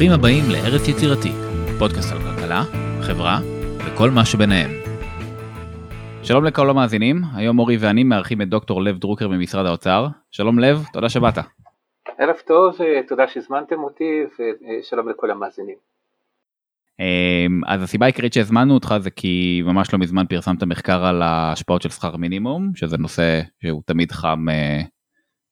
ברוכים 0.00 0.18
הבאים 0.18 0.44
לארץ 0.52 0.88
יצירתי, 0.88 1.28
פודקאסט 1.78 2.12
על 2.12 2.18
כלכלה, 2.18 2.62
חברה 3.02 3.38
וכל 3.86 4.10
מה 4.10 4.24
שביניהם. 4.24 4.70
שלום 6.22 6.44
לכל 6.44 6.70
המאזינים, 6.70 7.22
היום 7.34 7.58
אורי 7.58 7.76
ואני 7.76 8.04
מארחים 8.04 8.42
את 8.42 8.48
דוקטור 8.48 8.82
לב 8.82 8.98
דרוקר 8.98 9.28
ממשרד 9.28 9.66
האוצר. 9.66 10.06
שלום 10.30 10.58
לב, 10.58 10.84
תודה 10.92 11.08
שבאת. 11.08 11.38
ערב 12.18 12.36
טוב, 12.46 12.76
תודה 13.08 13.28
שהזמנתם 13.28 13.78
אותי 13.78 14.20
ושלום 14.80 15.08
לכל 15.08 15.30
המאזינים. 15.30 15.76
אמ, 17.00 17.60
אז 17.66 17.82
הסיבה 17.82 18.06
העיקרית 18.06 18.32
שהזמנו 18.32 18.74
אותך 18.74 18.94
זה 19.00 19.10
כי 19.10 19.62
ממש 19.64 19.92
לא 19.92 19.98
מזמן 19.98 20.26
פרסמת 20.26 20.62
מחקר 20.62 21.04
על 21.04 21.22
ההשפעות 21.22 21.82
של 21.82 21.88
שכר 21.88 22.16
מינימום, 22.16 22.70
שזה 22.74 22.98
נושא 22.98 23.40
שהוא 23.62 23.82
תמיד 23.86 24.12
חם, 24.12 24.48
אה, 24.48 24.80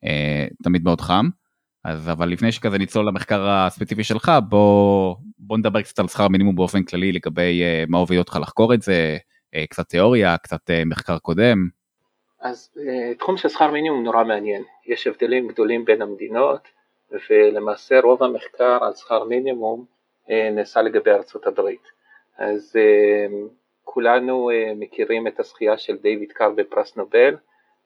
אה, 0.04 0.46
תמיד 0.62 0.84
מאוד 0.84 1.00
חם. 1.00 1.28
אז 1.88 2.10
אבל 2.10 2.28
לפני 2.28 2.52
שכזה 2.52 2.78
ניצול 2.78 3.08
למחקר 3.08 3.48
הספציפי 3.48 4.04
שלך 4.04 4.32
בוא 4.48 5.14
בוא 5.38 5.58
נדבר 5.58 5.82
קצת 5.82 5.98
על 5.98 6.08
שכר 6.08 6.28
מינימום 6.28 6.56
באופן 6.56 6.82
כללי 6.82 7.12
לגבי 7.12 7.62
uh, 7.62 7.90
מה 7.90 7.98
הוביל 7.98 8.18
אותך 8.18 8.38
לחקור 8.42 8.74
את 8.74 8.82
זה 8.82 9.16
uh, 9.54 9.58
קצת 9.70 9.88
תיאוריה 9.88 10.38
קצת 10.38 10.70
uh, 10.70 10.72
מחקר 10.86 11.18
קודם. 11.18 11.68
אז 12.40 12.70
uh, 12.76 13.18
תחום 13.18 13.36
של 13.36 13.48
שכר 13.48 13.70
מינימום 13.70 14.04
נורא 14.04 14.24
מעניין 14.24 14.62
יש 14.86 15.06
הבדלים 15.06 15.48
גדולים 15.48 15.84
בין 15.84 16.02
המדינות 16.02 16.68
ולמעשה 17.30 18.00
רוב 18.00 18.22
המחקר 18.22 18.78
על 18.84 18.92
שכר 18.94 19.24
מינימום 19.24 19.84
uh, 20.26 20.30
נעשה 20.52 20.82
לגבי 20.82 21.10
ארצות 21.10 21.46
הברית 21.46 21.88
אז 22.38 22.76
uh, 22.76 23.32
כולנו 23.84 24.50
uh, 24.50 24.74
מכירים 24.78 25.26
את 25.26 25.40
הזכייה 25.40 25.78
של 25.78 25.96
דיוויד 25.96 26.32
קאר 26.32 26.50
בפרס 26.50 26.96
נובל 26.96 27.36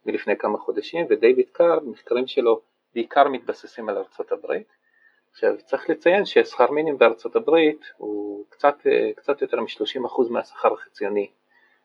מלפני 0.07 0.37
כמה 0.37 0.59
חודשים 0.59 1.07
ודיוויד 1.11 1.47
קאר 1.53 1.79
מחקרים 1.85 2.27
שלו 2.27 2.72
בעיקר 2.95 3.29
מתבססים 3.29 3.89
על 3.89 3.99
ארצות 3.99 4.33
הברית. 4.33 4.69
עכשיו 5.31 5.55
צריך 5.65 5.91
לציין 5.91 6.25
ששכר 6.25 6.71
מינימום 6.71 6.99
בארצות 6.99 7.37
הברית 7.37 7.85
הוא 7.97 8.45
קצת, 8.49 8.77
קצת 9.17 9.43
יותר 9.43 9.61
מ-30% 9.61 10.31
מהשכר 10.31 10.73
החציוני 10.73 11.31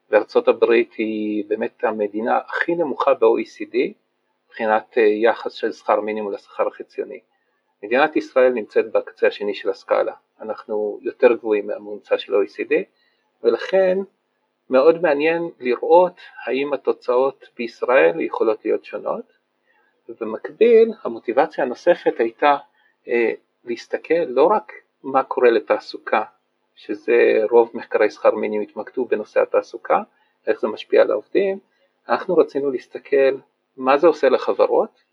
וארצות 0.10 0.48
הברית 0.48 0.94
היא 0.94 1.46
באמת 1.48 1.84
המדינה 1.84 2.40
הכי 2.48 2.76
נמוכה 2.76 3.14
ב-OECD 3.14 3.78
מבחינת 4.48 4.98
יחס 4.98 5.54
של 5.54 5.72
שכר 5.72 6.02
מינימום 6.02 6.32
לשכר 6.32 6.68
החציוני. 6.68 7.20
מדינת 7.84 8.16
ישראל 8.16 8.54
נמצאת 8.54 8.92
בקצה 8.92 9.28
השני 9.28 9.54
של 9.54 9.70
הסקאלה, 9.70 10.14
אנחנו 10.42 11.00
יותר 11.02 11.34
גבוהים 11.34 11.68
מהממוצע 11.68 12.18
של 12.18 12.36
ה-OECD 12.36 12.74
ולכן 13.44 13.98
מאוד 14.70 15.02
מעניין 15.02 15.50
לראות 15.60 16.20
האם 16.46 16.74
התוצאות 16.74 17.46
בישראל 17.58 18.22
יכולות 18.22 18.66
להיות 18.66 18.86
שונות 18.86 19.37
ובמקביל 20.10 20.94
המוטיבציה 21.04 21.64
הנוספת 21.64 22.20
הייתה 22.20 22.58
אה, 23.08 23.32
להסתכל 23.64 24.24
לא 24.28 24.46
רק 24.46 24.72
מה 25.04 25.24
קורה 25.24 25.52
לתעסוקה, 25.52 26.24
שזה 26.76 27.40
רוב 27.52 27.72
מחקרי 27.74 28.10
שכר 28.10 28.36
מינימום 28.36 28.68
התמקדו 28.70 29.06
בנושא 29.06 29.42
התעסוקה, 29.42 30.02
איך 30.48 30.62
זה 30.62 30.68
משפיע 30.68 31.02
על 31.02 31.12
העובדים, 31.12 31.60
אנחנו 32.10 32.38
רצינו 32.38 32.72
להסתכל 32.72 33.38
מה 33.78 33.98
זה 33.98 34.08
עושה 34.08 34.30
לחברות 34.30 35.04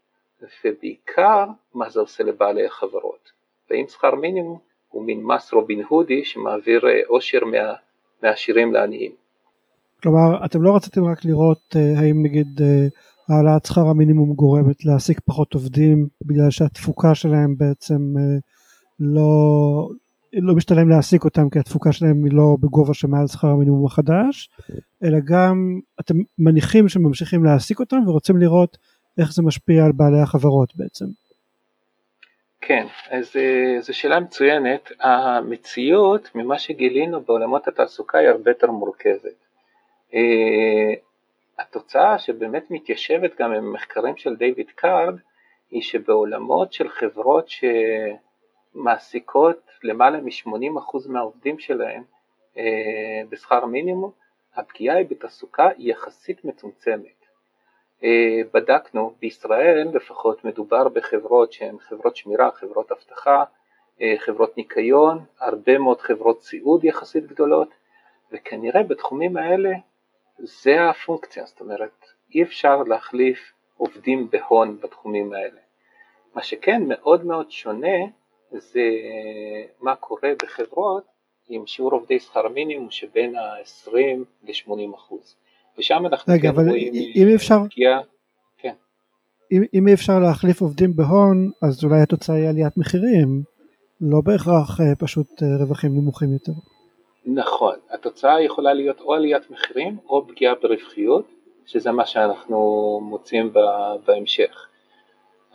ובעיקר 0.64 1.46
מה 1.74 1.90
זה 1.90 2.00
עושה 2.00 2.24
לבעלי 2.24 2.66
החברות. 2.66 3.32
ואם 3.70 3.84
שכר 3.88 4.14
מינימום 4.14 4.58
הוא 4.88 5.04
מין 5.04 5.22
מס 5.22 5.52
רובין 5.52 5.82
הודי 5.88 6.24
שמעביר 6.24 6.86
אה, 6.86 7.00
עושר 7.06 7.44
מה, 7.44 7.74
מהעשירים 8.22 8.72
לעניים. 8.72 9.12
כלומר 10.02 10.44
אתם 10.44 10.62
לא 10.62 10.76
רציתם 10.76 11.04
רק 11.04 11.24
לראות 11.24 11.76
אה, 11.76 12.00
האם 12.00 12.22
נגיד 12.22 12.60
אה, 12.60 12.86
העלאת 13.28 13.66
שכר 13.66 13.80
המינימום 13.80 14.32
גורמת 14.34 14.84
להעסיק 14.84 15.20
פחות 15.24 15.54
עובדים 15.54 16.08
בגלל 16.24 16.50
שהתפוקה 16.50 17.14
שלהם 17.14 17.54
בעצם 17.58 18.14
אה, 18.18 18.38
לא, 19.00 19.88
לא 20.32 20.54
משתלם 20.54 20.88
להעסיק 20.88 21.24
אותם 21.24 21.50
כי 21.50 21.58
התפוקה 21.58 21.92
שלהם 21.92 22.24
היא 22.24 22.32
לא 22.32 22.56
בגובה 22.60 22.94
שמעל 22.94 23.26
שכר 23.26 23.48
המינימום 23.48 23.86
החדש 23.86 24.50
אלא 25.04 25.18
גם 25.24 25.80
אתם 26.00 26.14
מניחים 26.38 26.88
שממשיכים 26.88 27.44
להעסיק 27.44 27.80
אותם 27.80 27.98
ורוצים 28.06 28.36
לראות 28.36 28.78
איך 29.18 29.32
זה 29.32 29.42
משפיע 29.42 29.84
על 29.84 29.92
בעלי 29.92 30.20
החברות 30.20 30.76
בעצם. 30.76 31.04
כן, 32.60 32.86
אז 33.10 33.32
אה, 33.36 33.80
זו 33.80 33.96
שאלה 33.96 34.20
מצוינת. 34.20 34.92
המציאות 35.00 36.28
ממה 36.34 36.58
שגילינו 36.58 37.20
בעולמות 37.20 37.68
התעסוקה 37.68 38.18
היא 38.18 38.28
הרבה 38.28 38.50
יותר 38.50 38.70
מורכבת. 38.70 39.44
אה, 41.58 41.64
התוצאה 41.64 42.18
שבאמת 42.18 42.70
מתיישבת 42.70 43.38
גם 43.38 43.52
עם 43.52 43.72
מחקרים 43.72 44.16
של 44.16 44.36
דיוויד 44.36 44.70
קארד 44.70 45.14
היא 45.70 45.82
שבעולמות 45.82 46.72
של 46.72 46.88
חברות 46.88 47.48
שמעסיקות 48.74 49.70
למעלה 49.82 50.20
מ-80% 50.20 51.08
מהעובדים 51.08 51.58
שלהם 51.58 52.02
אה, 52.58 53.22
בשכר 53.28 53.66
מינימום, 53.66 54.10
הפגיעה 54.54 54.96
היא 54.96 55.06
בתעסוקה 55.10 55.68
יחסית 55.78 56.44
מצומצמת. 56.44 57.24
אה, 58.04 58.40
בדקנו, 58.54 59.14
בישראל 59.20 59.88
לפחות 59.94 60.44
מדובר 60.44 60.88
בחברות 60.88 61.52
שהן 61.52 61.78
חברות 61.78 62.16
שמירה, 62.16 62.50
חברות 62.50 62.92
אבטחה, 62.92 63.44
אה, 64.00 64.14
חברות 64.18 64.56
ניקיון, 64.56 65.24
הרבה 65.40 65.78
מאוד 65.78 66.00
חברות 66.00 66.42
סיעוד 66.42 66.84
יחסית 66.84 67.26
גדולות, 67.26 67.68
וכנראה 68.32 68.82
בתחומים 68.82 69.36
האלה 69.36 69.70
זה 70.38 70.90
הפונקציה, 70.90 71.46
זאת 71.46 71.60
אומרת 71.60 72.06
אי 72.34 72.42
אפשר 72.42 72.82
להחליף 72.82 73.52
עובדים 73.76 74.28
בהון 74.30 74.78
בתחומים 74.82 75.32
האלה. 75.32 75.60
מה 76.34 76.42
שכן 76.42 76.82
מאוד 76.88 77.24
מאוד 77.24 77.50
שונה 77.50 77.98
זה 78.52 78.80
מה 79.80 79.96
קורה 79.96 80.30
בחברות 80.42 81.04
עם 81.48 81.66
שיעור 81.66 81.92
עובדי 81.92 82.20
שכר 82.20 82.48
מינימום 82.48 82.90
שבין 82.90 83.36
ה-20 83.36 83.90
ל-80 84.42 84.94
אחוז. 84.94 85.36
ושם 85.78 86.06
אנחנו 86.06 86.32
רגע, 86.32 86.42
כן 86.42 86.48
אבל 86.48 86.68
רואים 86.68 86.92
אם 86.94 87.26
אפשר, 87.34 87.58
פגיעה, 87.70 88.00
כן. 88.58 88.74
אם, 89.52 89.62
אם 89.74 89.88
אי 89.88 89.94
אפשר 89.94 90.18
להחליף 90.18 90.60
עובדים 90.60 90.96
בהון 90.96 91.50
אז 91.62 91.84
אולי 91.84 92.00
התוצאה 92.00 92.36
היא 92.36 92.48
עליית 92.48 92.76
מחירים, 92.76 93.42
לא 94.00 94.20
בהכרח 94.20 94.80
אה, 94.80 94.96
פשוט 94.98 95.42
אה, 95.42 95.48
רווחים 95.60 95.94
נמוכים 95.94 96.32
יותר. 96.32 96.52
נכון, 97.26 97.78
התוצאה 97.90 98.42
יכולה 98.42 98.72
להיות 98.72 99.00
או 99.00 99.14
עליית 99.14 99.50
מחירים 99.50 99.98
או 100.08 100.26
פגיעה 100.28 100.54
ברווחיות, 100.54 101.24
שזה 101.66 101.92
מה 101.92 102.06
שאנחנו 102.06 103.00
מוצאים 103.02 103.52
בהמשך. 104.04 104.68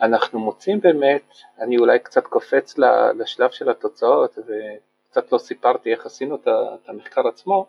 אנחנו 0.02 0.40
מוצאים 0.40 0.80
באמת, 0.80 1.34
אני 1.60 1.78
אולי 1.78 2.00
קצת 2.00 2.24
קופץ 2.24 2.78
לשלב 3.18 3.50
של 3.52 3.70
התוצאות 3.70 4.38
וקצת 4.38 5.32
לא 5.32 5.38
סיפרתי 5.38 5.92
איך 5.92 6.06
עשינו 6.06 6.36
את 6.36 6.90
המחקר 6.90 7.28
עצמו, 7.28 7.66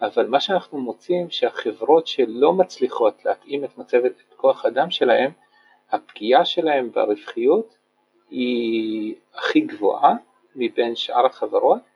אבל 0.00 0.26
מה 0.26 0.40
שאנחנו 0.40 0.78
מוצאים 0.78 1.30
שהחברות 1.30 2.06
שלא 2.06 2.52
מצליחות 2.52 3.24
להתאים 3.24 3.64
את 3.64 3.78
מצבת 3.78 4.12
את 4.12 4.34
כוח 4.36 4.64
האדם 4.64 4.90
שלהם, 4.90 5.30
הפגיעה 5.90 6.44
שלהם 6.44 6.90
ברווחיות 6.90 7.76
היא 8.30 9.14
הכי 9.34 9.60
גבוהה 9.60 10.14
מבין 10.56 10.96
שאר 10.96 11.26
החברות 11.26 11.89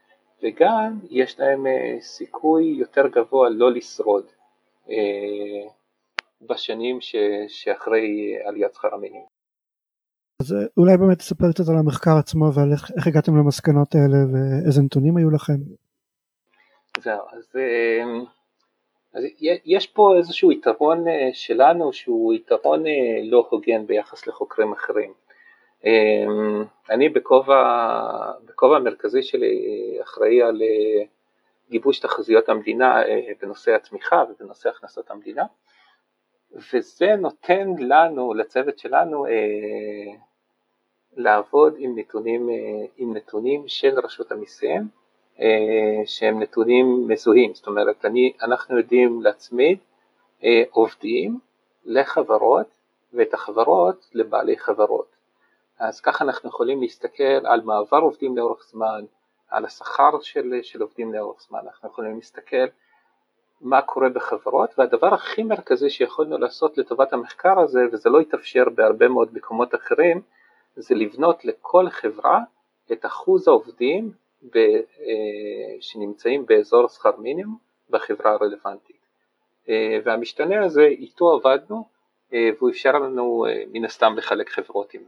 וגם 0.44 0.98
יש 1.10 1.40
להם 1.40 1.66
אה, 1.66 2.00
סיכוי 2.00 2.64
יותר 2.64 3.06
גבוה 3.08 3.48
לא 3.50 3.72
לשרוד 3.72 4.24
אה, 4.90 5.68
בשנים 6.40 6.98
שאחרי 7.48 8.36
עליית 8.44 8.74
שכר 8.74 8.94
המינימום. 8.94 9.26
אז 10.42 10.52
אה, 10.52 10.58
אולי 10.76 10.96
באמת 10.96 11.18
תספר 11.18 11.52
קצת 11.52 11.68
על 11.68 11.78
המחקר 11.78 12.16
עצמו 12.18 12.44
ועל 12.54 12.72
איך, 12.72 12.90
איך 12.96 13.06
הגעתם 13.06 13.36
למסקנות 13.36 13.94
האלה 13.94 14.18
ואיזה 14.32 14.82
נתונים 14.82 15.16
היו 15.16 15.30
לכם. 15.30 15.58
זהו, 16.98 17.20
אז, 17.32 17.44
אז 19.14 19.24
יש 19.64 19.86
פה 19.86 20.14
איזשהו 20.18 20.52
יתרון 20.52 21.04
שלנו 21.32 21.92
שהוא 21.92 22.34
יתרון 22.34 22.84
לא 23.30 23.46
הוגן 23.50 23.86
ביחס 23.86 24.26
לחוקרים 24.26 24.72
אחרים. 24.72 25.12
אמ, 25.84 26.64
אני 26.90 27.08
בכובע, 27.08 28.76
המרכזי 28.76 29.22
שלי 29.22 29.96
אחראי 30.02 30.42
על 30.42 30.62
אה, 30.62 31.04
גיבוש 31.70 31.98
תחזיות 31.98 32.48
המדינה 32.48 33.02
אה, 33.02 33.32
בנושא 33.42 33.74
התמיכה 33.74 34.24
ובנושא 34.30 34.68
הכנסות 34.68 35.10
המדינה 35.10 35.44
וזה 36.72 37.16
נותן 37.18 37.68
לנו, 37.78 38.34
לצוות 38.34 38.78
שלנו, 38.78 39.26
אה, 39.26 40.12
לעבוד 41.16 41.74
עם 41.78 41.98
נתונים, 41.98 42.48
עם 42.96 43.16
נתונים 43.16 43.68
של 43.68 43.98
רשות 43.98 44.32
המיסים 44.32 44.88
שהם 46.06 46.42
נתונים 46.42 47.08
מזוהים, 47.08 47.54
זאת 47.54 47.66
אומרת 47.66 48.04
אני, 48.04 48.32
אנחנו 48.42 48.78
יודעים 48.78 49.22
להצמיד 49.22 49.78
עובדים 50.70 51.38
לחברות 51.84 52.66
ואת 53.12 53.34
החברות 53.34 54.10
לבעלי 54.14 54.58
חברות 54.58 55.13
אז 55.78 56.00
ככה 56.00 56.24
אנחנו 56.24 56.48
יכולים 56.48 56.80
להסתכל 56.80 57.46
על 57.46 57.60
מעבר 57.60 57.98
עובדים 57.98 58.36
לאורך 58.36 58.64
זמן, 58.70 59.04
על 59.48 59.64
השכר 59.64 60.20
של, 60.20 60.54
של 60.62 60.82
עובדים 60.82 61.14
לאורך 61.14 61.40
זמן, 61.48 61.58
אנחנו 61.58 61.88
יכולים 61.88 62.16
להסתכל 62.16 62.66
מה 63.60 63.82
קורה 63.82 64.08
בחברות 64.08 64.78
והדבר 64.78 65.14
הכי 65.14 65.42
מרכזי 65.42 65.90
שיכולנו 65.90 66.38
לעשות 66.38 66.78
לטובת 66.78 67.12
המחקר 67.12 67.60
הזה 67.60 67.80
וזה 67.92 68.10
לא 68.10 68.20
התאפשר 68.20 68.64
בהרבה 68.74 69.08
מאוד 69.08 69.28
מקומות 69.34 69.74
אחרים 69.74 70.20
זה 70.76 70.94
לבנות 70.94 71.44
לכל 71.44 71.90
חברה 71.90 72.40
את 72.92 73.06
אחוז 73.06 73.48
העובדים 73.48 74.12
ב, 74.54 74.58
שנמצאים 75.80 76.46
באזור 76.46 76.88
שכר 76.88 77.16
מינימום 77.18 77.58
בחברה 77.90 78.32
הרלוונטית. 78.32 79.04
והמשתנה 80.04 80.64
הזה 80.64 80.82
איתו 80.82 81.32
עבדנו 81.32 81.84
והוא 82.32 82.70
אפשר 82.70 82.92
לנו 82.92 83.46
מן 83.72 83.84
הסתם 83.84 84.14
לחלק 84.16 84.50
חברות 84.50 84.94
עם, 84.94 85.02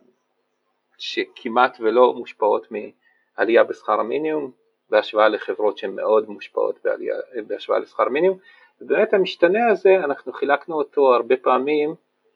שכמעט 0.99 1.77
ולא 1.81 2.15
מושפעות 2.15 2.67
מעלייה 2.71 3.65
בשכר 3.65 4.01
המינימום 4.01 4.51
בהשוואה 4.91 5.29
לחברות 5.29 5.79
שהן 5.79 5.95
מאוד 5.95 6.31
מושפעות 6.31 6.79
בעלייה, 6.85 7.17
בהשוואה 7.47 7.79
לשכר 7.79 8.09
מינימום. 8.09 8.39
ובאמת 8.81 9.15
המשתנה 9.15 9.69
הזה 9.71 9.97
אנחנו 9.97 10.33
חילקנו 10.33 10.75
אותו 10.75 11.15
הרבה 11.15 11.37
פעמים 11.37 11.95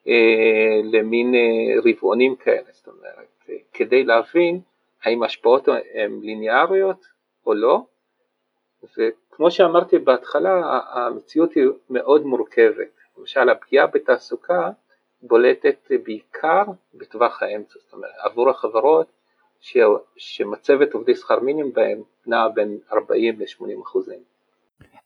אה, 0.08 0.80
למין 0.84 1.34
אה, 1.34 1.40
רבעונים 1.84 2.36
כאלה, 2.36 2.66
זאת 2.72 2.88
אומרת 2.88 3.28
אה, 3.48 3.54
כדי 3.72 4.04
להבין 4.04 4.60
האם 5.02 5.22
ההשפעות 5.22 5.68
הן 5.94 6.20
ליניאריות 6.20 7.06
או 7.46 7.54
לא 7.54 7.82
וכמו 8.82 9.50
שאמרתי 9.50 9.98
בהתחלה 9.98 10.80
המציאות 10.90 11.52
היא 11.52 11.64
מאוד 11.90 12.26
מורכבת, 12.26 13.00
למשל 13.18 13.48
הפגיעה 13.48 13.86
בתעסוקה 13.86 14.70
בולטת 15.22 15.90
בעיקר 16.04 16.62
בטווח 16.94 17.42
האמצע, 17.42 17.78
זאת 17.84 17.92
אומרת 17.92 18.10
עבור 18.18 18.50
החברות 18.50 19.06
ש... 19.60 19.76
שמצבת 20.16 20.92
עובדי 20.92 21.14
שכר 21.14 21.40
מינימום 21.40 21.72
בהם 21.72 22.02
נעה 22.26 22.48
בין 22.48 22.78
40 22.92 23.40
ל-80 23.40 23.82
אחוזים. 23.82 24.18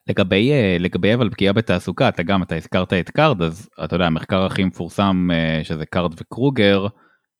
לגבי 0.09 0.53
אה, 0.53 0.77
לגבי 0.81 1.15
אבל 1.15 1.31
פגיעה 1.31 1.53
בתעסוקה 1.53 2.09
אתה 2.09 2.23
גם 2.23 2.43
אתה 2.43 2.57
הזכרת 2.57 2.93
את 2.93 3.11
קארד 3.11 3.43
אז 3.43 3.69
אתה 3.85 3.97
יודע 3.97 4.07
המחקר 4.07 4.45
הכי 4.45 4.65
מפורסם 4.65 5.29
אה, 5.33 5.61
שזה 5.65 5.87
קארד 5.87 6.13
וקרוגר 6.21 6.87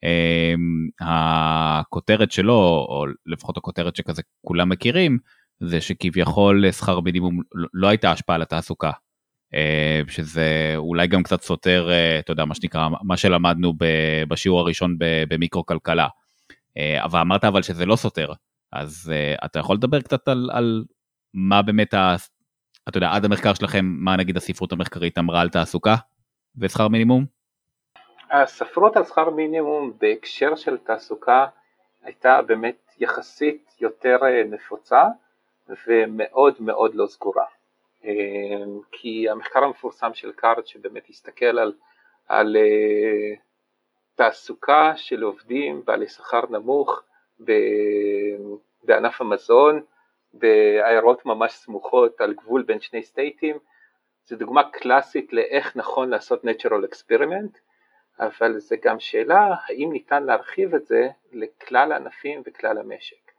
אה, 0.05 0.55
הכותרת 1.01 2.33
שלו 2.33 2.87
או 2.89 3.05
לפחות 3.27 3.57
הכותרת 3.57 3.97
שכזה 3.97 4.23
כולם 4.41 4.69
מכירים 4.69 5.19
זה 5.61 5.81
שכביכול 5.81 6.71
שכר 6.73 7.01
מינימום 7.01 7.41
לא, 7.55 7.69
לא 7.75 7.89
הייתה 7.89 8.11
השפעה 8.11 8.39
לתעסוקה 8.39 8.91
שזה 10.09 10.73
אולי 10.77 11.07
גם 11.07 11.23
קצת 11.23 11.43
סותר 11.43 11.89
אתה 12.19 12.33
יודע 12.33 12.45
מה 12.45 12.55
שנקרא 12.55 12.89
מה 13.03 13.17
שלמדנו 13.17 13.73
בשיעור 14.29 14.61
הראשון 14.61 14.97
במיקרו 15.29 15.67
כלכלה 15.67 16.09
אבל 16.79 17.21
אמרת 17.21 17.45
אבל 17.45 17.63
שזה 17.63 17.87
לא 17.87 17.97
סותר 17.97 18.33
אז 18.73 19.13
אתה 19.45 19.59
יכול 19.59 19.77
לדבר 19.77 20.01
קצת 20.01 20.29
על, 20.29 20.51
על 20.53 20.85
מה 21.35 21.63
באמת 21.63 21.95
אתה 22.89 22.99
יודע, 22.99 23.11
עד 23.13 23.25
המחקר 23.25 23.55
שלכם, 23.55 23.85
מה 23.85 24.17
נגיד 24.17 24.37
הספרות 24.37 24.73
המחקרית 24.73 25.19
אמרה 25.19 25.41
על 25.41 25.49
תעסוקה 25.49 25.95
ושכר 26.59 26.89
מינימום? 26.89 27.25
הספרות 28.31 28.97
על 28.97 29.05
שכר 29.05 29.31
מינימום 29.31 29.93
בהקשר 30.01 30.57
של 30.57 30.79
תעסוקה 30.79 31.47
הייתה 32.03 32.43
באמת 32.43 32.91
יחסית 32.99 33.75
יותר 33.81 34.19
אה, 34.23 34.43
נפוצה 34.51 35.05
ומאוד 35.87 36.55
מאוד 36.61 36.95
לא 36.95 37.07
סגורה. 37.07 37.45
אה, 38.05 38.65
כי 38.93 39.29
המחקר 39.29 39.65
המפורסם 39.65 40.15
של 40.15 40.33
קארד 40.33 40.67
שבאמת 40.67 41.09
הסתכל 41.09 41.59
על, 41.59 41.73
על 42.29 42.57
אה, 42.57 43.37
תעסוקה 44.15 44.93
של 44.97 45.23
עובדים 45.23 45.83
בעלי 45.85 46.09
שכר 46.09 46.41
נמוך 46.51 47.03
בענף 48.85 49.21
המזון 49.21 49.83
בעיירות 50.33 51.27
ממש 51.27 51.53
סמוכות 51.53 52.21
על 52.21 52.35
גבול 52.35 52.63
בין 52.63 52.81
שני 52.81 53.03
סטייטים, 53.03 53.59
זו 54.27 54.37
דוגמה 54.37 54.71
קלאסית 54.71 55.33
לאיך 55.33 55.77
נכון 55.77 56.11
לעשות 56.11 56.45
natural 56.45 56.85
experiment, 56.93 57.59
אבל 58.21 58.59
זה 58.59 58.77
גם 58.83 59.01
שאלה 59.01 59.55
האם 59.67 59.93
ניתן 59.93 60.23
להרחיב 60.23 60.75
את 60.75 60.87
זה 60.87 61.09
לכלל 61.33 61.93
הענפים 61.93 62.43
וכלל 62.47 62.79
המשק. 62.79 63.33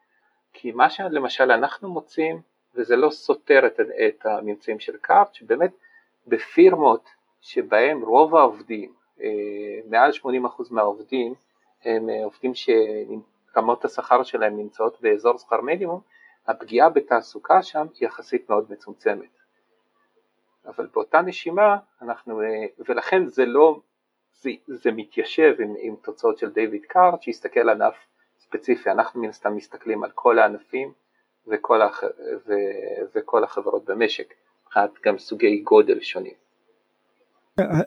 כי 0.53 0.71
מה 0.71 0.89
שלמשל 0.89 1.51
אנחנו 1.51 1.89
מוצאים, 1.89 2.41
וזה 2.75 2.95
לא 2.95 3.09
סותר 3.09 3.67
את, 3.67 3.79
את 4.07 4.25
הממצאים 4.25 4.79
של 4.79 4.97
קארט, 4.97 5.33
שבאמת 5.33 5.71
בפירמות 6.27 7.09
שבהם 7.41 8.01
רוב 8.01 8.35
העובדים, 8.35 8.93
אה, 9.21 9.27
מעל 9.89 10.11
80% 10.11 10.25
מהעובדים, 10.71 11.33
הם 11.83 12.09
אה, 12.09 12.23
עובדים 12.23 12.51
שרמות 12.55 13.85
השכר 13.85 14.23
שלהם 14.23 14.57
נמצאות 14.57 15.01
באזור 15.01 15.37
שכר 15.37 15.61
מינימום, 15.61 16.01
הפגיעה 16.47 16.89
בתעסוקה 16.89 17.63
שם 17.63 17.87
היא 17.99 18.07
יחסית 18.07 18.49
מאוד 18.49 18.71
מצומצמת. 18.71 19.29
אבל 20.65 20.87
באותה 20.93 21.21
נשימה 21.21 21.77
אנחנו, 22.01 22.41
אה, 22.41 22.65
ולכן 22.79 23.25
זה 23.25 23.45
לא, 23.45 23.79
זה, 24.33 24.49
זה 24.67 24.91
מתיישב 24.91 25.55
עם, 25.59 25.73
עם 25.79 25.95
תוצאות 25.95 26.37
של 26.37 26.51
דיוויד 26.51 26.85
קארט 26.85 27.21
שהסתכל 27.21 27.59
על 27.59 27.69
ענף 27.69 27.95
ספציפי, 28.39 28.91
אנחנו 28.91 29.21
מן 29.21 29.29
הסתם 29.29 29.55
מסתכלים 29.55 30.03
על 30.03 30.11
כל 30.11 30.39
הענפים 30.39 30.93
וכל, 31.47 31.81
הח, 31.81 32.03
ו, 32.47 32.53
וכל 33.15 33.43
החברות 33.43 33.85
במשק, 33.85 34.33
מבחינת 34.65 34.89
גם 35.05 35.17
סוגי 35.17 35.61
גודל 35.61 35.99
שונים. 36.01 36.33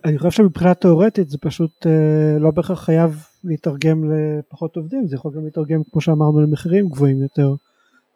אני 0.04 0.18
חושב 0.18 0.30
שמבחינה 0.30 0.74
תאורטית 0.74 1.28
זה 1.28 1.38
פשוט 1.40 1.86
אה, 1.86 2.38
לא 2.38 2.50
בהכרח 2.50 2.84
חייב 2.84 3.10
להתרגם 3.44 4.12
לפחות 4.12 4.76
עובדים, 4.76 5.06
זה 5.06 5.16
יכול 5.16 5.32
גם 5.34 5.44
להתרגם 5.44 5.80
כמו 5.92 6.00
שאמרנו 6.00 6.40
למחירים 6.40 6.88
גבוהים 6.88 7.22
יותר. 7.22 7.54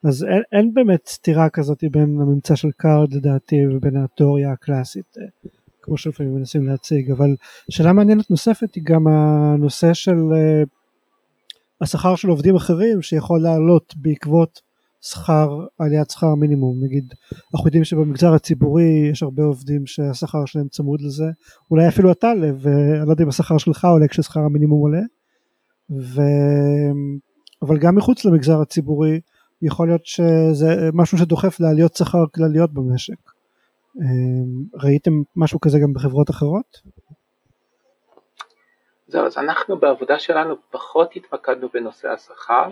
אז 0.05 0.25
אין, 0.25 0.43
אין 0.53 0.75
באמת 0.75 1.06
סתירה 1.06 1.50
כזאת 1.50 1.85
בין 1.91 2.21
הממצא 2.21 2.55
של 2.55 2.71
קארד 2.77 3.12
לדעתי 3.12 3.56
ובין 3.67 3.97
התיאוריה 3.97 4.53
הקלאסית 4.53 5.17
אה, 5.19 5.50
כמו 5.83 5.97
שלפעמים 5.97 6.35
מנסים 6.35 6.67
להציג 6.67 7.11
אבל 7.11 7.37
שאלה 7.71 7.93
מעניינת 7.93 8.31
נוספת 8.31 8.75
היא 8.75 8.85
גם 8.87 9.06
הנושא 9.09 9.94
של 9.94 10.17
uh, 10.17 10.69
השכר 11.81 12.17
של 12.17 12.29
עובדים 12.29 12.56
אחרים 12.56 13.03
שיכול 13.03 13.41
לעלות 13.43 13.94
בעקבות 13.97 14.61
שכר 15.03 15.67
עליית 15.79 16.11
שכר 16.11 16.35
מינימום 16.35 16.85
נגיד 16.85 17.15
אנחנו 17.55 17.69
יודעים 17.69 17.85
שבמגזר 17.85 18.33
הציבורי 18.35 19.09
יש 19.13 19.23
הרבה 19.23 19.43
עובדים 19.43 19.87
שהשכר 19.87 20.45
שלהם 20.47 20.69
צמוד 20.69 21.01
לזה 21.03 21.25
אולי 21.71 21.89
אפילו 21.89 22.13
אתה 22.13 22.35
לב 22.35 22.59
ואני 22.61 23.07
לא 23.07 23.11
יודע 23.11 23.25
אם 23.25 23.29
השכר 23.29 23.59
שלך 23.59 23.85
עולה 23.85 24.09
כששכר 24.09 24.41
המינימום 24.41 24.81
עולה 24.81 25.03
ו... 25.91 26.21
אבל 27.63 27.79
גם 27.79 27.97
מחוץ 27.97 28.25
למגזר 28.25 28.61
הציבורי 28.61 29.21
יכול 29.63 29.89
להיות 29.89 30.07
שזה 30.07 30.91
משהו 30.93 31.19
שדוחף 31.19 31.61
לעליות 31.61 31.95
שכר 31.95 32.25
כלליות 32.35 32.73
במשק. 32.73 33.15
אמ, 34.01 34.65
ראיתם 34.75 35.11
משהו 35.37 35.61
כזה 35.61 35.79
גם 35.79 35.93
בחברות 35.93 36.31
אחרות? 36.31 36.81
זהו, 39.06 39.27
אז 39.27 39.39
אנחנו 39.39 39.77
בעבודה 39.77 40.19
שלנו 40.19 40.55
פחות 40.71 41.17
התמקדנו 41.17 41.69
בנושא 41.75 42.09
השכר, 42.09 42.71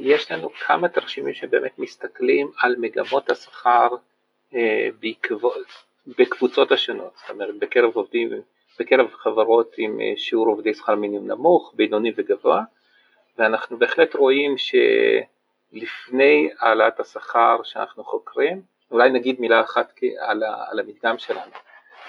יש 0.00 0.32
לנו 0.32 0.50
כמה 0.66 0.88
תרשימים 0.88 1.34
שבאמת 1.34 1.78
מסתכלים 1.78 2.50
על 2.58 2.74
מגמות 2.78 3.30
השכר 3.30 3.88
אה, 4.54 4.88
בקבוצות 6.18 6.72
השונות, 6.72 7.12
זאת 7.16 7.30
אומרת 7.30 7.58
בקרב 7.58 7.96
עובדים, 7.96 8.30
בקרב 8.80 9.10
חברות 9.14 9.74
עם 9.78 10.00
אה, 10.00 10.12
שיעור 10.16 10.46
עובדי 10.46 10.74
שכר 10.74 10.94
מינימום 10.94 11.28
נמוך, 11.28 11.72
בינוני 11.76 12.12
וגבוה, 12.16 12.62
ואנחנו 13.38 13.78
בהחלט 13.78 14.14
רואים 14.14 14.58
ש... 14.58 14.74
לפני 15.72 16.48
העלאת 16.60 17.00
השכר 17.00 17.62
שאנחנו 17.62 18.04
חוקרים, 18.04 18.62
אולי 18.90 19.10
נגיד 19.10 19.40
מילה 19.40 19.60
אחת 19.60 19.92
על 20.68 20.78
המדגם 20.78 21.18
שלנו. 21.18 21.52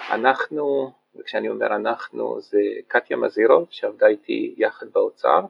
אנחנו, 0.09 0.91
וכשאני 1.15 1.49
אומר 1.49 1.75
אנחנו 1.75 2.41
זה 2.41 2.59
קטיה 2.87 3.17
מזירוב 3.17 3.67
שעבדה 3.69 4.07
איתי 4.07 4.55
יחד 4.57 4.85
באוצר 4.93 5.41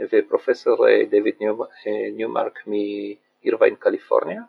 ופרופסור 0.00 0.88
אה, 0.88 1.02
דויד 1.10 1.34
אה, 1.42 1.92
ניומרק 2.12 2.58
מאירווין 2.66 3.74
קליפורניה, 3.74 4.42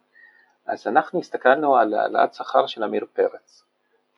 אז 0.66 0.88
אנחנו 0.88 1.20
הסתכלנו 1.20 1.78
על 1.78 1.94
העלאת 1.94 2.34
שכר 2.34 2.68
של 2.68 2.84
עמיר 2.84 3.06
פרץ, 3.14 3.64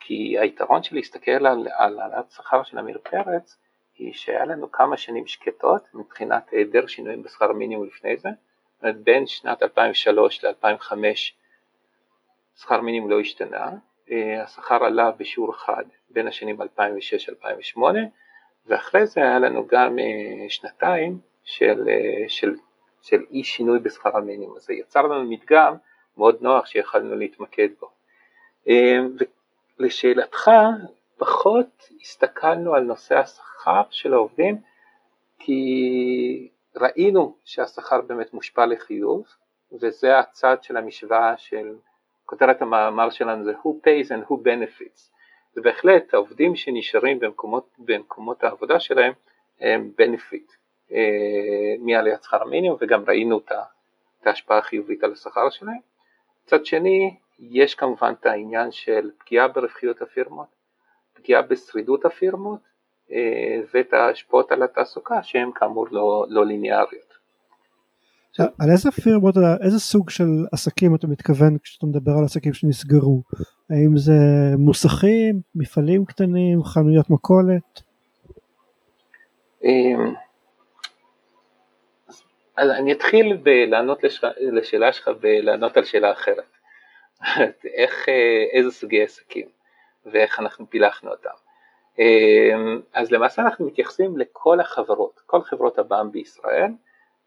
כי 0.00 0.38
היתרון 0.38 0.82
של 0.82 0.96
להסתכל 0.96 1.46
על 1.46 1.68
העלאת 1.98 2.30
שכר 2.30 2.62
של 2.62 2.78
עמיר 2.78 2.98
פרץ 3.02 3.58
היא 3.98 4.12
שהיה 4.12 4.44
לנו 4.44 4.72
כמה 4.72 4.96
שנים 4.96 5.26
שקטות 5.26 5.82
מבחינת 5.94 6.50
היעדר 6.50 6.86
שינויים 6.86 7.22
בשכר 7.22 7.52
מינימום 7.52 7.86
לפני 7.86 8.16
זה, 8.16 8.28
בין 8.82 9.26
שנת 9.26 9.62
2003 9.62 10.44
ל-2005 10.44 10.92
שכר 12.56 12.80
מינימום 12.80 13.10
לא 13.10 13.20
השתנה, 13.20 13.70
אה, 14.10 14.42
השכר 14.42 14.84
עלה 14.84 15.10
בשיעור 15.10 15.54
אחד 15.54 15.84
בין 16.10 16.28
השנים 16.28 16.62
2006-2008 16.62 16.66
ואחרי 18.66 19.06
זה 19.06 19.20
היה 19.20 19.38
לנו 19.38 19.66
גם 19.66 19.98
אה, 19.98 20.48
שנתיים 20.48 21.18
של, 21.44 21.88
אה, 21.88 22.28
של, 22.28 22.54
של 23.02 23.24
אי 23.30 23.44
שינוי 23.44 23.78
בשכר 23.78 24.16
המינימום, 24.16 24.58
זה 24.58 24.74
יצר 24.74 25.02
לנו 25.02 25.30
מדגם 25.30 25.74
מאוד 26.16 26.36
נוח 26.40 26.66
שיכולנו 26.66 27.16
להתמקד 27.16 27.68
בו. 27.80 27.90
ולשאלתך, 29.78 30.50
פחות 31.16 31.88
הסתכלנו 32.00 32.74
על 32.74 32.82
נושא 32.82 33.18
השכר 33.18 33.82
של 33.90 34.14
העובדים 34.14 34.60
כי 35.38 36.48
ראינו 36.76 37.36
שהשכר 37.44 38.00
באמת 38.00 38.34
מושפע 38.34 38.66
לחיוב, 38.66 39.26
וזה 39.80 40.18
הצד 40.18 40.56
של 40.62 40.76
המשוואה 40.76 41.36
של 41.36 41.76
כותרת 42.26 42.62
המאמר 42.62 43.10
שלנו 43.10 43.44
זה 43.44 43.52
who 43.52 43.68
pays 43.86 44.08
and 44.08 44.28
who 44.28 44.34
benefits. 44.34 45.11
ובהחלט 45.56 46.14
העובדים 46.14 46.56
שנשארים 46.56 47.18
במקומות, 47.18 47.68
במקומות 47.78 48.44
העבודה 48.44 48.80
שלהם 48.80 49.12
הם 49.60 49.90
benefit 50.00 50.56
מעליית 51.80 52.22
שכר 52.22 52.42
המינימום 52.42 52.78
וגם 52.80 53.04
ראינו 53.08 53.38
את 53.38 54.26
ההשפעה 54.26 54.58
החיובית 54.58 55.04
על 55.04 55.12
השכר 55.12 55.50
שלהם. 55.50 55.78
מצד 56.44 56.66
שני, 56.66 57.16
יש 57.38 57.74
כמובן 57.74 58.12
את 58.20 58.26
העניין 58.26 58.72
של 58.72 59.10
פגיעה 59.18 59.48
ברווחיות 59.48 60.02
הפירמות, 60.02 60.46
פגיעה 61.14 61.42
בשרידות 61.42 62.04
הפירמות 62.04 62.60
ואת 63.74 63.92
ההשפעות 63.92 64.52
על 64.52 64.62
התעסוקה 64.62 65.22
שהן 65.22 65.50
כאמור 65.54 65.86
לא, 65.90 66.24
לא 66.28 66.46
ליניאריות. 66.46 67.11
על 68.38 68.70
איזה 68.70 68.90
פירמות, 68.90 69.34
איזה 69.64 69.78
סוג 69.78 70.10
של 70.10 70.28
עסקים 70.52 70.94
אתה 70.94 71.06
מתכוון 71.06 71.58
כשאתה 71.62 71.86
מדבר 71.86 72.12
על 72.18 72.24
עסקים 72.24 72.52
שנסגרו? 72.52 73.22
האם 73.70 73.96
זה 73.96 74.12
מוסכים, 74.58 75.40
מפעלים 75.54 76.04
קטנים, 76.04 76.64
חנויות 76.64 77.10
מכולת? 77.10 77.82
אמ, 79.64 80.14
אז 82.56 82.70
אני 82.70 82.92
אתחיל 82.92 83.36
בלענות 83.42 84.04
לש... 84.04 84.24
לשאלה 84.40 84.92
שלך 84.92 85.10
ולענות 85.20 85.76
על 85.76 85.84
שאלה 85.84 86.12
אחרת. 86.12 86.56
איך, 87.74 88.08
אה, 88.08 88.44
איזה 88.52 88.70
סוגי 88.70 89.02
עסקים 89.02 89.46
ואיך 90.06 90.40
אנחנו 90.40 90.70
פילחנו 90.70 91.10
אותם. 91.10 91.30
אמ, 91.98 92.80
אז 92.94 93.10
למעשה 93.12 93.42
אנחנו 93.42 93.66
מתייחסים 93.66 94.18
לכל 94.18 94.60
החברות, 94.60 95.20
כל 95.26 95.42
חברות 95.42 95.78
הבע"מ 95.78 96.12
בישראל. 96.12 96.70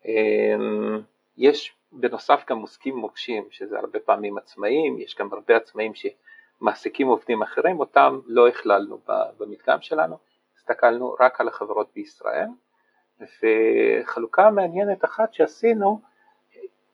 אמ, 0.05 1.01
יש 1.37 1.75
בנוסף 1.91 2.43
גם 2.49 2.59
עוסקים 2.59 2.95
מוקשים, 2.95 3.47
שזה 3.51 3.79
הרבה 3.79 3.99
פעמים 3.99 4.37
עצמאים, 4.37 4.99
יש 4.99 5.15
גם 5.15 5.29
הרבה 5.33 5.57
עצמאים 5.57 5.91
שמעסיקים 5.95 7.07
עובדים 7.07 7.41
אחרים, 7.41 7.79
אותם 7.79 8.19
לא 8.25 8.47
הכללנו 8.47 8.99
במדגם 9.39 9.81
שלנו, 9.81 10.17
הסתכלנו 10.57 11.15
רק 11.19 11.41
על 11.41 11.47
החברות 11.47 11.87
בישראל. 11.95 12.47
וחלוקה 13.19 14.49
מעניינת 14.49 15.05
אחת 15.05 15.33
שעשינו 15.33 16.01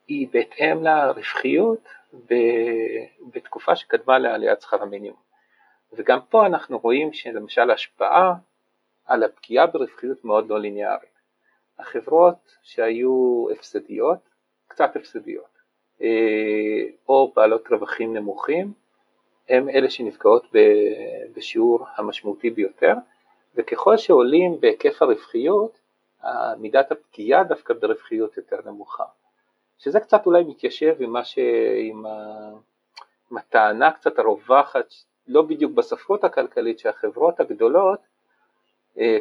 היא 0.08 0.28
בהתאם 0.32 0.84
לרווחיות 0.84 1.88
בתקופה 3.34 3.76
שקדמה 3.76 4.20
לעליית 4.20 4.62
שכר 4.62 4.82
המינימום. 4.82 5.20
וגם 5.94 6.20
פה 6.30 6.46
אנחנו 6.46 6.78
רואים 6.78 7.14
שלמשל 7.14 7.72
השפעה 7.72 8.34
על 9.06 9.24
הפגיעה 9.24 9.68
ברווחיות 9.68 10.26
מאוד 10.26 10.50
לא 10.50 10.60
ליניארית. 10.60 11.11
החברות 11.82 12.58
שהיו 12.64 13.46
הפסדיות, 13.52 14.20
קצת 14.68 14.96
הפסדיות, 14.96 15.62
אה, 16.02 16.84
או 17.10 17.32
בעלות 17.36 17.68
רווחים 17.72 18.14
נמוכים, 18.14 18.74
הם 19.50 19.70
אלה 19.70 19.90
שנפגעות 19.90 20.48
בשיעור 21.36 21.86
המשמעותי 21.96 22.50
ביותר, 22.50 22.94
וככל 23.56 23.98
שעולים 23.98 24.60
בהיקף 24.60 25.02
הרווחיות, 25.02 25.78
מידת 26.58 26.92
הפגיעה 26.92 27.44
דווקא 27.44 27.74
ברווחיות 27.74 28.38
יותר 28.38 28.58
נמוכה. 28.66 29.04
שזה 29.78 30.00
קצת 30.00 30.26
אולי 30.26 30.44
מתיישב 30.44 30.96
עם, 31.00 31.16
ש... 31.24 31.40
עם, 31.90 32.06
ה... 32.06 32.50
עם 33.32 33.38
הטענה 33.38 33.92
קצת 33.92 34.20
הרווחת, 34.20 34.94
לא 35.28 35.42
בדיוק 35.42 35.72
בספרות 35.72 36.24
הכלכלית, 36.24 36.80
שהחברות 36.80 37.40
הגדולות, 37.40 38.00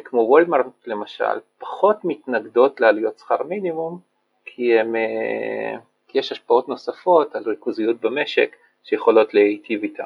כמו 0.03 0.21
וולמרט 0.21 0.87
למשל, 0.87 1.39
פחות 1.57 1.97
מתנגדות 2.03 2.81
לעליות 2.81 3.17
שכר 3.17 3.43
מינימום, 3.43 3.99
כי, 4.45 4.79
הם, 4.79 4.95
אה, 4.95 5.77
כי 6.07 6.19
יש 6.19 6.31
השפעות 6.31 6.69
נוספות 6.69 7.35
על 7.35 7.43
ריכוזיות 7.43 8.01
במשק 8.01 8.55
שיכולות 8.83 9.33
להיטיב 9.33 9.83
איתם. 9.83 10.03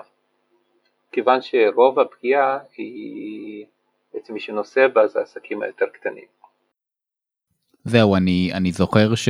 כיוון 1.11 1.39
שרוב 1.41 1.99
הפגיעה 1.99 2.59
היא, 2.77 3.65
בעצם 4.13 4.33
מי 4.33 4.39
שנושא 4.39 4.87
בה 4.87 5.07
זה 5.07 5.19
העסקים 5.19 5.61
היותר 5.61 5.85
קטנים. 5.85 6.25
זהו, 7.83 8.15
אני, 8.15 8.51
אני 8.53 8.71
זוכר 8.71 9.15
ש... 9.15 9.29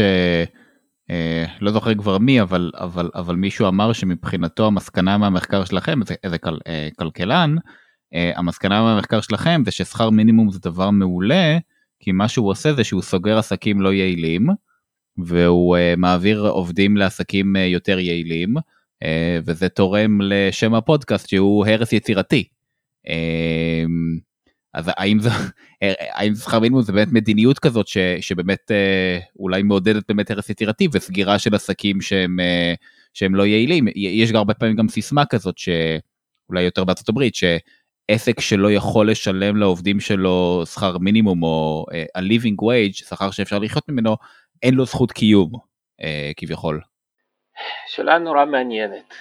אה, 1.10 1.46
לא 1.62 1.72
זוכר 1.72 1.96
כבר 1.96 2.18
מי, 2.18 2.42
אבל, 2.42 2.72
אבל, 2.76 3.10
אבל 3.16 3.36
מישהו 3.36 3.68
אמר 3.68 3.94
שמבחינתו 3.94 4.68
המסקנה 4.68 5.18
מהמחקר 5.18 5.66
שלכם, 5.66 6.02
איזה, 6.02 6.16
איזה 6.24 6.38
כל, 6.38 6.58
אה, 6.68 6.88
כלכלן, 7.00 7.56
אה, 7.58 7.72
המסקנה 8.36 8.82
מהמחקר 8.84 9.22
שלכם 9.22 9.62
זה 9.66 9.72
ששכר 9.72 10.10
מינימום 10.10 10.52
זה 10.52 10.60
דבר 10.60 10.90
מעולה, 10.90 11.58
כי 12.00 12.12
מה 12.12 12.28
שהוא 12.28 12.50
עושה 12.50 12.74
זה 12.74 12.84
שהוא 12.84 13.02
סוגר 13.02 13.38
עסקים 13.38 13.82
לא 13.82 13.94
יעילים, 13.94 14.48
והוא 15.18 15.78
אה, 15.78 15.94
מעביר 15.98 16.48
עובדים 16.48 16.98
לעסקים 16.98 17.56
אה, 17.56 17.62
יותר 17.62 18.00
יעילים, 18.00 18.56
אה, 19.04 19.40
וזה 19.46 19.70
תורם 19.70 20.20
לשם 20.22 20.74
הפודקאסט 20.74 21.30
שהוא 21.30 21.66
הרס 21.66 21.94
יצירתי. 21.94 22.44
אה, 23.08 23.84
אז 24.74 24.92
האם 24.98 25.20
זה, 25.20 25.30
האם 26.16 26.36
שכר 26.36 26.60
מינימום 26.60 26.82
זה 26.82 26.94
באמת 26.94 27.08
מדיניות 27.12 27.60
כזאת 27.60 27.88
ש, 27.88 27.98
שבאמת 28.22 28.72
אה, 28.72 29.20
אולי 29.40 29.64
מעודדת 29.64 30.04
באמת 30.08 30.32
הרס 30.32 30.50
יצירתי 30.50 30.88
וסגירה 30.94 31.40
של 31.40 31.56
עסקים 31.56 32.02
שהם, 32.02 32.40
אה, 32.40 32.74
שהם 33.14 33.36
לא 33.36 33.46
יעילים? 33.46 33.88
יש 33.96 34.32
הרבה 34.32 34.54
פעמים 34.54 34.76
גם 34.76 34.88
סיסמה 34.88 35.26
כזאת 35.26 35.58
שאולי 35.58 36.62
יותר 36.64 36.84
בארצות 36.84 37.10
הברית, 37.10 37.36
שעסק 38.12 38.40
שלא 38.40 38.72
יכול 38.72 39.12
לשלם 39.12 39.58
לעובדים 39.58 40.00
שלו 40.00 40.64
שכר 40.66 40.98
מינימום 40.98 41.44
או 41.44 41.86
אה, 41.94 42.06
a 42.18 42.22
living 42.22 42.62
wage, 42.62 42.94
שכר 42.94 43.32
שאפשר 43.32 43.60
לחיות 43.60 43.90
ממנו, 43.90 44.16
אין 44.64 44.74
לו 44.74 44.86
זכות 44.86 45.12
קיום 45.12 45.52
כביכול. 46.38 46.82
שאלה 47.88 48.18
נורא 48.18 48.46
מעניינת. 48.46 49.14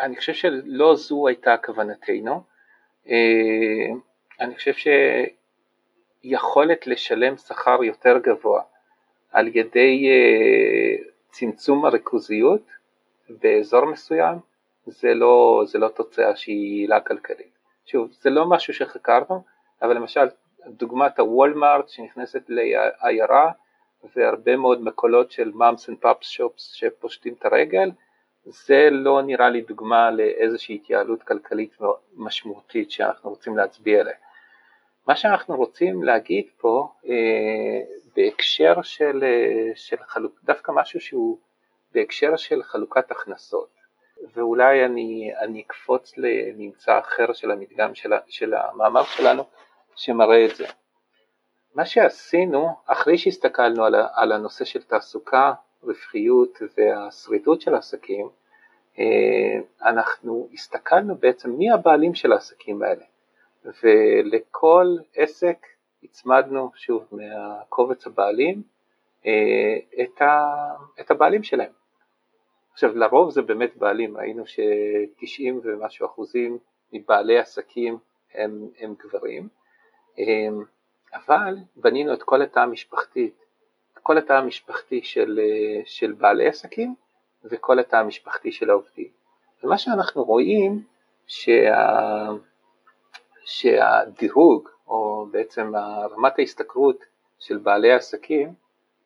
אני 0.00 0.16
חושב 0.16 0.32
שלא 0.32 0.96
זו 0.96 1.28
הייתה 1.28 1.56
כוונתנו. 1.64 2.42
אני 4.40 4.54
חושב 4.54 4.72
שיכולת 6.24 6.86
לשלם 6.86 7.36
שכר 7.36 7.84
יותר 7.84 8.18
גבוה 8.18 8.62
על 9.34 9.48
ידי 9.56 10.08
אה, 10.08 10.96
צמצום 11.30 11.84
הריכוזיות 11.84 12.70
באזור 13.28 13.84
מסוים 13.84 14.38
זה 14.86 15.14
לא, 15.14 15.62
זה 15.66 15.78
לא 15.78 15.88
תוצאה 15.88 16.36
שהיא 16.36 16.80
לא 16.80 17.00
כלכלית. 17.00 17.53
שוב, 17.86 18.08
זה 18.12 18.30
לא 18.30 18.46
משהו 18.46 18.74
שחקרנו, 18.74 19.42
אבל 19.82 19.96
למשל 19.96 20.26
דוגמת 20.66 21.18
ה 21.18 21.27
Walmart 21.27 21.88
שנכנסת 21.88 22.42
לעיירה 22.48 23.52
והרבה 24.16 24.56
מאוד 24.56 24.82
מכולות 24.82 25.30
של 25.30 25.52
moms 25.54 25.88
and 25.88 25.98
pops 25.98 26.28
shops 26.28 26.72
שפושטים 26.72 27.34
את 27.38 27.44
הרגל, 27.44 27.90
זה 28.44 28.88
לא 28.90 29.22
נראה 29.22 29.48
לי 29.48 29.60
דוגמה 29.60 30.10
לאיזושהי 30.10 30.74
התייעלות 30.74 31.22
כלכלית 31.22 31.76
משמעותית 32.14 32.90
שאנחנו 32.90 33.30
רוצים 33.30 33.56
להצביע 33.56 34.00
עליה. 34.00 34.14
מה 35.08 35.16
שאנחנו 35.16 35.56
רוצים 35.56 36.02
להגיד 36.02 36.44
פה 36.56 36.88
אה, 37.06 37.80
בהקשר 38.16 38.82
של, 38.82 39.24
אה, 39.24 39.72
של 39.74 39.96
חלוק, 40.06 40.40
דווקא 40.44 40.72
משהו 40.72 41.00
שהוא 41.00 41.38
בהקשר 41.92 42.36
של 42.36 42.62
חלוקת 42.62 43.10
הכנסות 43.10 43.73
ואולי 44.34 44.84
אני, 44.84 45.32
אני 45.38 45.62
אקפוץ 45.66 46.12
לממצא 46.16 46.98
אחר 46.98 47.32
של 47.32 47.50
המדגם 47.50 47.94
של, 47.94 48.12
של 48.28 48.54
המאמר 48.54 49.04
שלנו 49.04 49.44
שמראה 49.96 50.44
את 50.44 50.56
זה. 50.56 50.66
מה 51.74 51.86
שעשינו 51.86 52.68
אחרי 52.86 53.18
שהסתכלנו 53.18 53.84
על, 53.84 53.94
על 54.14 54.32
הנושא 54.32 54.64
של 54.64 54.82
תעסוקה, 54.82 55.52
רווחיות 55.82 56.58
והשרידות 56.76 57.60
של 57.60 57.74
העסקים 57.74 58.28
אה, 58.98 59.88
אנחנו 59.90 60.48
הסתכלנו 60.52 61.14
בעצם 61.14 61.50
מי 61.50 61.70
הבעלים 61.70 62.14
של 62.14 62.32
העסקים 62.32 62.82
האלה 62.82 63.04
ולכל 63.82 64.96
עסק 65.16 65.66
הצמדנו 66.02 66.70
שוב 66.74 67.08
מהקובץ 67.12 68.06
הבעלים 68.06 68.62
אה, 69.26 70.02
את, 70.02 70.22
ה, 70.22 70.54
את 71.00 71.10
הבעלים 71.10 71.42
שלהם. 71.42 71.72
עכשיו 72.74 72.96
לרוב 72.96 73.30
זה 73.30 73.42
באמת 73.42 73.76
בעלים, 73.76 74.16
ראינו 74.16 74.46
ש-90 74.46 75.54
ומשהו 75.62 76.06
אחוזים 76.06 76.58
מבעלי 76.92 77.38
עסקים 77.38 77.98
הם, 78.34 78.68
הם 78.78 78.94
גברים, 78.98 79.48
אה, 80.18 80.24
אבל 81.14 81.56
בנינו 81.76 82.12
את 82.12 82.22
כל 82.22 82.42
התא 82.42 82.60
המשפחתי, 82.60 83.30
כל 84.02 84.18
התא 84.18 84.32
המשפחתי 84.32 85.02
של, 85.02 85.40
של 85.84 86.12
בעלי 86.12 86.48
עסקים 86.48 86.94
וכל 87.44 87.78
התא 87.78 87.96
המשפחתי 87.96 88.52
של 88.52 88.70
העובדים. 88.70 89.08
ומה 89.64 89.78
שאנחנו 89.78 90.24
רואים 90.24 90.82
שה... 91.26 92.28
שהדירוג, 93.44 94.68
או 94.86 95.26
בעצם 95.30 95.72
רמת 96.10 96.38
ההשתכרות 96.38 97.04
של 97.38 97.58
בעלי 97.58 97.92
העסקים, 97.92 98.54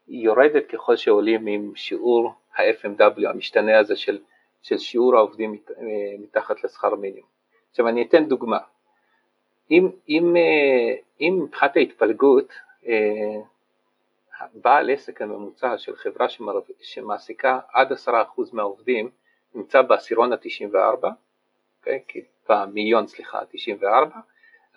היא 0.06 0.24
יורדת 0.24 0.66
ככל 0.66 0.96
שעולים 0.96 1.46
עם 1.46 1.72
שיעור 1.74 2.32
ה-FMW, 2.58 3.28
המשתנה 3.28 3.78
הזה 3.78 3.96
של, 3.96 4.18
של 4.62 4.78
שיעור 4.78 5.16
העובדים 5.16 5.52
מת, 5.52 5.70
אה, 5.70 5.76
מתחת 6.18 6.64
לשכר 6.64 6.94
מינימום. 6.94 7.28
עכשיו 7.70 7.88
אני 7.88 8.02
אתן 8.02 8.24
דוגמה. 8.28 8.58
אם, 9.70 9.90
אם, 10.08 10.36
אה, 10.36 10.94
אם 11.20 11.40
מבחינת 11.44 11.76
ההתפלגות, 11.76 12.52
אה, 12.86 13.40
בעל 14.54 14.90
עסק 14.90 15.22
הממוצע 15.22 15.78
של 15.78 15.96
חברה 15.96 16.26
שמעסיקה 16.80 17.60
עד 17.72 17.92
10% 17.92 18.52
מהעובדים 18.52 19.10
נמצא 19.54 19.82
בעשירון 19.82 20.32
ה-94, 20.32 21.04
okay, 21.04 21.08
אוקיי? 21.86 22.24
במיליון 22.48 23.06
סליחה, 23.06 23.40
94, 23.50 24.16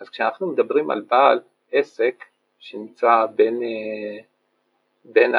אז 0.00 0.08
כשאנחנו 0.08 0.46
מדברים 0.46 0.90
על 0.90 1.00
בעל 1.00 1.40
עסק 1.72 2.24
שנמצא 2.58 3.26
בין, 3.34 3.60
בין 5.04 5.34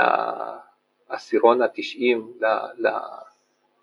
העשירון 1.13 1.61
התשעים 1.61 2.33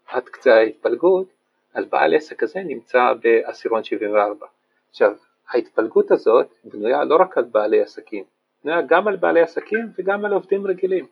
עד 0.08 0.28
קצה 0.28 0.54
ההתפלגות, 0.54 1.26
אז 1.74 1.84
בעל 1.86 2.14
עסק 2.14 2.42
הזה 2.42 2.60
נמצא 2.60 3.12
בעשירון 3.22 3.84
74. 3.84 4.46
עכשיו, 4.90 5.12
ההתפלגות 5.48 6.10
הזאת 6.10 6.46
בנויה 6.64 7.04
לא 7.04 7.16
רק 7.16 7.38
על 7.38 7.44
בעלי 7.44 7.82
עסקים, 7.82 8.24
בנויה 8.64 8.82
גם 8.82 9.08
על 9.08 9.16
בעלי 9.16 9.40
עסקים 9.40 9.88
וגם 9.98 10.24
על 10.24 10.32
עובדים 10.32 10.66
רגילים. 10.66 11.06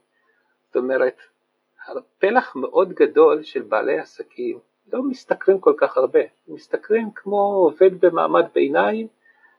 זאת 0.67 0.77
אומרת, 0.77 1.17
פלח 2.19 2.57
מאוד 2.57 2.93
גדול 2.93 3.43
של 3.43 3.63
בעלי 3.63 3.99
עסקים 3.99 4.59
לא 4.93 5.03
משתכרים 5.03 5.61
כל 5.61 5.75
כך 5.77 5.97
הרבה, 5.97 6.21
משתכרים 6.49 7.11
כמו 7.15 7.41
עובד 7.41 8.01
במעמד 8.01 8.45
ביניים, 8.55 9.07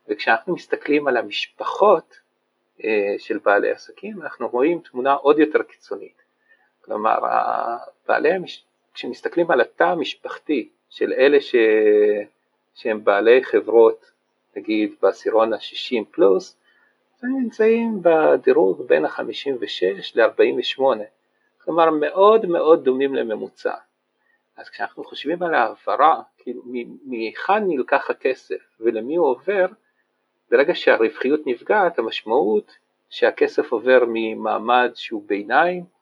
וכשאנחנו 0.08 0.54
מסתכלים 0.54 1.08
על 1.08 1.18
המשפחות 1.18 2.20
אה, 2.84 3.16
של 3.18 3.38
בעלי 3.38 3.72
עסקים, 3.72 4.22
אנחנו 4.22 4.48
רואים 4.48 4.80
תמונה 4.80 5.14
עוד 5.14 5.40
יותר 5.40 5.64
קיצונית. 5.64 6.29
כלומר, 6.90 7.20
בעלי, 8.08 8.30
כשמסתכלים 8.94 9.52
על 9.52 9.62
התא 9.62 9.84
המשפחתי 9.84 10.70
של 10.90 11.14
אלה 11.14 11.42
ש... 11.42 11.56
שהם 12.76 13.04
בעלי 13.04 13.44
חברות, 13.44 14.12
נגיד 14.56 14.94
בעשירון 15.02 15.54
ה-60 15.54 16.04
פלוס, 16.12 16.58
הם 17.24 17.40
נמצאים 17.40 18.02
בדירוג 18.02 18.88
בין 18.88 19.06
ה-56 19.06 20.16
ל-48, 20.16 20.82
כלומר 21.64 21.90
מאוד 21.90 22.46
מאוד 22.46 22.84
דומים 22.84 23.16
לממוצע. 23.16 23.74
אז 24.58 24.70
כשאנחנו 24.70 25.04
חושבים 25.04 25.44
על 25.44 25.54
העברה, 25.54 26.22
כאילו 26.38 26.62
מהיכן 27.06 27.64
נלקח 27.68 28.10
הכסף 28.10 28.62
ולמי 28.80 29.16
הוא 29.16 29.28
עובר, 29.28 29.66
ברגע 30.52 30.76
שהרווחיות 30.76 31.40
נפגעת, 31.46 32.00
המשמעות 32.00 32.78
שהכסף 33.10 33.72
עובר 33.72 34.04
ממעמד 34.08 34.92
שהוא 34.96 35.24
ביניים 35.26 35.99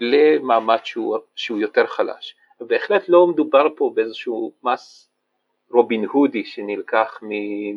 למעמד 0.00 0.78
שהוא, 0.84 1.16
שהוא 1.34 1.58
יותר 1.58 1.86
חלש. 1.86 2.34
ובהחלט 2.60 3.08
לא 3.08 3.26
מדובר 3.26 3.66
פה 3.76 3.92
באיזשהו 3.94 4.52
מס 4.64 5.08
רובין 5.70 6.04
הודי 6.04 6.44
שנלקח 6.44 7.20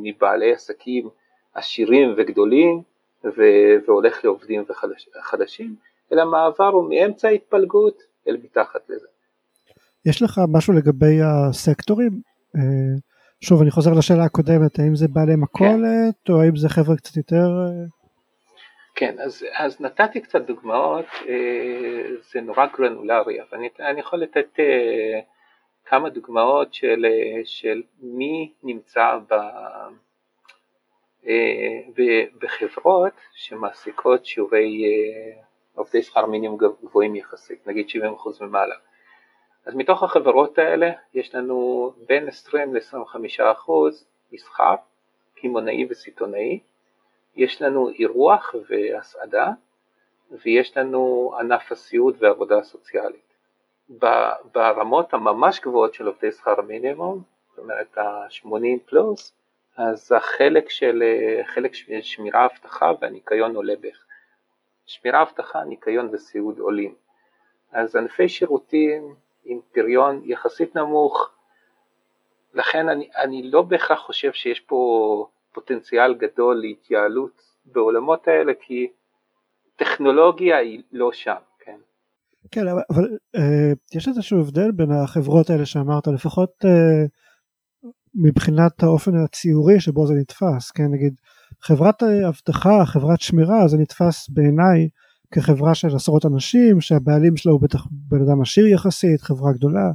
מבעלי 0.04 0.54
עסקים 0.54 1.10
עשירים 1.54 2.14
וגדולים 2.18 2.82
והולך 3.88 4.24
לעובדים 4.24 4.64
חדשים, 5.22 5.76
אלא 6.14 6.26
מעבר 6.26 6.68
הוא 6.68 6.90
מאמצע 6.90 7.28
ההתפלגות 7.28 8.04
אל 8.28 8.38
מתחת 8.44 8.90
לזה. 8.90 9.08
יש 10.06 10.22
לך 10.22 10.42
משהו 10.48 10.74
לגבי 10.74 11.20
הסקטורים? 11.24 12.22
אה, 12.56 12.62
שוב, 13.42 13.62
אני 13.62 13.72
חוזר 13.72 13.92
לשאלה 13.94 14.24
הקודמת, 14.24 14.80
האם 14.80 14.96
זה 14.96 15.08
בעלי 15.08 15.36
מכולת, 15.36 16.16
כן. 16.26 16.34
או 16.34 16.42
האם 16.42 16.56
זה 16.56 16.70
חבר'ה 16.70 16.96
קצת 16.98 17.18
יותר... 17.18 17.50
אה? 18.98 19.00
כן, 19.00 19.20
אז, 19.20 19.46
אז 19.58 19.82
נתתי 19.82 20.22
קצת 20.22 20.42
דוגמאות, 20.42 21.06
אה, 21.28 22.04
זה 22.32 22.42
נורא 22.42 22.66
גרנולרי, 22.66 23.42
אבל 23.42 23.58
אני, 23.58 23.70
אני 23.80 24.00
יכול 24.00 24.20
לתת 24.20 24.60
כמה 25.86 26.10
דוגמאות 26.10 26.74
של, 26.74 27.06
של 27.46 27.84
מי 28.00 28.54
נמצא 28.64 29.18
ב, 31.96 32.02
בחברות 32.42 33.14
שמעסיקות 33.34 34.26
שיעורי 34.26 34.84
עובדי 35.76 36.02
שכר 36.02 36.26
מינימום 36.26 36.58
גבוהים 36.84 37.16
יחסית, 37.16 37.68
נגיד 37.68 37.88
70% 37.90 38.42
ומעלה. 38.42 38.76
אז 39.66 39.76
מתוך 39.76 40.04
החברות 40.04 40.58
האלה 40.58 40.92
יש 41.14 41.36
לנו 41.36 41.92
בין 42.08 42.28
20 42.28 42.76
ל-25% 42.76 43.72
מסחר, 44.32 44.76
קמעונאי 45.36 45.88
וסיטונאי, 45.90 46.60
יש 47.38 47.62
לנו 47.62 47.90
אירוח 47.90 48.56
והסעדה, 48.70 49.48
ויש 50.32 50.78
לנו 50.78 51.32
ענף 51.40 51.72
הסיעוד 51.72 52.16
ועבודה 52.20 52.64
סוציאלית. 52.64 53.28
ברמות 54.54 55.14
הממש 55.14 55.60
גבוהות 55.60 55.94
של 55.94 56.08
עובדי 56.08 56.32
שכר 56.32 56.62
מינימום, 56.62 57.22
זאת 57.50 57.60
אומרת 57.60 57.98
ה-80 57.98 58.80
פלוס, 58.86 59.34
אז 59.78 60.12
החלק 60.12 60.70
של, 60.70 61.04
חלק 61.44 61.74
של 61.74 62.02
שמירה 62.02 62.46
אבטחה 62.46 62.92
והניקיון 63.02 63.56
עולה 63.56 63.74
בערך 63.80 64.08
שמירה, 64.86 65.22
אבטחה, 65.22 65.64
ניקיון 65.64 66.10
וסיעוד 66.12 66.60
עולים. 66.60 66.96
אז 67.72 67.96
ענפי 67.96 68.30
שירותים 68.30 69.16
עם 69.46 69.60
פריון 69.72 70.22
יחסית 70.26 70.76
נמוך, 70.76 71.30
לכן 72.54 72.90
אני, 72.90 73.10
אני 73.16 73.52
לא 73.52 73.62
בהכרח 73.62 74.00
חושב 74.00 74.34
שיש 74.34 74.60
פה 74.60 75.28
פוטנציאל 75.58 76.14
גדול 76.14 76.56
להתייעלות 76.56 77.42
בעולמות 77.66 78.28
האלה, 78.28 78.52
כי 78.62 78.88
טכנולוגיה 79.76 80.58
היא 80.58 80.82
לא 80.92 81.12
שם, 81.14 81.42
כן. 81.60 81.78
כן, 82.52 82.68
אבל, 82.68 82.82
אבל 82.90 83.18
אה, 83.36 83.72
יש 83.96 84.08
איזשהו 84.08 84.40
הבדל 84.40 84.72
בין 84.72 84.92
החברות 84.92 85.50
האלה 85.50 85.66
שאמרת, 85.66 86.08
לפחות 86.08 86.52
אה, 86.66 87.06
מבחינת 88.16 88.84
האופן 88.84 89.12
הציורי 89.16 89.80
שבו 89.80 90.08
זה 90.08 90.14
נתפס, 90.14 90.72
כן, 90.72 90.88
נגיד 90.92 91.14
חברת 91.62 92.04
אבטחה, 92.04 92.86
חברת 92.86 93.22
שמירה, 93.22 93.68
זה 93.68 93.78
נתפס 93.78 94.30
בעיניי 94.30 94.90
כחברה 95.34 95.76
של 95.76 95.96
עשרות 95.96 96.26
אנשים, 96.26 96.82
שהבעלים 96.82 97.38
שלה 97.38 97.52
הוא 97.52 97.62
בטח 97.62 97.86
בן 97.92 98.22
אדם 98.22 98.42
עשיר 98.42 98.68
יחסית, 98.68 99.22
חברה 99.22 99.54
גדולה. 99.54 99.92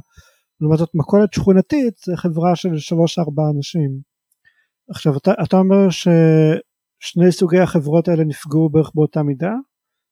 לעומת 0.61 0.77
זאת 0.77 0.89
מכולת 0.93 1.33
שכונתית 1.33 1.97
זה 2.05 2.17
חברה 2.17 2.55
של 2.55 2.77
שלוש 2.77 3.19
ארבע 3.19 3.43
אנשים. 3.55 4.12
עכשיו 4.93 5.13
אתה, 5.17 5.31
אתה 5.43 5.55
אומר 5.57 5.89
ששני 5.89 7.31
סוגי 7.31 7.59
החברות 7.59 8.07
האלה 8.07 8.23
נפגעו 8.23 8.69
בערך 8.69 8.91
באותה 8.95 9.23
מידה? 9.23 9.53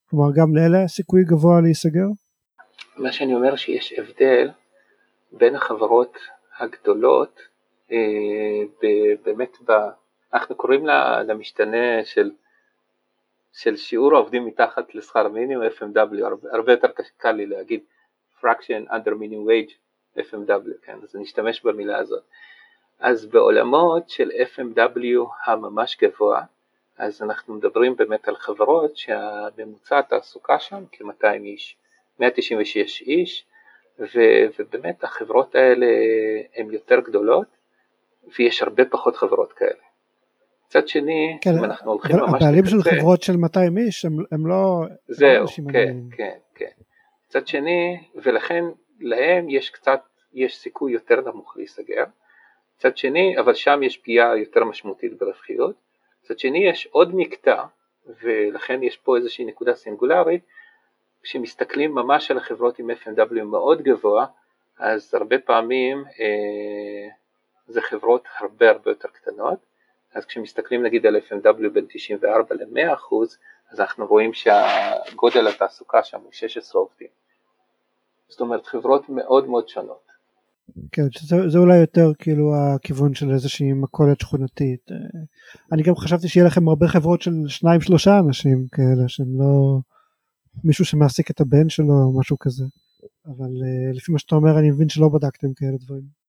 כלומר 0.09 0.31
גם 0.35 0.55
לאלה 0.55 0.87
סיכוי 0.87 1.23
גבוה 1.23 1.61
להיסגר? 1.61 2.07
מה 2.97 3.11
שאני 3.11 3.35
אומר 3.35 3.55
שיש 3.55 3.93
הבדל 3.93 4.49
בין 5.31 5.55
החברות 5.55 6.17
הגדולות 6.59 7.39
אה, 7.91 7.97
באמת 9.25 9.57
אנחנו 10.33 10.55
קוראים 10.55 10.85
למשתנה 11.27 12.05
של, 12.05 12.31
של 13.53 13.75
שיעור 13.75 14.15
העובדים 14.15 14.45
מתחת 14.45 14.95
לשכר 14.95 15.27
מינימום 15.27 15.65
FMW, 15.67 16.25
הרבה, 16.25 16.49
הרבה 16.51 16.71
יותר 16.71 16.87
קל 17.17 17.31
לי 17.31 17.45
להגיד 17.45 17.79
fraction 18.39 18.89
under 18.89 19.11
minimum 19.11 19.47
wage 19.47 19.73
FMW, 20.17 20.85
כן, 20.85 20.97
אז 21.03 21.15
נשתמש 21.15 21.61
במילה 21.61 21.97
הזאת. 21.97 22.23
אז 23.01 23.25
בעולמות 23.25 24.09
של 24.09 24.29
FMW 24.31 25.29
הממש 25.45 25.97
גבוה, 26.01 26.41
אז 26.97 27.21
אנחנו 27.21 27.53
מדברים 27.53 27.95
באמת 27.95 28.27
על 28.27 28.35
חברות 28.35 28.97
שהממוצע 28.97 29.99
התעסוקה 29.99 30.59
שם 30.59 30.83
כ-200 30.91 31.43
איש, 31.43 31.77
196 32.19 33.01
איש, 33.01 33.45
ו- 33.99 34.45
ובאמת 34.59 35.03
החברות 35.03 35.55
האלה 35.55 35.87
הן 36.55 36.71
יותר 36.71 36.99
גדולות 36.99 37.47
ויש 38.37 38.61
הרבה 38.61 38.85
פחות 38.85 39.15
חברות 39.15 39.53
כאלה. 39.53 39.81
מצד 40.67 40.87
שני, 40.87 41.37
כן, 41.41 41.57
אם 41.57 41.63
אנחנו 41.63 41.91
הולכים 41.91 42.15
ממש 42.15 42.29
לקצה... 42.33 42.45
הבעלים 42.45 42.65
של 42.65 42.81
חברות 42.81 43.21
של 43.21 43.37
200 43.37 43.77
איש 43.77 44.05
הם, 44.05 44.17
הם 44.31 44.47
לא... 44.47 44.81
זהו, 45.07 45.45
לא 45.65 45.71
כן, 45.71 45.97
כן, 46.17 46.37
כן. 46.55 46.71
מצד 47.27 47.47
שני, 47.47 47.97
ולכן 48.15 48.65
להם 48.99 49.49
יש 49.49 49.69
קצת, 49.69 50.01
יש 50.33 50.57
סיכוי 50.57 50.93
יותר 50.93 51.21
נמוך 51.21 51.57
להיסגר. 51.57 52.03
מצד 52.81 52.97
שני, 52.97 53.39
אבל 53.39 53.53
שם 53.53 53.83
יש 53.83 53.97
פגיעה 53.97 54.37
יותר 54.37 54.63
משמעותית 54.63 55.17
ברווחיות. 55.17 55.75
מצד 56.23 56.39
שני, 56.39 56.69
יש 56.69 56.87
עוד 56.91 57.15
מקטע, 57.15 57.63
ולכן 58.21 58.83
יש 58.83 58.97
פה 58.97 59.17
איזושהי 59.17 59.45
נקודה 59.45 59.75
סינגולרית, 59.75 60.41
כשמסתכלים 61.23 61.95
ממש 61.95 62.31
על 62.31 62.37
החברות 62.37 62.79
עם 62.79 62.89
FMW 62.91 63.43
מאוד 63.43 63.81
גבוה, 63.81 64.25
אז 64.79 65.13
הרבה 65.13 65.39
פעמים 65.39 66.03
אה, 66.19 67.09
זה 67.67 67.81
חברות 67.81 68.23
הרבה 68.37 68.69
הרבה 68.69 68.91
יותר 68.91 69.07
קטנות, 69.07 69.59
אז 70.13 70.25
כשמסתכלים 70.25 70.83
נגיד 70.83 71.05
על 71.05 71.17
FMW 71.17 71.69
בין 71.73 71.85
94 71.89 72.55
ל-100 72.55 72.93
אחוז, 72.93 73.37
אז 73.71 73.79
אנחנו 73.79 74.05
רואים 74.05 74.33
שהגודל 74.33 75.47
התעסוקה 75.47 76.03
שם 76.03 76.19
הוא 76.19 76.31
16 76.31 76.81
עובדים. 76.81 77.07
זאת 78.27 78.41
אומרת 78.41 78.65
חברות 78.65 79.09
מאוד 79.09 79.49
מאוד 79.49 79.69
שונות. 79.69 80.10
כן, 80.91 81.03
שזה, 81.11 81.49
זה 81.49 81.59
אולי 81.59 81.77
יותר 81.77 82.11
כאילו 82.19 82.51
הכיוון 82.55 83.13
של 83.13 83.31
איזושהי 83.31 83.73
מכולת 83.73 84.19
שכונתית. 84.19 84.91
אני 85.71 85.83
גם 85.83 85.95
חשבתי 85.95 86.27
שיהיה 86.27 86.47
לכם 86.47 86.67
הרבה 86.67 86.87
חברות 86.87 87.21
של 87.21 87.31
שניים 87.47 87.81
שלושה 87.81 88.19
אנשים 88.19 88.65
כאלה 88.71 89.07
שהם 89.07 89.39
לא 89.39 89.79
מישהו 90.63 90.85
שמעסיק 90.85 91.31
את 91.31 91.41
הבן 91.41 91.69
שלו 91.69 91.93
או 91.93 92.19
משהו 92.19 92.37
כזה. 92.39 92.63
אבל 93.25 93.51
אה, 93.63 93.91
לפי 93.93 94.11
מה 94.11 94.19
שאתה 94.19 94.35
אומר 94.35 94.59
אני 94.59 94.71
מבין 94.71 94.89
שלא 94.89 95.09
בדקתם 95.09 95.47
כאלה 95.55 95.77
דברים. 95.85 96.21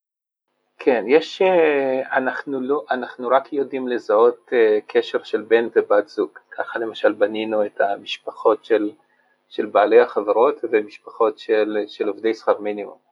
כן, 0.78 1.04
יש, 1.08 1.42
אה, 1.42 2.16
אנחנו, 2.16 2.60
לא, 2.60 2.84
אנחנו 2.90 3.28
רק 3.28 3.52
יודעים 3.52 3.88
לזהות 3.88 4.50
אה, 4.52 4.78
קשר 4.86 5.22
של 5.22 5.42
בן 5.42 5.68
ובת 5.76 6.08
זוג, 6.08 6.30
ככה 6.50 6.78
למשל 6.78 7.12
בנינו 7.12 7.66
את 7.66 7.80
המשפחות 7.80 8.64
של, 8.64 8.90
של 9.48 9.66
בעלי 9.66 10.00
החברות 10.00 10.54
ומשפחות 10.72 11.38
של, 11.38 11.76
של 11.86 12.08
עובדי 12.08 12.34
שכר 12.34 12.60
מינימום. 12.60 13.11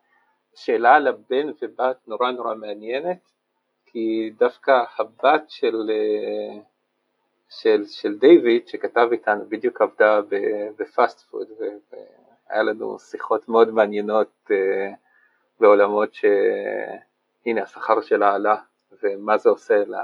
שאלה 0.64 0.94
על 0.94 1.06
הבן 1.06 1.46
ובת 1.62 2.08
נורא 2.08 2.30
נורא 2.30 2.54
מעניינת, 2.54 3.30
כי 3.86 4.32
דווקא 4.38 4.84
הבת 4.98 5.44
של, 5.48 5.90
אה, 5.90 6.62
של, 7.48 7.84
של 7.86 8.18
דיוויד 8.18 8.68
שכתב 8.68 9.08
איתנו, 9.12 9.44
בדיוק 9.48 9.82
עבדה 9.82 10.20
בפאסט 10.78 11.20
פוד 11.20 11.48
והיה 11.60 12.62
לנו 12.62 12.98
שיחות 12.98 13.48
מאוד 13.48 13.70
מעניינות 13.70 14.50
בעולמות 15.60 16.14
שהנה 16.14 17.62
השכר 17.62 18.00
שלה 18.00 18.34
עלה 18.34 18.56
ומה 19.02 19.38
זה 19.38 19.50
עושה 19.50 19.84
לה... 19.86 20.02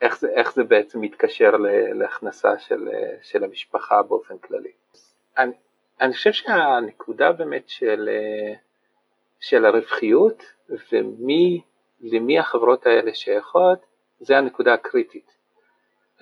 איך 0.00 0.18
זה, 0.18 0.28
איך 0.28 0.54
זה 0.54 0.64
בעצם 0.64 1.00
מתקשר 1.00 1.50
להכנסה 1.94 2.58
של, 2.58 2.88
של 3.22 3.44
המשפחה 3.44 4.02
באופן 4.02 4.38
כללי. 4.38 4.72
אני, 5.38 5.52
אני 6.00 6.12
חושב 6.12 6.32
שהנקודה 6.32 7.32
באמת 7.32 7.68
של, 7.68 8.08
של 9.48 9.64
הרווחיות 9.64 10.42
ומי, 10.92 11.60
למי 12.00 12.38
החברות 12.38 12.86
האלה 12.86 13.14
שייכות, 13.14 13.78
זה 14.20 14.38
הנקודה 14.38 14.74
הקריטית. 14.74 15.36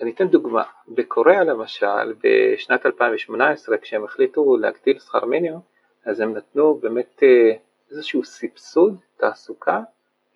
אני 0.01 0.11
אתן 0.11 0.27
דוגמה, 0.27 0.63
בקוריאה 0.87 1.43
למשל, 1.43 2.13
בשנת 2.23 2.85
2018 2.85 3.77
כשהם 3.77 4.03
החליטו 4.03 4.57
להגדיל 4.57 4.99
שכר 4.99 5.25
מינימום, 5.25 5.61
אז 6.05 6.19
הם 6.19 6.33
נתנו 6.33 6.75
באמת 6.75 7.23
אה, 7.23 7.57
איזשהו 7.91 8.23
סבסוד 8.23 8.97
תעסוקה 9.17 9.79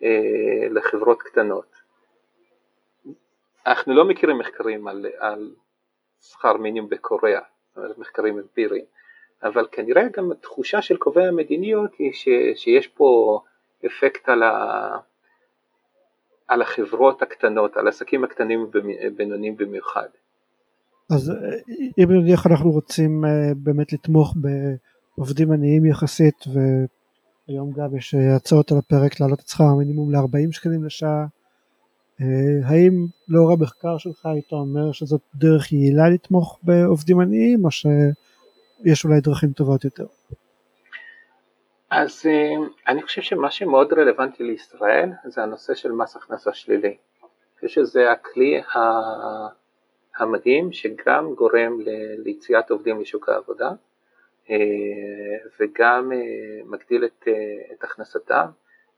אה, 0.04 0.70
לחברות 0.70 1.22
קטנות. 1.22 1.76
אנחנו 3.66 3.94
לא 3.94 4.06
מכירים 4.06 4.38
מחקרים 4.38 4.88
על, 4.88 5.06
על 5.20 5.56
שכר 6.22 6.58
מינימום 6.58 6.90
בקוריאה, 6.90 7.42
מחקרים 7.98 8.40
אמפיריים, 8.40 8.86
אבל 9.44 9.68
כנראה 9.72 10.04
גם 10.18 10.32
התחושה 10.32 10.82
של 10.82 10.98
קובעי 10.98 11.28
המדיניות 11.28 11.92
היא 12.00 12.12
ש, 12.14 12.28
שיש 12.56 12.88
פה 12.88 13.40
אפקט 13.86 14.30
על, 14.30 14.44
ה, 14.44 14.98
על 16.48 16.62
החברות 16.62 17.22
הקטנות, 17.22 17.78
על 17.78 17.86
העסקים 17.86 18.24
הקטנים 18.24 18.68
ובינוניים 18.74 19.58
במיוחד. 19.58 20.08
אז 21.12 21.32
אם 21.98 22.12
נניח 22.12 22.48
אנחנו 22.48 22.72
רוצים 22.72 23.26
אה, 23.26 23.54
באמת 23.56 23.94
לתמוך 23.94 24.36
בעובדים 24.36 25.52
עניים 25.52 25.86
יחסית 25.86 26.44
והיום 26.48 27.72
גם 27.72 27.98
יש 27.98 28.16
הצעות 28.36 28.72
על 28.72 28.78
הפרק 28.78 29.20
להעלות 29.20 29.40
את 29.40 29.48
שכר 29.48 29.64
המינימום 29.64 30.12
ל-40 30.12 30.52
שקלים 30.52 30.84
לשעה 30.84 31.26
אה, 32.22 32.68
האם 32.70 33.06
לאור 33.28 33.52
המחקר 33.52 33.98
שלך 33.98 34.26
היית 34.26 34.52
אומר 34.52 34.92
שזאת 34.92 35.22
דרך 35.36 35.72
יעילה 35.72 36.10
לתמוך 36.10 36.60
בעובדים 36.64 37.20
עניים 37.20 37.66
או 37.66 37.72
שיש 38.84 39.06
אולי 39.06 39.22
דרכים 39.22 39.52
טובות 39.52 39.86
יותר? 39.86 40.06
אז 41.90 42.26
אה, 42.26 42.68
אני 42.88 43.04
חושב 43.04 43.22
שמה 43.22 43.52
שמאוד 43.52 43.94
רלוונטי 43.94 44.44
לישראל 44.44 45.10
זה 45.26 45.44
הנושא 45.44 45.74
של 45.74 45.92
מס 45.92 46.16
הכנסה 46.16 46.54
שלילי. 46.54 46.88
אני 46.88 47.68
חושב 47.68 47.68
שזה 47.68 48.12
הכלי 48.12 48.62
המדהים 50.18 50.72
שגם 50.72 51.34
גורם 51.36 51.78
ליציאת 52.18 52.72
עובדים 52.72 53.02
לשוק 53.02 53.30
העבודה 53.30 53.72
אה, 54.50 54.56
וגם 55.60 56.12
מגדיל 56.66 57.06
את, 57.06 57.28
את 57.74 57.84
הכנסתם 57.84 58.46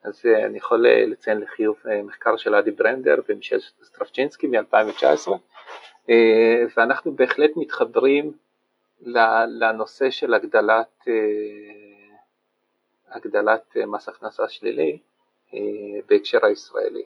אז 0.04 0.26
אה, 0.26 0.46
אני 0.46 0.58
יכול 0.58 0.86
אה, 0.86 1.06
לציין 1.06 1.38
לחיוב 1.42 1.76
אה, 1.89 2.02
מחקר 2.04 2.38
של 2.38 2.56
אדי 2.56 2.72
ברנדר 2.72 3.15
ומישל 3.30 3.60
סטרפצ'ינסקי 3.84 4.48
מ-2019 4.48 5.30
ואנחנו 6.78 7.12
בהחלט 7.15 7.52
מתחברים 7.56 8.32
לנושא 9.02 10.10
של 10.10 10.34
הגדלת, 10.34 11.08
הגדלת 13.10 13.78
מס 13.88 14.10
הכנסה 14.10 14.50
שלילי 14.50 15.00
בהקשר 16.08 16.46
הישראלי. 16.46 17.04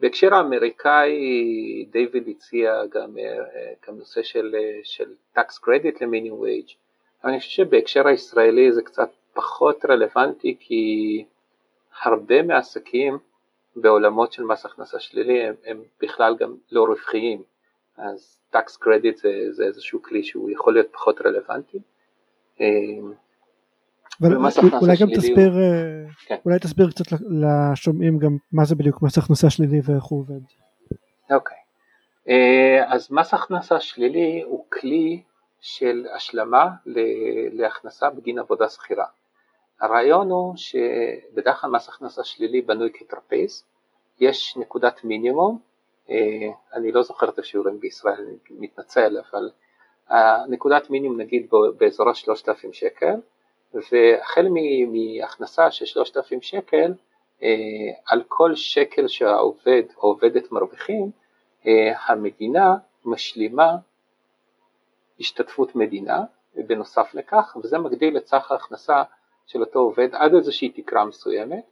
בהקשר 0.00 0.34
האמריקאי 0.34 1.86
דיוויד 1.90 2.28
הציע 2.28 2.86
גם, 2.86 3.16
גם 3.88 3.98
נושא 3.98 4.22
של, 4.22 4.56
של 4.82 5.14
tax 5.36 5.50
credit 5.64 5.98
למינימום 6.00 6.44
wage, 6.44 6.74
אני 7.24 7.38
חושב 7.38 7.50
שבהקשר 7.50 8.08
הישראלי 8.08 8.72
זה 8.72 8.82
קצת 8.82 9.10
פחות 9.32 9.84
רלוונטי 9.84 10.56
כי 10.60 11.24
הרבה 12.02 12.42
מהעסקים 12.42 13.18
בעולמות 13.76 14.32
של 14.32 14.44
מס 14.44 14.64
הכנסה 14.64 15.00
שלילי 15.00 15.42
הם, 15.42 15.54
הם 15.64 15.82
בכלל 16.00 16.36
גם 16.36 16.54
לא 16.72 16.84
רווחיים, 16.84 17.42
אז 18.02 18.38
tax 18.54 18.84
credit 18.84 19.16
זה, 19.16 19.30
זה 19.50 19.64
איזשהו 19.64 20.02
כלי 20.02 20.24
שהוא 20.24 20.50
יכול 20.50 20.72
להיות 20.72 20.86
פחות 20.92 21.20
רלוונטי. 21.20 21.78
אמ, 22.60 23.12
אבל 24.20 24.36
אולי 24.80 24.96
גם 25.00 25.08
תסביר. 25.16 25.58
אה, 25.58 26.04
כן. 26.26 26.36
אולי 26.44 26.58
תסביר 26.58 26.90
קצת 26.90 27.04
לשומעים 27.30 28.18
גם 28.18 28.36
מה 28.52 28.64
זה 28.64 28.74
בדיוק 28.74 29.02
מס 29.02 29.18
הכנסה 29.18 29.50
שלילי 29.50 29.80
ואיך 29.84 30.04
הוא 30.04 30.20
עובד. 30.20 30.40
אוקיי, 31.30 31.56
אה, 32.28 32.94
אז 32.94 33.12
מס 33.12 33.34
הכנסה 33.34 33.80
שלילי 33.80 34.42
הוא 34.46 34.64
כלי 34.70 35.22
של 35.60 36.06
השלמה 36.16 36.70
להכנסה 37.52 38.10
בגין 38.10 38.38
עבודה 38.38 38.68
שכירה. 38.68 39.06
הרעיון 39.80 40.30
הוא 40.30 40.54
שבדרך 40.56 41.60
כלל 41.60 41.70
מס 41.70 41.88
הכנסה 41.88 42.24
שלילי 42.24 42.62
בנוי 42.62 42.90
כטרפז, 42.94 43.64
יש 44.20 44.56
נקודת 44.56 45.04
מינימום, 45.04 45.58
אני 46.74 46.92
לא 46.92 47.02
זוכר 47.02 47.28
את 47.28 47.38
השיעורים 47.38 47.80
בישראל, 47.80 48.14
אני 48.14 48.36
מתנצל, 48.50 49.18
אבל 49.30 49.50
הנקודת 50.08 50.90
מינימום 50.90 51.20
נגיד 51.20 51.46
באזור 51.76 52.08
ה-3,000 52.08 52.72
שקל, 52.72 53.14
והחל 53.74 54.48
מהכנסה 54.92 55.70
של 55.70 55.84
3,000 55.84 56.42
שקל, 56.42 56.92
אה, 57.42 57.48
על 58.06 58.22
כל 58.28 58.54
שקל 58.54 59.08
שהעובד 59.08 59.82
או 59.96 60.02
עובדת 60.08 60.52
מרוויחים, 60.52 61.10
אה, 61.66 61.92
המדינה 62.06 62.74
משלימה 63.04 63.76
השתתפות 65.20 65.74
מדינה, 65.76 66.20
בנוסף 66.54 67.14
לכך, 67.14 67.56
וזה 67.62 67.78
מגדיל 67.78 68.16
את 68.16 68.26
סך 68.26 68.52
ההכנסה 68.52 69.02
של 69.46 69.60
אותו 69.60 69.78
עובד 69.78 70.14
עד 70.14 70.34
איזושהי 70.34 70.68
תקרה 70.68 71.04
מסוימת. 71.04 71.64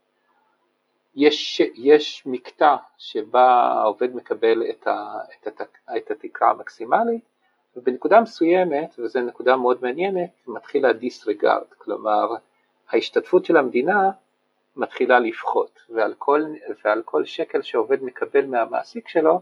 יש, 1.15 1.61
יש 1.75 2.23
מקטע 2.27 2.77
שבה 2.99 3.51
העובד 3.51 4.15
מקבל 4.15 4.63
את, 4.71 4.87
ה, 4.87 5.19
את, 5.49 5.61
ה, 5.61 5.65
את 5.97 6.11
התקרה 6.11 6.51
המקסימלית 6.51 7.25
ובנקודה 7.77 8.21
מסוימת, 8.21 8.95
וזו 8.99 9.21
נקודה 9.21 9.57
מאוד 9.57 9.79
מעניינת, 9.83 10.31
מתחיל 10.47 10.87
הדיסרגרד, 10.87 11.65
כלומר 11.79 12.35
ההשתתפות 12.91 13.45
של 13.45 13.57
המדינה 13.57 14.11
מתחילה 14.77 15.19
לפחות 15.19 15.81
ועל 15.89 16.15
כל, 16.19 16.43
ועל 16.85 17.03
כל 17.03 17.25
שקל 17.25 17.63
שעובד 17.63 18.03
מקבל 18.03 18.47
מהמעסיק 18.47 19.09
שלו 19.09 19.41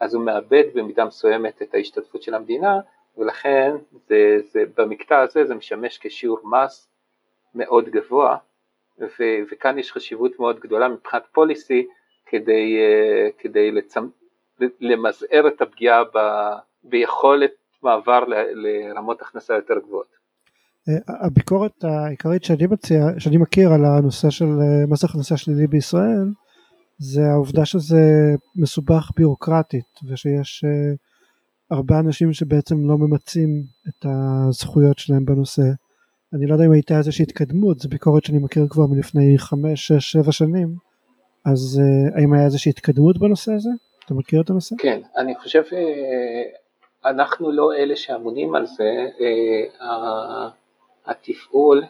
אז 0.00 0.14
הוא 0.14 0.24
מאבד 0.24 0.64
במידה 0.74 1.04
מסוימת 1.04 1.62
את 1.62 1.74
ההשתתפות 1.74 2.22
של 2.22 2.34
המדינה 2.34 2.80
ולכן 3.18 3.76
זה, 4.08 4.38
זה, 4.52 4.62
במקטע 4.76 5.20
הזה 5.20 5.44
זה 5.44 5.54
משמש 5.54 5.98
כשיעור 5.98 6.40
מס 6.44 6.88
מאוד 7.54 7.88
גבוה, 7.88 8.36
ו- 9.00 9.42
וכאן 9.52 9.78
יש 9.78 9.92
חשיבות 9.92 10.38
מאוד 10.38 10.60
גדולה 10.60 10.88
מבחינת 10.88 11.22
פוליסי 11.32 11.86
כדי, 12.26 12.78
uh, 12.78 13.42
כדי 13.42 13.70
לצמ... 13.70 14.08
למזער 14.80 15.48
את 15.48 15.62
הפגיעה 15.62 16.04
ב- 16.04 16.58
ביכולת 16.84 17.50
מעבר 17.82 18.24
ל- 18.24 18.34
לרמות 18.54 19.22
הכנסה 19.22 19.54
יותר 19.54 19.78
גבוהות. 19.78 20.20
אה, 20.88 21.26
הביקורת 21.26 21.84
העיקרית 21.84 22.44
שאני 22.44 22.66
מציע, 22.66 23.04
שאני 23.18 23.36
מכיר 23.36 23.72
על 23.72 23.84
הנושא 23.84 24.30
של 24.30 24.44
אה, 24.44 24.86
מס 24.88 25.04
הכנסה 25.04 25.36
שלילי 25.36 25.66
בישראל 25.66 26.28
זה 26.98 27.22
העובדה 27.32 27.64
שזה 27.64 28.34
מסובך 28.56 29.10
ביורוקרטית 29.16 29.86
ושיש 30.08 30.64
הרבה 31.70 31.98
אנשים 31.98 32.32
שבעצם 32.32 32.88
לא 32.88 32.98
ממצים 32.98 33.48
את 33.88 34.06
הזכויות 34.06 34.98
שלהם 34.98 35.24
בנושא 35.24 35.62
אני 36.34 36.46
לא 36.46 36.52
יודע 36.52 36.64
אם 36.66 36.72
הייתה 36.72 36.98
איזושהי 36.98 37.22
התקדמות, 37.22 37.78
זו 37.78 37.88
ביקורת 37.88 38.24
שאני 38.24 38.38
מכיר 38.38 38.66
כבר 38.70 38.86
מלפני 38.86 39.38
5, 39.38 39.86
6, 39.86 40.12
7 40.12 40.32
שנים, 40.32 40.74
אז 41.46 41.80
uh, 41.80 42.18
האם 42.18 42.32
היה 42.32 42.44
איזושהי 42.44 42.70
התקדמות 42.70 43.18
בנושא 43.18 43.52
הזה? 43.52 43.70
אתה 44.04 44.14
מכיר 44.14 44.40
את 44.40 44.50
הנושא? 44.50 44.76
כן, 44.78 45.00
אני 45.16 45.34
חושב 45.34 45.62
uh, 45.62 47.08
אנחנו 47.08 47.52
לא 47.52 47.74
אלה 47.74 47.96
שאמונים 47.96 48.54
על 48.54 48.66
זה, 48.66 49.06
uh, 49.18 49.82
התפעול 51.06 51.84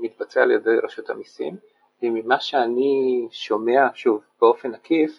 מתבצע 0.00 0.42
על 0.42 0.50
ידי 0.50 0.76
רשות 0.82 1.10
המיסים, 1.10 1.56
וממה 2.02 2.40
שאני 2.40 3.26
שומע, 3.30 3.88
שוב, 3.94 4.20
באופן 4.40 4.74
עקיף, 4.74 5.18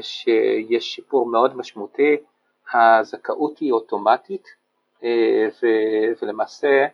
שיש 0.00 0.94
שיפור 0.94 1.26
מאוד 1.26 1.56
משמעותי, 1.56 2.16
הזכאות 2.74 3.58
היא 3.58 3.72
אוטומטית, 3.72 4.48
ולמעשה 6.22 6.86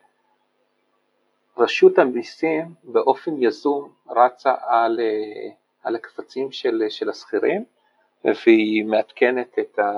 רשות 1.59 1.99
המיסים 1.99 2.75
באופן 2.85 3.43
יזום 3.43 3.93
רצה 4.09 4.55
על, 4.67 5.01
אה, 5.01 5.51
על 5.83 5.97
הקבצים 5.97 6.53
של, 6.53 6.83
של 6.89 7.09
השכירים 7.09 7.65
והיא 8.25 8.85
מעדכנת 8.85 9.59
את, 9.59 9.79
ה, 9.79 9.93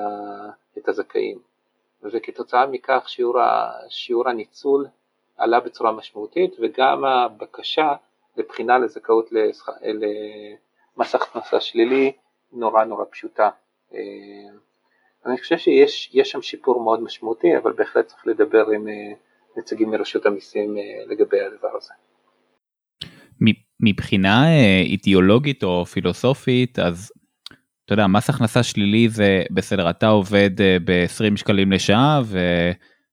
את 0.79 0.89
הזכאים 0.89 1.39
וכתוצאה 2.03 2.67
מכך 2.67 3.05
שיעור, 3.07 3.41
ה, 3.41 3.73
שיעור 3.89 4.29
הניצול 4.29 4.87
עלה 5.37 5.61
בצורה 5.61 5.93
משמעותית 5.93 6.57
וגם 6.61 7.05
הבקשה 7.05 7.93
לבחינה 8.37 8.79
לזכאות 8.79 9.29
למס 10.97 11.15
הכנסה 11.15 11.61
שלילי 11.61 12.13
נורא 12.53 12.85
נורא 12.85 13.05
פשוטה. 13.11 13.51
אה, 13.95 13.99
אני 15.27 15.39
חושב 15.39 15.59
שיש 15.59 16.31
שם 16.31 16.43
שיפור 16.43 16.81
מאוד 16.81 17.03
משמעותי, 17.03 17.57
אבל 17.57 17.73
בהחלט 17.73 18.07
צריך 18.07 18.27
לדבר 18.27 18.71
עם 18.71 18.89
נציגים 19.57 19.91
מרשות 19.91 20.27
המיסים 20.27 20.77
לגבי 21.09 21.41
הדבר 21.41 21.69
הזה. 21.77 21.93
מבחינה 23.81 24.45
אידיאולוגית 24.83 25.63
או 25.63 25.87
פילוסופית, 25.87 26.79
אז 26.79 27.13
אתה 27.85 27.93
יודע, 27.93 28.07
מס 28.07 28.31
הכנסה 28.31 28.63
שלילי 28.63 29.09
זה 29.09 29.43
בסדר, 29.51 29.91
אתה 29.91 30.09
עובד 30.09 30.51
ב-20 30.85 31.37
שקלים 31.37 31.73
לשעה, 31.73 32.21
ו... 32.25 32.39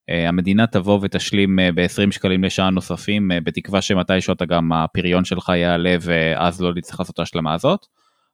אה, 0.10 0.30
המדינה 0.30 0.68
תבוא 0.68 1.00
ותשלים 1.02 1.60
אה, 1.60 1.72
ב-20 1.76 2.12
שקלים 2.12 2.44
לשעה 2.44 2.70
נוספים, 2.70 3.32
אה, 3.32 3.42
בתקווה 3.42 3.82
שמתישהו 3.82 4.34
אתה 4.34 4.46
גם 4.46 4.72
הפריון 4.74 5.26
שלך 5.26 5.50
יעלה 5.56 5.96
ואז 6.02 6.62
לא 6.62 6.74
נצטרך 6.76 7.00
לעשות 7.00 7.14
את 7.14 7.20
ההשלמה 7.20 7.54
הזאת. 7.54 7.86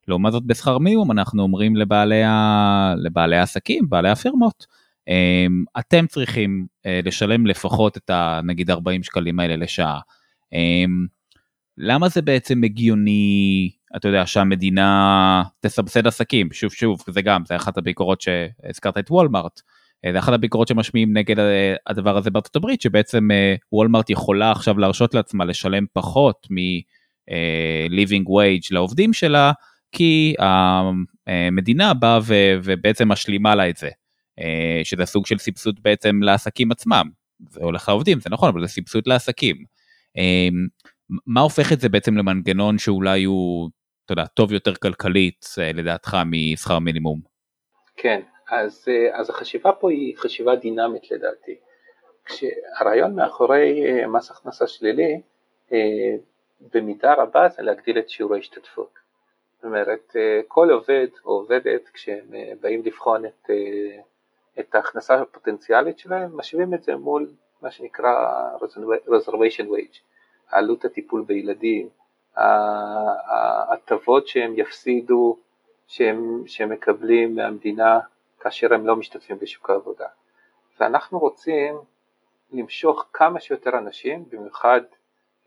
לעומת 0.08 0.32
זאת 0.32 0.44
בשכר 0.46 0.78
מינימום 0.78 1.12
אנחנו 1.12 1.44
אומרים 1.44 1.76
לבעלי, 1.76 2.24
ה... 2.24 2.94
לבעלי 2.98 3.38
העסקים, 3.38 3.90
בעלי 3.90 4.10
הפירמות, 4.10 4.66
אתם 5.80 6.08
צריכים 6.08 6.68
לשלם 6.86 7.48
לפחות 7.48 7.98
את 7.98 8.10
ה... 8.10 8.40
נגיד 8.44 8.72
40 8.72 9.04
שקלים 9.04 9.40
האלה 9.40 9.56
לשעה. 9.56 10.00
למה 11.78 12.10
זה 12.10 12.22
בעצם 12.22 12.64
הגיוני, 12.64 13.72
אתה 13.96 14.08
יודע, 14.08 14.26
שהמדינה 14.26 15.44
תסבסד 15.60 16.08
עסקים? 16.08 16.50
שוב 16.52 16.72
שוב, 16.72 17.04
זה 17.08 17.22
גם, 17.22 17.46
זה 17.46 17.56
אחת 17.56 17.78
הביקורות 17.78 18.22
שהזכרת 18.22 18.98
את 18.98 19.12
וולמארט. 19.12 19.62
אה, 20.06 20.12
זה 20.12 20.20
אחת 20.20 20.34
הביקורות 20.34 20.68
שמשמיעים 20.68 21.18
נגד 21.18 21.40
אה, 21.40 21.76
הדבר 21.88 22.18
הזה 22.18 22.30
בארצות 22.30 22.56
הברית 22.56 22.82
שבעצם 22.82 23.32
אה, 23.32 23.56
וולמרט 23.72 24.10
יכולה 24.10 24.52
עכשיו 24.52 24.78
להרשות 24.80 25.14
לעצמה 25.14 25.46
לשלם 25.46 25.86
פחות 25.94 26.48
מ-living 26.50 28.24
wage 28.24 28.68
לעובדים 28.72 29.14
שלה 29.14 29.52
כי 29.92 30.36
המדינה 31.28 31.94
באה 31.94 32.20
ובעצם 32.64 33.08
משלימה 33.08 33.56
לה 33.56 33.70
את 33.70 33.78
זה 33.78 33.90
שזה 34.84 35.06
סוג 35.06 35.26
של 35.26 35.38
סבסוד 35.38 35.80
בעצם 35.84 36.20
לעסקים 36.24 36.72
עצמם 36.72 37.10
זה 37.50 37.60
הולך 37.64 37.90
לעובדים 37.90 38.20
זה 38.20 38.30
נכון 38.30 38.50
אבל 38.50 38.62
זה 38.62 38.68
סבסוד 38.68 39.04
לעסקים. 39.08 39.56
מה 41.28 41.42
הופך 41.42 41.74
את 41.74 41.80
זה 41.80 41.90
בעצם 41.90 42.18
למנגנון 42.18 42.78
שאולי 42.78 43.24
הוא 43.24 43.70
אתה 44.06 44.14
יודע, 44.14 44.26
טוב 44.26 44.52
יותר 44.52 44.76
כלכלית 44.76 45.46
לדעתך 45.58 46.18
משכר 46.26 46.80
מינימום? 46.80 47.20
כן 47.98 48.22
אז, 48.50 48.86
אה, 48.88 49.20
אז 49.20 49.30
החשיבה 49.30 49.72
פה 49.72 49.92
היא 49.92 50.18
חשיבה 50.18 50.56
דינמית 50.56 51.12
לדעתי. 51.12 51.56
כשהרעיון 52.26 53.16
מאחורי 53.16 53.86
אה, 53.86 54.08
מס 54.08 54.32
הכנסה 54.32 54.68
שלילי 54.68 55.22
אה, 55.74 56.16
במידה 56.74 57.14
רבה 57.14 57.50
זה 57.50 57.62
להגדיל 57.62 58.00
את 58.00 58.10
שיעור 58.10 58.36
ההשתתפות. 58.36 58.94
זאת 59.56 59.64
אומרת, 59.64 60.16
כל 60.48 60.70
עובד 60.70 61.08
או 61.26 61.32
עובדת 61.32 61.90
כשהם 61.94 62.26
באים 62.62 62.82
לבחון 62.86 63.26
את, 63.26 63.50
את 64.60 64.76
ההכנסה 64.76 65.22
הפוטנציאלית 65.22 66.00
שלהם, 66.00 66.38
משווים 66.38 66.74
את 66.74 66.84
זה 66.84 66.96
מול 66.96 67.32
מה 67.62 67.72
שנקרא 67.72 68.32
reservation 69.08 69.66
wage, 69.66 70.00
עלות 70.52 70.86
הטיפול 70.86 71.24
בילדים, 71.28 71.90
ההטבות 72.36 74.28
שהם 74.28 74.54
יפסידו, 74.58 75.38
שהם, 75.88 76.44
שהם 76.48 76.70
מקבלים 76.70 77.36
מהמדינה 77.36 78.00
כאשר 78.40 78.74
הם 78.74 78.88
לא 78.88 78.96
משתתפים 78.96 79.40
בשוק 79.40 79.70
העבודה. 79.70 80.08
ואנחנו 80.80 81.20
רוצים 81.20 81.78
למשוך 82.52 83.06
כמה 83.14 83.40
שיותר 83.40 83.78
אנשים, 83.78 84.26
במיוחד, 84.30 84.82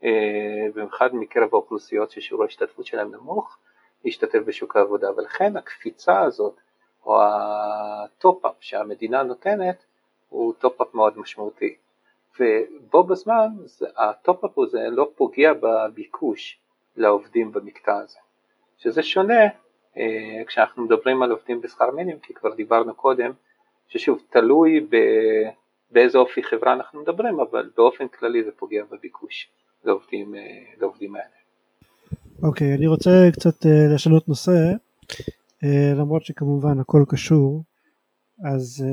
אה, 0.03 0.67
במיוחד 0.75 1.15
מקרב 1.15 1.49
האוכלוסיות 1.51 2.11
ששיעור 2.11 2.43
ההשתתפות 2.43 2.85
שלהם 2.85 3.11
נמוך, 3.15 3.57
להשתתף 4.05 4.39
בשוק 4.45 4.75
העבודה, 4.75 5.11
ולכן 5.17 5.57
הקפיצה 5.57 6.21
הזאת, 6.21 6.55
או 7.05 7.21
ה 7.23 7.42
top-up 7.42 8.55
שהמדינה 8.59 9.23
נותנת, 9.23 9.85
הוא 10.29 10.53
top-up 10.59 10.93
מאוד 10.93 11.17
משמעותי. 11.17 11.75
ובו 12.39 13.03
בזמן 13.03 13.47
ה 13.97 14.06
top-up 14.06 14.57
הזה 14.59 14.87
לא 14.91 15.11
פוגע 15.15 15.51
בביקוש 15.53 16.59
לעובדים 16.97 17.51
במקטע 17.51 17.97
הזה, 17.97 18.17
שזה 18.77 19.03
שונה 19.03 19.43
אה, 19.97 20.43
כשאנחנו 20.47 20.83
מדברים 20.83 21.23
על 21.23 21.31
עובדים 21.31 21.61
בשכר 21.61 21.91
מינימום, 21.91 22.19
כי 22.19 22.33
כבר 22.33 22.53
דיברנו 22.53 22.93
קודם, 22.95 23.31
ששוב, 23.87 24.21
תלוי 24.29 24.79
ב... 24.89 24.95
באיזה 25.91 26.17
אופי 26.17 26.43
חברה 26.43 26.73
אנחנו 26.73 27.01
מדברים, 27.01 27.39
אבל 27.39 27.69
באופן 27.77 28.07
כללי 28.07 28.43
זה 28.43 28.51
פוגע 28.57 28.83
בביקוש 28.91 29.49
לעובדים, 29.85 30.35
אה, 30.35 30.41
לעובדים 30.79 31.15
האלה. 31.15 31.39
אוקיי, 32.43 32.73
okay, 32.73 32.77
אני 32.77 32.87
רוצה 32.87 33.09
קצת 33.33 33.65
אה, 33.65 33.95
לשנות 33.95 34.29
נושא, 34.29 34.51
למרות 35.95 36.25
שכמובן 36.25 36.79
הכל 36.79 37.03
קשור, 37.07 37.63
אז 38.53 38.85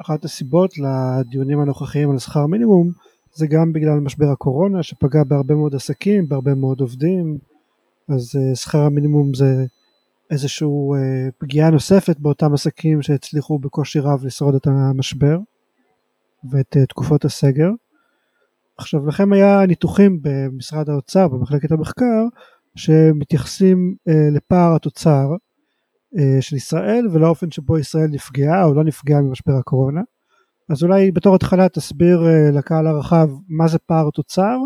אחת 0.00 0.24
הסיבות 0.24 0.70
לדיונים 0.78 1.60
הנוכחיים 1.60 2.10
על 2.10 2.18
שכר 2.18 2.46
מינימום 2.46 2.90
זה 3.34 3.46
גם 3.46 3.72
בגלל 3.72 4.00
משבר 4.00 4.30
הקורונה 4.32 4.82
שפגע 4.82 5.24
בהרבה 5.24 5.54
מאוד 5.54 5.74
עסקים, 5.74 6.28
בהרבה 6.28 6.54
מאוד 6.54 6.80
עובדים, 6.80 7.38
אז 8.08 8.38
שכר 8.54 8.80
המינימום 8.80 9.34
זה 9.34 9.64
איזושהי 10.30 10.68
אה, 10.68 11.28
פגיעה 11.38 11.70
נוספת 11.70 12.18
באותם 12.18 12.54
עסקים 12.54 13.02
שהצליחו 13.02 13.58
בקושי 13.58 13.98
רב 13.98 14.24
לשרוד 14.24 14.54
את 14.54 14.66
המשבר 14.66 15.38
ואת 16.50 16.76
אה, 16.76 16.86
תקופות 16.86 17.24
הסגר. 17.24 17.70
עכשיו 18.78 19.06
לכם 19.06 19.32
היה 19.32 19.66
ניתוחים 19.66 20.18
במשרד 20.22 20.90
האוצר 20.90 21.28
במחלקת 21.28 21.72
המחקר 21.72 22.24
שמתייחסים 22.76 23.94
אה, 24.08 24.28
לפער 24.32 24.74
התוצר 24.74 25.28
אה, 25.32 25.36
של 26.40 26.56
ישראל 26.56 27.08
ולאופן 27.12 27.50
שבו 27.50 27.78
ישראל 27.78 28.06
נפגעה 28.10 28.64
או 28.64 28.74
לא 28.74 28.84
נפגעה 28.84 29.20
ממשבר 29.20 29.52
הקורונה. 29.60 30.00
אז 30.70 30.82
אולי 30.82 31.10
בתור 31.10 31.34
התחלה 31.34 31.68
תסביר 31.68 32.18
אה, 32.26 32.58
לקהל 32.58 32.86
הרחב 32.86 33.28
מה 33.48 33.68
זה 33.68 33.78
פער 33.78 34.10
תוצר, 34.10 34.56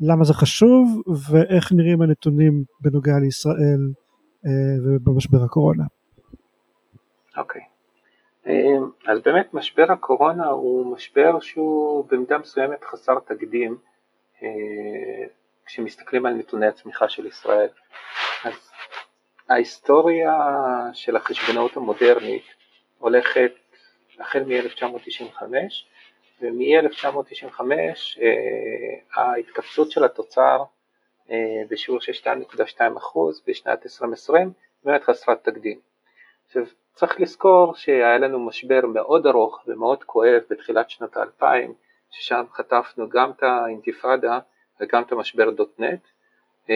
למה 0.00 0.24
זה 0.24 0.34
חשוב 0.34 1.02
ואיך 1.30 1.72
נראים 1.72 2.02
הנתונים 2.02 2.64
בנוגע 2.80 3.18
לישראל 3.18 3.80
ובמשבר 4.84 5.42
הקורונה. 5.44 5.84
אוקיי. 7.36 7.60
Okay. 7.60 8.50
אז 9.06 9.20
באמת 9.24 9.54
משבר 9.54 9.92
הקורונה 9.92 10.46
הוא 10.46 10.94
משבר 10.94 11.40
שהוא 11.40 12.04
במידה 12.10 12.38
מסוימת 12.38 12.84
חסר 12.84 13.18
תקדים 13.18 13.76
אה, 14.42 15.26
כשמסתכלים 15.66 16.26
על 16.26 16.34
נתוני 16.34 16.66
הצמיחה 16.66 17.08
של 17.08 17.26
ישראל. 17.26 17.68
אז 18.44 18.52
ההיסטוריה 19.48 20.32
של 20.92 21.16
החשבונאות 21.16 21.76
המודרנית 21.76 22.44
הולכת 22.98 23.52
החל 24.20 24.42
מ-1995 24.44 25.42
ומ-1995 26.40 27.60
אה, 28.22 29.22
ההתכווצות 29.22 29.90
של 29.90 30.04
התוצר 30.04 30.62
אה, 31.30 31.62
בשיעור 31.70 32.00
של 32.00 32.12
2.2% 32.12 32.82
בשנת 33.46 33.84
2020, 33.84 34.52
באמת 34.84 35.02
חסרת 35.02 35.44
תקדים. 35.44 35.78
עכשיו 36.46 36.62
צריך 36.94 37.20
לזכור 37.20 37.74
שהיה 37.74 38.18
לנו 38.18 38.38
משבר 38.40 38.80
מאוד 38.86 39.26
ארוך 39.26 39.64
ומאוד 39.66 40.04
כואב 40.04 40.40
בתחילת 40.50 40.90
שנות 40.90 41.16
האלפיים, 41.16 41.74
ששם 42.10 42.44
חטפנו 42.52 43.08
גם 43.08 43.30
את 43.30 43.42
האינתיפאדה 43.42 44.38
וגם 44.80 45.02
את 45.02 45.12
המשבר 45.12 45.50
דוטנט. 45.50 46.00
אה, 46.70 46.74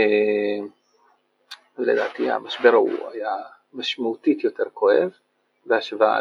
לדעתי 1.82 2.30
המשבר 2.30 2.72
ההוא 2.72 3.08
היה 3.12 3.36
משמעותית 3.72 4.44
יותר 4.44 4.64
כואב 4.74 5.10
בהשוואה 5.66 6.20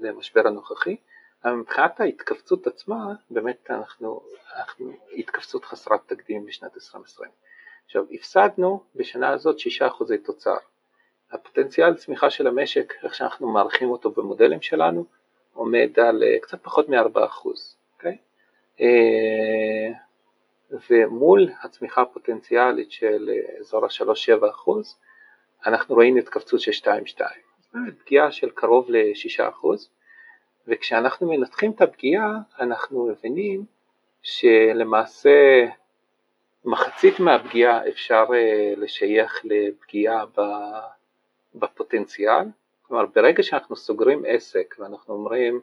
למשבר 0.00 0.46
הנוכחי, 0.46 0.96
אבל 1.44 1.52
מבחינת 1.52 2.00
ההתכווצות 2.00 2.66
עצמה, 2.66 3.14
באמת 3.30 3.70
אנחנו, 3.70 4.20
אנחנו 4.56 4.92
התכווצות 5.16 5.64
חסרת 5.64 6.00
תקדים 6.06 6.46
בשנת 6.46 6.74
2020. 6.74 7.30
עכשיו 7.84 8.04
הפסדנו 8.12 8.82
בשנה 8.96 9.28
הזאת 9.28 9.56
6% 9.58 9.62
תוצר. 10.24 10.56
הפוטנציאל 11.32 11.94
צמיחה 11.94 12.30
של 12.30 12.46
המשק, 12.46 12.92
איך 13.02 13.14
שאנחנו 13.14 13.48
מעריכים 13.48 13.90
אותו 13.90 14.10
במודלים 14.10 14.62
שלנו, 14.62 15.04
עומד 15.54 15.90
על 16.00 16.22
אה, 16.22 16.38
קצת 16.40 16.62
פחות 16.62 16.88
מ-4%. 16.88 17.16
Okay? 17.16 17.48
אוקיי? 17.96 18.16
אה, 18.80 19.92
ומול 20.90 21.48
הצמיחה 21.62 22.02
הפוטנציאלית 22.02 22.92
של 22.92 23.30
אה, 23.32 23.58
אזור 23.60 23.84
ה-3-7% 23.84 24.70
אנחנו 25.66 25.94
רואים 25.94 26.16
התכווצות 26.16 26.60
של 26.60 26.90
2-2. 27.14 27.20
פגיעה 28.04 28.32
של 28.32 28.50
קרוב 28.50 28.90
ל-6%, 28.90 29.66
וכשאנחנו 30.68 31.30
מנתחים 31.30 31.70
את 31.70 31.80
הפגיעה 31.80 32.32
אנחנו 32.60 33.06
מבינים 33.06 33.64
שלמעשה 34.22 35.66
מחצית 36.64 37.20
מהפגיעה 37.20 37.88
אפשר 37.88 38.26
אה, 38.34 38.72
לשייך 38.76 39.40
לפגיעה 39.44 40.24
בפוטנציאל, 41.54 42.44
כלומר 42.82 43.06
ברגע 43.14 43.42
שאנחנו 43.42 43.76
סוגרים 43.76 44.22
עסק 44.26 44.74
ואנחנו 44.78 45.14
אומרים 45.14 45.60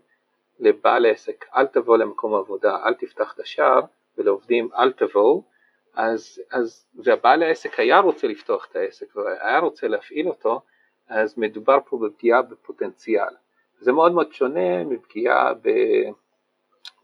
לבעל 0.60 1.06
עסק 1.06 1.46
אל 1.56 1.68
תבוא 1.68 1.98
למקום 1.98 2.36
עבודה, 2.36 2.78
אל 2.86 2.94
תפתח 2.94 3.34
את 3.34 3.40
השער 3.40 3.82
ולעובדים 4.18 4.70
אל 4.78 4.92
תבואו, 4.92 5.44
אז, 5.94 6.42
אז, 6.52 6.86
והבעל 7.04 7.44
העסק 7.44 7.80
היה 7.80 8.00
רוצה 8.00 8.28
לפתוח 8.28 8.68
את 8.72 8.76
העסק 8.76 9.16
והיה 9.16 9.60
רוצה 9.60 9.88
להפעיל 9.88 10.28
אותו, 10.28 10.62
אז 11.10 11.38
מדובר 11.38 11.78
פה 11.86 11.98
בפגיעה 11.98 12.42
בפוטנציאל. 12.42 13.34
זה 13.80 13.92
מאוד 13.92 14.12
מאוד 14.12 14.34
שונה 14.34 14.84
מפגיעה 14.84 15.54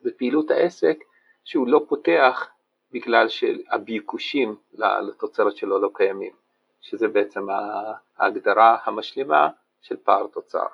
בפעילות 0.03 0.51
העסק 0.51 0.97
שהוא 1.43 1.67
לא 1.67 1.85
פותח 1.89 2.49
בגלל 2.91 3.27
שהביקושים 3.27 4.55
לתוצרת 4.73 5.57
שלו 5.57 5.79
לא 5.79 5.89
קיימים, 5.93 6.33
שזה 6.81 7.07
בעצם 7.07 7.47
ההגדרה 8.17 8.77
המשלימה 8.85 9.49
של 9.81 9.97
פער 9.97 10.27
תוצר. 10.27 10.65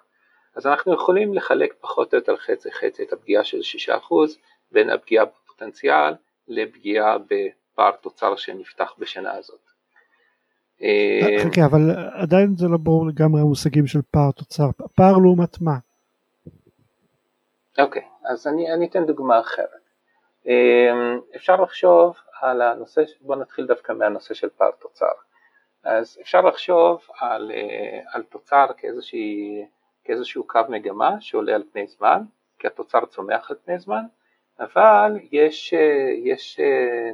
אז 0.55 0.67
אנחנו 0.67 0.93
יכולים 0.93 1.33
לחלק 1.33 1.73
פחות 1.81 2.13
או 2.13 2.17
יותר 2.17 2.37
חצי 2.37 2.71
חצי 2.71 3.03
את 3.03 3.13
הפגיעה 3.13 3.43
של 3.43 3.59
6% 3.89 4.13
בין 4.71 4.89
הפגיעה 4.89 5.25
בפוטנציאל 5.25 6.13
לפגיעה 6.49 7.17
בפער 7.17 7.91
תוצר 7.91 8.35
שנפתח 8.35 8.93
בשנה 8.97 9.33
הזאת. 9.33 9.59
אה, 10.81 11.43
חכה, 11.45 11.65
אבל 11.65 11.91
עדיין 12.13 12.55
זה 12.55 12.67
לא 12.67 12.77
ברור 12.77 13.07
לגמרי 13.07 13.41
המושגים 13.41 13.87
של 13.87 13.99
פער 14.11 14.31
תוצר, 14.31 14.69
פער 14.95 15.17
לעומת 15.17 15.61
מה? 15.61 15.77
אוקיי, 17.79 18.03
אז 18.25 18.47
אני, 18.47 18.73
אני 18.73 18.87
אתן 18.87 19.05
דוגמה 19.05 19.39
אחרת. 19.39 19.89
אה, 20.47 21.15
אפשר 21.35 21.61
לחשוב 21.61 22.15
על 22.41 22.61
הנושא, 22.61 23.01
בוא 23.21 23.35
נתחיל 23.35 23.65
דווקא 23.65 23.91
מהנושא 23.91 24.33
של 24.33 24.49
פער 24.57 24.71
תוצר. 24.71 25.11
אז 25.83 26.17
אפשר 26.21 26.41
לחשוב 26.41 27.01
על, 27.19 27.51
אה, 27.51 27.99
על 28.13 28.23
תוצר 28.23 28.65
כאיזושהי, 28.77 29.65
כאיזשהו 30.03 30.43
קו 30.47 30.59
מגמה 30.69 31.15
שעולה 31.19 31.55
על 31.55 31.63
פני 31.71 31.87
זמן, 31.87 32.21
כי 32.59 32.67
התוצר 32.67 33.05
צומח 33.05 33.51
על 33.51 33.57
פני 33.65 33.79
זמן, 33.79 34.01
אבל 34.59 35.19
יש, 35.31 35.73
יש 36.23 36.59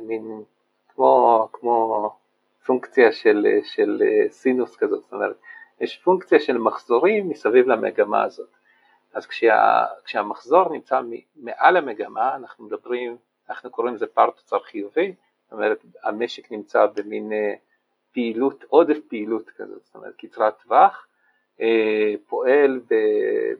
מין 0.02 0.44
כמו, 0.96 1.48
כמו 1.54 2.10
פונקציה 2.66 3.12
של, 3.12 3.48
של 3.64 4.04
סינוס 4.30 4.76
כזאת, 4.76 5.04
זאת 5.04 5.14
אומרת 5.14 5.36
יש 5.82 5.98
פונקציה 5.98 6.40
של 6.40 6.58
מחזורים 6.58 7.30
מסביב 7.30 7.68
למגמה 7.68 8.24
הזאת. 8.24 8.50
אז 9.14 9.26
כשה, 9.26 9.86
כשהמחזור 10.06 10.70
נמצא 10.74 11.02
מעל 11.36 11.78
המגמה, 11.78 12.36
אנחנו 12.36 12.66
מדברים, 12.66 13.18
אנחנו 13.50 13.72
קוראים 13.72 13.96
לזה 13.96 14.08
פער 14.08 14.30
תוצר 14.30 14.60
חיובי, 14.60 15.14
זאת 15.44 15.52
אומרת 15.52 15.86
המשק 16.04 16.52
נמצא 16.52 16.86
במין 16.96 17.34
אה, 17.34 17.54
פעילות, 18.14 18.64
עודף 18.70 18.98
פעילות 19.10 19.50
כזאת, 19.50 19.84
זאת 19.84 19.96
אומרת 19.96 20.16
קצרת 20.16 20.54
טווח, 20.64 21.08
אה, 21.62 22.14
פועל 22.28 22.80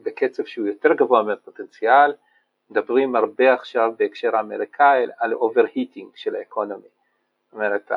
בקצב 0.02 0.44
שהוא 0.44 0.66
יותר 0.66 0.92
גבוה 0.94 1.22
מהפוטנציאל, 1.22 2.12
מדברים 2.70 3.16
הרבה 3.16 3.54
עכשיו 3.54 3.92
בהקשר 3.98 4.36
האמריקאי 4.36 5.06
על 5.18 5.32
overheating 5.32 6.06
של 6.14 6.36
האקונומי. 6.36 6.88
אומרת, 7.52 7.90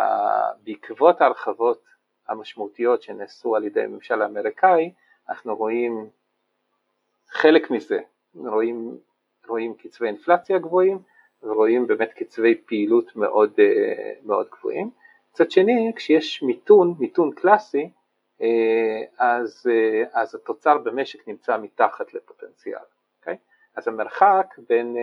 בעקבות 0.64 1.22
ההרחבות 1.22 1.84
המשמעותיות 2.28 3.02
שנעשו 3.02 3.56
על 3.56 3.64
ידי 3.64 3.84
הממשל 3.84 4.22
האמריקאי, 4.22 4.94
אנחנו 5.30 5.56
רואים 5.56 6.10
חלק 7.30 7.72
מזה, 7.72 8.00
רואים, 8.36 8.98
רואים 9.48 9.74
קצבי 9.74 10.08
אינפלציה 10.08 10.60
גבוהים 10.60 11.00
ורואים 11.44 11.88
באמת 11.88 12.14
קצבי 12.14 12.62
פעילות 12.66 13.16
מאוד, 13.16 13.54
אה, 13.60 14.14
מאוד 14.24 14.48
גבוהים. 14.50 14.90
מצד 15.32 15.52
שני, 15.52 15.92
כשיש 15.96 16.44
מיתון, 16.44 16.96
מיתון 17.00 17.32
קלאסי, 17.32 17.90
אה, 18.42 19.02
אז, 19.18 19.68
אה, 19.70 20.22
אז 20.22 20.36
התוצר 20.36 20.78
במשק 20.78 21.28
נמצא 21.28 21.58
מתחת 21.58 22.14
לפוטנציאל? 22.14 22.99
אז 23.80 23.88
המרחק 23.88 24.56
בין, 24.70 24.96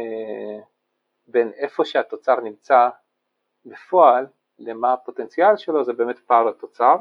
בין 1.26 1.52
איפה 1.56 1.84
שהתוצר 1.84 2.40
נמצא 2.40 2.88
בפועל 3.66 4.26
למה 4.58 4.92
הפוטנציאל 4.92 5.56
שלו 5.56 5.84
זה 5.84 5.92
באמת 5.92 6.18
פער 6.18 6.48
התוצר, 6.48 6.96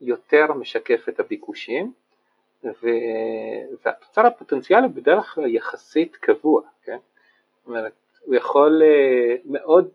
יותר 0.00 0.52
משקף 0.52 1.08
את 1.08 1.20
הביקושים 1.20 1.92
ו... 2.64 2.86
והתוצר 3.84 4.26
הוא 4.26 4.88
בדרך 4.88 5.34
כלל 5.34 5.54
יחסית 5.54 6.16
קבוע, 6.16 6.62
כן? 6.82 6.98
זאת 7.56 7.66
אומרת, 7.66 7.92
הוא 8.20 8.34
יכול 8.34 8.82
אה, 8.84 9.36
מאוד, 9.44 9.88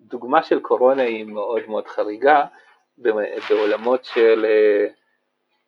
דוגמה 0.00 0.42
של 0.42 0.60
קורונה 0.60 1.02
היא 1.02 1.24
מאוד 1.24 1.62
מאוד 1.68 1.86
חריגה 1.86 2.46
בעולמות 2.98 4.04
של 4.04 4.44
אה, 4.44 4.86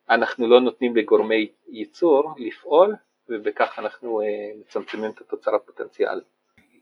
אנחנו 0.09 0.47
לא 0.47 0.59
נותנים 0.59 0.95
לגורמי 0.95 1.51
ייצור 1.67 2.33
לפעול 2.37 2.95
ובכך 3.29 3.79
אנחנו 3.79 4.21
אה, 4.21 4.25
מצמצמים 4.61 5.11
את 5.11 5.21
התוצר 5.21 5.55
הפוטנציאלי. 5.55 6.21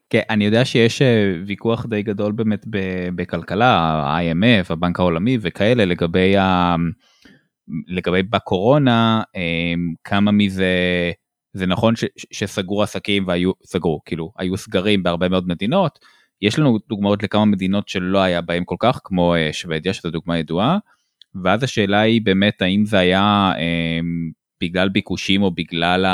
כן, 0.10 0.22
אני 0.30 0.46
יודע 0.46 0.66
שיש 0.66 1.02
אה, 1.02 1.34
ויכוח 1.48 1.86
די 1.86 2.04
גדול 2.04 2.32
באמת 2.32 2.66
בכלכלה, 3.16 3.66
ה-IMF, 3.80 4.66
הבנק 4.70 5.00
העולמי 5.00 5.38
וכאלה, 5.42 5.86
לגבי, 5.86 6.38
ה... 6.38 6.76
לגבי 7.88 8.24
בקורונה, 8.24 9.22
אה, 9.36 9.74
כמה 10.04 10.32
מזה, 10.32 10.72
זה 11.54 11.66
נכון 11.66 11.96
ש... 11.96 12.04
שסגרו 12.32 12.84
עסקים 12.84 13.28
והיו, 13.28 13.52
סגרו, 13.64 14.02
כאילו, 14.06 14.32
היו 14.38 14.58
סגרים 14.58 15.04
בהרבה 15.04 15.30
מאוד 15.30 15.48
מדינות, 15.48 16.00
יש 16.42 16.60
לנו 16.60 16.78
דוגמאות 16.90 17.24
לכמה 17.24 17.46
מדינות 17.46 17.90
שלא 17.90 18.20
היה 18.20 18.42
בהם 18.42 18.66
כל 18.66 18.76
כך, 18.80 19.00
כמו 19.04 19.36
שוודיה, 19.52 19.94
שזו 19.94 20.12
דוגמה 20.12 20.40
ידועה, 20.40 20.78
ואז 21.44 21.64
השאלה 21.64 22.00
היא 22.00 22.22
באמת 22.24 22.62
האם 22.62 22.86
זה 22.86 23.00
היה 23.00 23.52
בגלל 24.62 24.90
ביקושים 24.90 25.44
או 25.44 25.52
בגלל. 25.52 26.06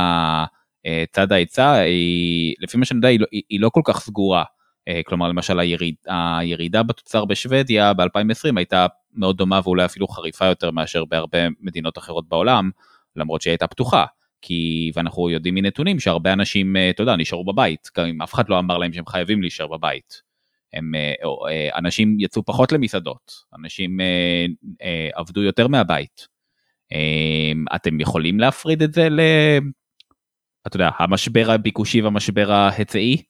אה, 0.87 1.03
צד 1.11 1.31
ההיצע 1.31 1.81
לפי 2.59 2.77
מה 2.77 2.85
שאני 2.85 2.97
יודע 2.97 3.07
היא, 3.07 3.19
לא, 3.19 3.25
היא, 3.31 3.41
היא 3.49 3.59
לא 3.59 3.69
כל 3.69 3.81
כך 3.83 3.99
סגורה. 3.99 4.43
אה, 4.87 5.01
כלומר 5.05 5.27
למשל 5.27 5.59
היריד, 5.59 5.95
הירידה 6.07 6.83
בתוצר 6.83 7.25
בשוודיה 7.25 7.93
ב-2020 7.93 8.53
הייתה 8.55 8.87
מאוד 9.13 9.37
דומה 9.37 9.59
ואולי 9.63 9.85
אפילו 9.85 10.07
חריפה 10.07 10.45
יותר 10.45 10.71
מאשר 10.71 11.05
בהרבה 11.05 11.37
מדינות 11.61 11.97
אחרות 11.97 12.29
בעולם, 12.29 12.69
למרות 13.15 13.41
שהיא 13.41 13.51
הייתה 13.51 13.67
פתוחה. 13.67 14.05
כי, 14.41 14.91
ואנחנו 14.95 15.29
יודעים 15.29 15.55
מנתונים 15.55 15.99
שהרבה 15.99 16.33
אנשים, 16.33 16.75
אה, 16.75 16.89
אתה 16.89 17.03
יודע, 17.03 17.15
נשארו 17.15 17.45
בבית, 17.45 17.89
גם 17.97 18.05
אם 18.05 18.21
אף 18.21 18.33
אחד 18.33 18.49
לא 18.49 18.59
אמר 18.59 18.77
להם 18.77 18.93
שהם 18.93 19.05
חייבים 19.05 19.41
להישאר 19.41 19.67
בבית. 19.67 20.27
הם, 20.73 20.91
אנשים 21.75 22.17
יצאו 22.19 22.45
פחות 22.45 22.71
למסעדות, 22.71 23.31
אנשים 23.59 23.97
עבדו 25.13 25.43
יותר 25.43 25.67
מהבית. 25.67 26.27
אתם 27.75 27.99
יכולים 27.99 28.39
להפריד 28.39 28.81
את 28.81 28.93
זה 28.93 29.07
אתה 30.67 30.75
יודע, 30.75 30.89
המשבר 30.97 31.45
הביקושי 31.47 32.01
והמשבר 32.01 32.51
ההיצעי? 32.51 33.23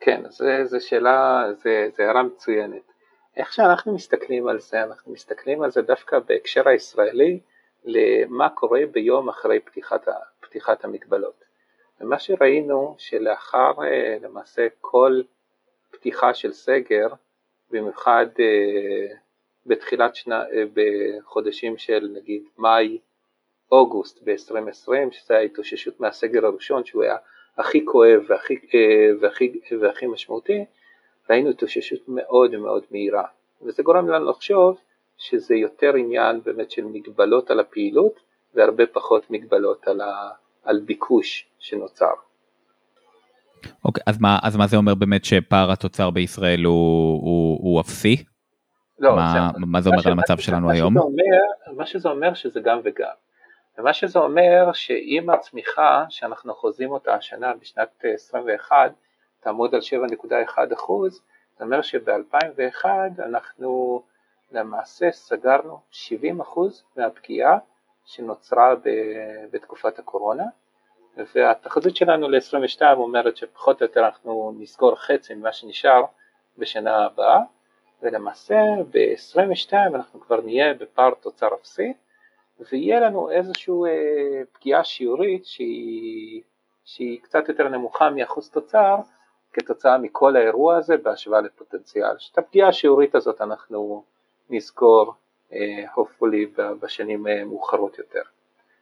כן, 0.00 0.22
זו 0.64 0.76
שאלה, 0.80 1.44
זו 1.96 2.02
הערה 2.02 2.22
מצוינת. 2.22 2.82
איך 3.36 3.52
שאנחנו 3.52 3.94
מסתכלים 3.94 4.48
על 4.48 4.60
זה, 4.60 4.82
אנחנו 4.82 5.12
מסתכלים 5.12 5.62
על 5.62 5.70
זה 5.70 5.82
דווקא 5.82 6.18
בהקשר 6.18 6.68
הישראלי 6.68 7.40
למה 7.84 8.48
קורה 8.48 8.80
ביום 8.92 9.28
אחרי 9.28 9.60
פתיחת, 9.60 10.08
פתיחת 10.40 10.84
המגבלות. 10.84 11.44
ומה 12.00 12.18
שראינו 12.18 12.94
שלאחר 12.98 13.72
אה, 13.82 14.16
למעשה 14.22 14.66
כל 14.80 15.20
פתיחה 15.90 16.34
של 16.34 16.52
סגר, 16.52 17.08
במיוחד 17.70 18.26
אה, 18.38 19.16
בתחילת 19.66 20.14
שנה, 20.14 20.42
אה, 20.42 20.64
בחודשים 20.74 21.78
של 21.78 22.08
נגיד 22.14 22.42
מאי 22.58 22.98
אוגוסט 23.72 24.22
ב-2020, 24.24 25.12
שזה 25.12 25.36
ההתאוששות 25.36 26.00
מהסגר 26.00 26.46
הראשון 26.46 26.84
שהוא 26.84 27.02
היה 27.02 27.16
הכי 27.58 27.84
כואב 27.84 28.20
והכי, 28.28 28.54
אה, 28.54 29.08
והכי, 29.20 29.60
והכי 29.80 30.06
משמעותי, 30.06 30.64
ראינו 31.30 31.50
התאוששות 31.50 32.08
מאוד 32.08 32.56
מאוד 32.56 32.82
מהירה, 32.90 33.24
וזה 33.62 33.82
גורם 33.82 34.08
לנו 34.08 34.30
לחשוב 34.30 34.80
שזה 35.18 35.54
יותר 35.54 35.94
עניין 35.94 36.40
באמת 36.44 36.70
של 36.70 36.84
מגבלות 36.84 37.50
על 37.50 37.60
הפעילות 37.60 38.20
והרבה 38.54 38.86
פחות 38.86 39.30
מגבלות 39.30 39.88
על, 39.88 40.00
ה, 40.00 40.30
על 40.64 40.80
ביקוש 40.80 41.46
שנוצר. 41.58 42.12
אוקיי, 43.84 44.00
okay, 44.00 44.10
אז, 44.10 44.18
אז 44.42 44.56
מה 44.56 44.66
זה 44.66 44.76
אומר 44.76 44.94
באמת 44.94 45.24
שפער 45.24 45.72
התוצר 45.72 46.10
בישראל 46.10 46.64
הוא, 46.64 47.22
הוא, 47.22 47.58
הוא 47.62 47.80
אפסי? 47.80 48.24
לא, 48.98 49.16
מה, 49.16 49.32
זה, 49.32 49.58
מה 49.66 49.80
זה 49.80 49.90
אומר 49.90 50.02
על 50.06 50.12
המצב 50.12 50.38
שלנו 50.38 50.70
היום? 50.70 50.92
שזה 50.92 51.00
אומר, 51.00 51.74
מה 51.76 51.86
שזה 51.86 52.08
אומר 52.08 52.34
שזה 52.34 52.60
גם 52.60 52.80
וגם. 52.84 53.14
ומה 53.78 53.92
שזה 53.92 54.18
אומר 54.18 54.72
שעם 54.72 55.30
הצמיחה 55.30 56.04
שאנחנו 56.08 56.54
חוזים 56.54 56.90
אותה 56.90 57.14
השנה 57.14 57.52
בשנת 57.54 58.04
21 58.14 58.92
תעמוד 59.40 59.74
על 59.74 59.80
7.1 59.80 60.74
אחוז, 60.74 61.22
זה 61.58 61.64
אומר 61.64 61.82
שב-2001 61.82 62.84
אנחנו 63.18 64.02
למעשה 64.52 65.12
סגרנו 65.12 65.80
70 65.90 66.40
אחוז 66.40 66.84
מהפגיעה 66.96 67.58
שנוצרה 68.04 68.74
בתקופת 69.50 69.98
הקורונה 69.98 70.44
והתחזית 71.34 71.96
שלנו 71.96 72.28
ל-22 72.28 72.82
אומרת 72.96 73.36
שפחות 73.36 73.82
או 73.82 73.86
יותר 73.86 74.06
אנחנו 74.06 74.54
נסגור 74.58 74.96
חצי 74.96 75.34
ממה 75.34 75.52
שנשאר 75.52 76.02
בשנה 76.58 77.04
הבאה 77.04 77.40
ולמעשה 78.02 78.56
ב-22 78.90 79.72
אנחנו 79.72 80.20
כבר 80.20 80.40
נהיה 80.40 80.74
בפער 80.74 81.14
תוצר 81.20 81.48
אפסי 81.54 81.92
ויהיה 82.60 83.00
לנו 83.00 83.30
איזושהי 83.30 83.74
אה, 83.86 84.42
פגיעה 84.52 84.84
שיעורית 84.84 85.46
שהיא, 85.46 86.42
שהיא 86.84 87.20
קצת 87.22 87.48
יותר 87.48 87.68
נמוכה 87.68 88.10
מאחוז 88.10 88.50
תוצר 88.50 88.96
כתוצאה 89.52 89.98
מכל 89.98 90.36
האירוע 90.36 90.76
הזה 90.76 90.96
בהשוואה 90.96 91.40
לפוטנציאל. 91.40 92.16
את 92.32 92.38
הפגיעה 92.38 92.68
השיעורית 92.68 93.14
הזאת 93.14 93.40
אנחנו 93.40 94.04
נזכור 94.50 95.14
אה, 95.52 95.84
hopefully 95.94 96.60
בשנים 96.80 97.26
אה, 97.26 97.44
מאוחרות 97.44 97.98
יותר. 97.98 98.22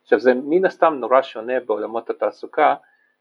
עכשיו 0.02 0.20
זה 0.20 0.34
מן 0.34 0.64
הסתם 0.64 0.94
נורא 0.94 1.22
שונה 1.22 1.60
בעולמות 1.60 2.10
התעסוקה, 2.10 2.74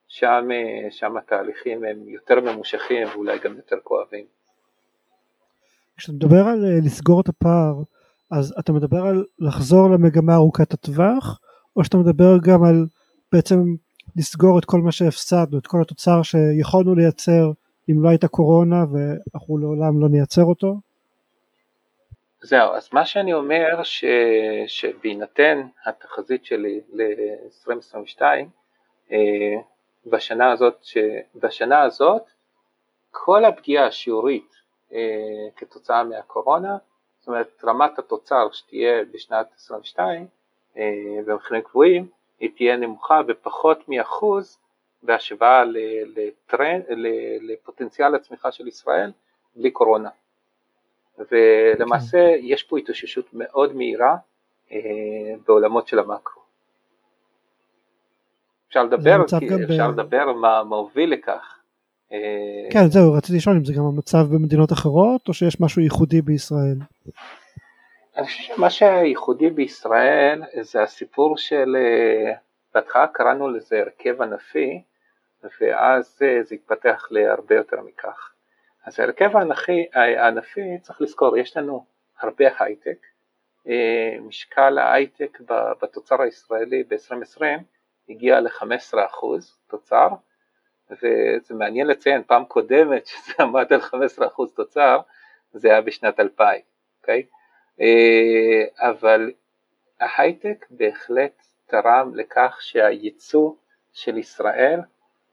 שם, 0.07 0.47
שם 0.89 1.17
התהליכים 1.17 1.83
הם 1.83 2.09
יותר 2.09 2.39
ממושכים 2.39 3.07
ואולי 3.07 3.39
גם 3.39 3.55
יותר 3.55 3.79
כואבים. 3.83 4.25
כשאתה 5.97 6.13
מדבר 6.13 6.47
על 6.47 6.65
לסגור 6.83 7.21
את 7.21 7.29
הפער, 7.29 7.73
אז 8.31 8.53
אתה 8.59 8.73
מדבר 8.73 9.05
על 9.05 9.25
לחזור 9.39 9.89
למגמה 9.89 10.35
ארוכת 10.35 10.73
הטווח, 10.73 11.39
או 11.75 11.83
שאתה 11.83 11.97
מדבר 11.97 12.37
גם 12.43 12.63
על 12.63 12.85
בעצם 13.31 13.59
לסגור 14.15 14.59
את 14.59 14.65
כל 14.65 14.81
מה 14.81 14.91
שהפסדנו, 14.91 15.57
את 15.57 15.67
כל 15.67 15.81
התוצר 15.81 16.21
שיכולנו 16.23 16.95
לייצר 16.95 17.51
אם 17.91 18.03
לא 18.03 18.09
הייתה 18.09 18.27
קורונה 18.27 18.85
ואנחנו 18.91 19.57
לעולם 19.57 20.01
לא 20.01 20.09
נייצר 20.09 20.43
אותו? 20.43 20.75
זהו, 22.41 22.73
אז 22.73 22.89
מה 22.93 23.05
שאני 23.05 23.33
אומר 23.33 23.83
ש... 23.83 24.05
שבהינתן 24.67 25.61
התחזית 25.85 26.45
שלי 26.45 26.81
ל-2022, 26.93 28.21
אה, 29.11 29.17
בשנה 30.05 30.51
הזאת, 30.51 30.77
ש... 30.81 30.97
בשנה 31.35 31.81
הזאת 31.81 32.23
כל 33.11 33.45
הפגיעה 33.45 33.87
השיעורית 33.87 34.51
אה, 34.51 34.62
כתוצאה 35.55 36.03
מהקורונה, 36.03 36.77
זאת 37.19 37.27
אומרת 37.27 37.61
רמת 37.63 37.99
התוצר 37.99 38.47
שתהיה 38.51 39.05
בשנת 39.11 39.47
2022 39.53 40.27
אה, 40.77 40.83
במחירים 41.25 41.61
קבועים, 41.61 42.07
היא 42.39 42.49
תהיה 42.55 42.77
נמוכה 42.77 43.23
בפחות 43.23 43.89
מאחוז 43.89 44.57
בהשוואה 45.03 45.63
לטרנד, 46.15 46.83
לפוטנציאל 47.41 48.15
הצמיחה 48.15 48.51
של 48.51 48.67
ישראל 48.67 49.11
בלי 49.55 49.71
קורונה. 49.71 50.09
ולמעשה 51.31 52.33
okay. 52.33 52.39
יש 52.41 52.63
פה 52.63 52.77
התאוששות 52.77 53.25
מאוד 53.33 53.75
מהירה 53.75 54.15
אה, 54.71 54.77
בעולמות 55.47 55.87
של 55.87 55.99
המקרו. 55.99 56.41
אפשר 58.67 58.83
לדבר, 58.83 59.23
אפשר 59.25 59.91
ב... 59.91 59.93
לדבר 59.93 60.33
מה, 60.33 60.57
הוביל 60.59 61.13
לכך. 61.13 61.59
אה, 62.13 62.71
כן 62.71 62.87
זהו 62.89 63.13
רציתי 63.13 63.37
לשאול 63.37 63.55
אם 63.55 63.65
זה 63.65 63.73
גם 63.73 63.83
המצב 63.83 64.25
במדינות 64.33 64.71
אחרות 64.71 65.27
או 65.27 65.33
שיש 65.33 65.61
משהו 65.61 65.81
ייחודי 65.81 66.21
בישראל. 66.21 66.77
אני 68.17 68.25
חושב 68.25 68.43
שמה 68.43 68.69
שייחודי 68.69 69.49
בישראל 69.49 70.41
זה 70.61 70.81
הסיפור 70.81 71.37
של, 71.37 71.75
אה, 71.75 72.33
בהתחלה 72.73 73.07
קראנו 73.07 73.49
לזה 73.49 73.79
הרכב 73.79 74.21
ענפי 74.21 74.81
ואז 75.61 76.19
אה, 76.21 76.43
זה 76.43 76.55
התפתח 76.55 77.07
להרבה 77.11 77.55
יותר 77.55 77.81
מכך. 77.81 78.29
אז 78.85 78.99
ההרכב 78.99 79.37
הענפי, 79.37 79.85
הענפי 79.93 80.77
צריך 80.81 81.01
לזכור, 81.01 81.37
יש 81.37 81.57
לנו 81.57 81.85
הרבה 82.19 82.45
הייטק, 82.59 82.97
משקל 84.21 84.77
ההייטק 84.77 85.37
בתוצר 85.81 86.21
הישראלי 86.21 86.83
ב-2020 86.83 87.43
הגיע 88.09 88.39
ל-15% 88.39 88.97
תוצר 89.67 90.07
וזה 90.91 91.53
מעניין 91.53 91.87
לציין, 91.87 92.23
פעם 92.23 92.45
קודמת 92.45 93.07
שזה 93.07 93.33
עמד 93.43 93.73
על 93.73 93.81
15% 93.81 93.85
תוצר 94.55 94.99
זה 95.53 95.67
היה 95.67 95.81
בשנת 95.81 96.19
2000, 96.19 96.61
אוקיי? 97.01 97.25
אה, 97.81 98.89
אבל 98.89 99.31
ההייטק 99.99 100.65
בהחלט 100.69 101.43
תרם 101.65 102.11
לכך 102.15 102.57
שהייצוא 102.61 103.51
של 103.93 104.17
ישראל 104.17 104.79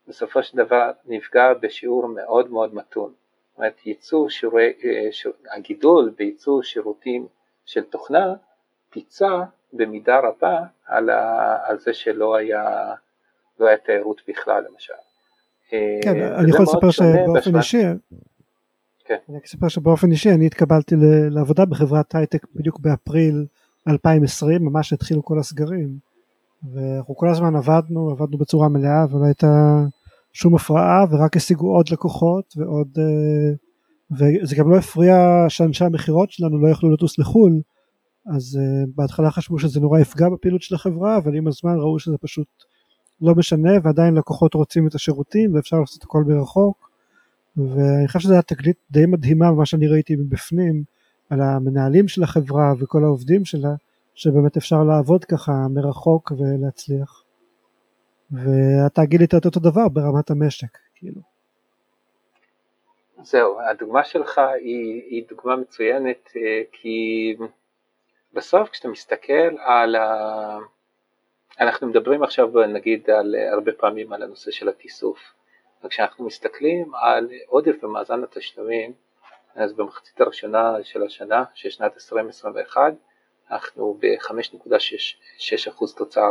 בסופו 0.09 0.42
של 0.42 0.57
דבר 0.57 0.90
נפגע 1.05 1.53
בשיעור 1.55 2.07
מאוד 2.07 2.51
מאוד 2.51 2.74
מתון. 2.74 3.14
זאת 3.51 3.59
אומרת, 3.59 3.86
ייצוא 3.86 4.28
שיעורי, 4.28 4.72
אה, 4.84 5.12
שיר, 5.12 5.32
הגידול 5.51 6.11
בייצוא 6.16 6.62
שירותים 6.62 7.26
של 7.66 7.84
תוכנה 7.84 8.34
פיצה 8.90 9.38
במידה 9.72 10.18
רבה 10.18 10.61
על, 10.86 11.11
ה, 11.11 11.57
על 11.68 11.78
זה 11.78 11.94
שלא 11.94 12.36
היה, 12.36 12.94
לא 13.61 13.66
היה 13.66 13.76
תיירות 13.76 14.22
בכלל 14.28 14.64
למשל. 14.70 14.94
אה, 15.73 15.99
כן, 16.03 16.23
אני 16.23 16.51
יכול 16.51 16.62
לספר 16.62 16.91
שבאופן 16.91 17.57
אישי, 17.57 17.83
כן. 19.05 19.16
אני 19.29 19.39
אספר 19.47 19.68
שבאופן 19.68 20.11
אישי 20.11 20.31
אני 20.31 20.47
התקבלתי 20.47 20.95
לעבודה 21.31 21.64
בחברת 21.64 22.14
הייטק 22.14 22.47
בדיוק 22.55 22.81
באפריל 22.81 23.47
2020, 23.89 24.64
ממש 24.64 24.93
התחילו 24.93 25.25
כל 25.25 25.39
הסגרים. 25.39 26.11
ואנחנו 26.73 27.16
כל 27.16 27.29
הזמן 27.29 27.57
עבדנו, 27.57 28.11
עבדנו 28.11 28.39
בצורה 28.39 28.68
מלאה 28.68 29.05
ולא 29.11 29.25
הייתה 29.25 29.83
שום 30.33 30.55
הפרעה 30.55 31.05
ורק 31.11 31.37
השיגו 31.37 31.77
עוד 31.77 31.89
לקוחות 31.89 32.55
ועוד, 32.57 32.89
אה, 32.99 33.55
וזה 34.11 34.57
גם 34.57 34.71
לא 34.71 34.77
הפריע 34.77 35.45
שאנשי 35.49 35.85
המכירות 35.85 36.31
שלנו 36.31 36.59
לא 36.59 36.68
יכלו 36.68 36.93
לטוס 36.93 37.18
לחו"ל, 37.18 37.61
אז 38.27 38.59
אה, 38.61 38.85
בהתחלה 38.95 39.31
חשבו 39.31 39.59
שזה 39.59 39.81
נורא 39.81 40.01
יפגע 40.01 40.29
בפעילות 40.29 40.62
של 40.62 40.75
החברה, 40.75 41.16
אבל 41.16 41.35
עם 41.35 41.47
הזמן 41.47 41.77
ראו 41.79 41.99
שזה 41.99 42.16
פשוט 42.21 42.47
לא 43.23 43.35
משנה 43.35 43.71
ועדיין 43.83 44.14
לקוחות 44.14 44.55
רוצים 44.55 44.87
את 44.87 44.95
השירותים 44.95 45.55
ואפשר 45.55 45.81
לעשות 45.81 46.03
הכל 46.03 46.25
מרחוק. 46.27 46.91
ואני 47.57 48.07
חושב 48.07 48.18
שזו 48.18 48.35
הייתה 48.35 48.55
תגלית 48.55 48.77
די 48.91 49.07
מדהימה 49.07 49.51
ממה 49.51 49.66
שאני 49.66 49.89
ראיתי 49.89 50.16
מבפנים 50.16 50.83
על 51.31 51.41
המנהלים 51.43 52.09
של 52.09 52.23
החברה 52.23 52.73
וכל 52.79 53.05
העובדים 53.05 53.45
שלה 53.45 53.75
שבאמת 54.14 54.57
אפשר 54.57 54.83
לעבוד 54.85 55.25
ככה 55.25 55.53
מרחוק 55.71 56.33
ולהצליח 56.39 57.25
גילית 59.01 59.35
את 59.35 59.47
אותו 59.47 59.61
דבר 59.61 59.89
ברמת 59.89 60.31
המשק 60.31 60.79
כאילו. 60.95 61.21
זהו, 63.23 63.61
הדוגמה 63.71 64.05
שלך 64.05 64.39
היא, 64.39 65.03
היא 65.11 65.25
דוגמה 65.29 65.57
מצוינת 65.57 66.31
אה, 66.37 66.62
כי 66.73 67.37
בסוף 68.33 68.68
כשאתה 68.68 68.89
מסתכל 68.89 69.57
על 69.59 69.97
ה... 69.97 70.59
אנחנו 71.61 71.87
מדברים 71.87 72.23
עכשיו 72.23 72.67
נגיד 72.67 73.11
על, 73.11 73.35
הרבה 73.53 73.73
פעמים 73.73 74.13
על 74.13 74.23
הנושא 74.23 74.51
של 74.51 74.69
התיסוף 74.69 75.19
וכשאנחנו 75.85 76.27
מסתכלים 76.27 76.95
על 76.95 77.29
עודף 77.47 77.75
במאזן 77.83 78.25
התשלומים, 78.25 78.93
אז 79.55 79.73
במחצית 79.73 80.21
הראשונה 80.21 80.75
של 80.83 81.03
השנה, 81.03 81.45
של 81.55 81.71
שנת 81.71 81.93
2021, 81.95 82.95
אנחנו 83.51 83.99
ב-5.6% 84.01 85.97
תוצר, 85.97 86.31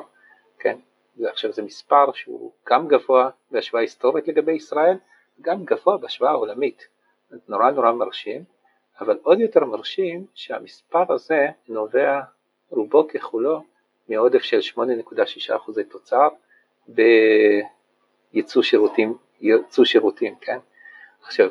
כן? 0.60 0.78
עכשיו 1.24 1.52
זה 1.52 1.62
מספר 1.62 2.12
שהוא 2.14 2.52
גם 2.70 2.88
גבוה 2.88 3.30
בהשוואה 3.52 3.82
היסטורית 3.82 4.28
לגבי 4.28 4.52
ישראל, 4.52 4.98
גם 5.42 5.66
גבוה 5.66 5.98
בהשוואה 5.98 6.32
עולמית, 6.32 6.88
נורא 7.48 7.72
נורא 7.72 7.92
מרשים, 7.92 8.44
אבל 9.02 9.20
עוד 9.24 9.40
יותר 9.40 9.66
מרשים 9.66 10.26
שהמספר 10.34 11.14
הזה 11.14 11.48
נובע 11.68 12.20
רובו 12.70 13.08
ככולו 13.08 13.64
מעודף 14.10 14.42
של 14.42 14.60
8.6% 14.76 15.84
תוצר 15.90 16.28
בייצוא 18.34 18.64
שירותים 18.64 19.18
ירצו 19.42 19.86
שירותים, 19.86 20.36
כן? 20.42 20.58
עכשיו, 21.24 21.50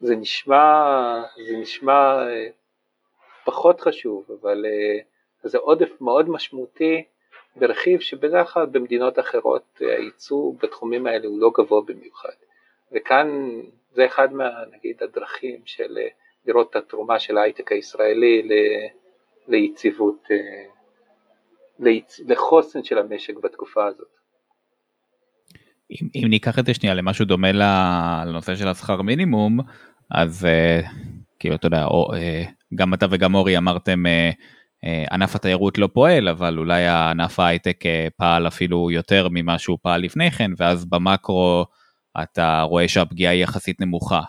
זה 0.00 0.16
נשמע, 0.16 1.22
זה 1.46 1.56
נשמע 1.56 2.28
אה, 2.28 2.46
פחות 3.44 3.80
חשוב, 3.80 4.26
אבל 4.40 4.64
אה, 4.66 4.98
זה 5.42 5.58
עודף 5.58 6.00
מאוד 6.00 6.28
משמעותי 6.28 7.04
ברכיב 7.56 8.00
שבדרך 8.00 8.52
כלל 8.52 8.66
במדינות 8.66 9.18
אחרות 9.18 9.82
אה, 9.82 9.96
הייצוא 9.96 10.52
בתחומים 10.62 11.06
האלה 11.06 11.26
הוא 11.26 11.40
לא 11.40 11.50
גבוה 11.58 11.80
במיוחד. 11.86 12.34
וכאן 12.92 13.60
זה 13.92 14.06
אחד 14.06 14.32
מה, 14.32 14.50
נגיד, 14.72 15.02
הדרכים 15.02 15.60
של 15.64 15.98
לראות 16.46 16.70
את 16.70 16.76
התרומה 16.76 17.18
של 17.18 17.38
ההייטק 17.38 17.72
הישראלי 17.72 18.42
ל, 18.42 18.52
ליציבות, 19.48 20.30
ליצ, 20.30 20.79
לחוסן 22.28 22.84
של 22.84 22.98
המשק 22.98 23.34
בתקופה 23.42 23.86
הזאת. 23.86 24.20
אם, 25.90 26.08
אם 26.14 26.26
ניקח 26.30 26.58
את 26.58 26.66
זה 26.66 26.74
שנייה 26.74 26.94
למשהו 26.94 27.24
דומה 27.24 27.52
לנושא 27.52 28.56
של 28.56 28.68
השכר 28.68 29.02
מינימום, 29.02 29.60
אז 30.10 30.46
uh, 30.46 30.86
כאילו 31.38 31.54
אתה 31.54 31.66
יודע, 31.66 31.84
או, 31.84 32.10
uh, 32.12 32.50
גם 32.74 32.94
אתה 32.94 33.06
וגם 33.10 33.34
אורי 33.34 33.56
אמרתם 33.58 34.02
uh, 34.06 34.34
uh, 34.84 35.14
ענף 35.14 35.36
התיירות 35.36 35.78
לא 35.78 35.88
פועל, 35.92 36.28
אבל 36.28 36.58
אולי 36.58 36.86
ענף 36.86 37.40
ההייטק 37.40 37.82
uh, 37.82 38.10
פעל 38.16 38.46
אפילו 38.46 38.90
יותר 38.90 39.28
ממה 39.30 39.58
שהוא 39.58 39.78
פעל 39.82 40.00
לפני 40.00 40.30
כן, 40.30 40.50
ואז 40.56 40.84
במקרו 40.84 41.64
אתה 42.22 42.62
רואה 42.62 42.88
שהפגיעה 42.88 43.32
היא 43.32 43.42
יחסית 43.42 43.80
נמוכה. 43.80 44.20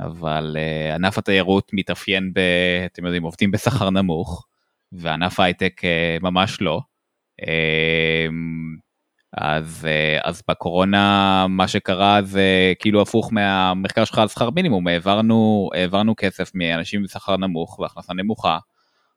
אבל 0.00 0.56
uh, 0.56 0.94
ענף 0.94 1.18
התיירות 1.18 1.70
מתאפיין 1.72 2.32
ב... 2.34 2.40
אתם 2.86 3.04
יודעים, 3.04 3.22
עובדים 3.22 3.50
בשכר 3.50 3.90
נמוך, 3.90 4.46
וענף 4.92 5.40
ההייטק 5.40 5.80
uh, 5.80 6.22
ממש 6.22 6.60
לא. 6.60 6.80
Uh, 7.40 8.32
אז, 9.32 9.86
אה, 9.88 10.18
אז 10.24 10.42
בקורונה 10.48 11.46
מה 11.48 11.68
שקרה 11.68 12.22
זה 12.22 12.72
כאילו 12.78 13.02
הפוך 13.02 13.32
מהמחקר 13.32 14.04
שלך 14.04 14.18
על 14.18 14.28
שכר 14.28 14.50
מינימום, 14.50 14.86
העברנו, 14.86 15.70
העברנו 15.74 16.14
כסף 16.16 16.50
מאנשים 16.54 17.02
בשכר 17.02 17.36
נמוך 17.36 17.78
והכנסה 17.78 18.14
נמוכה 18.14 18.58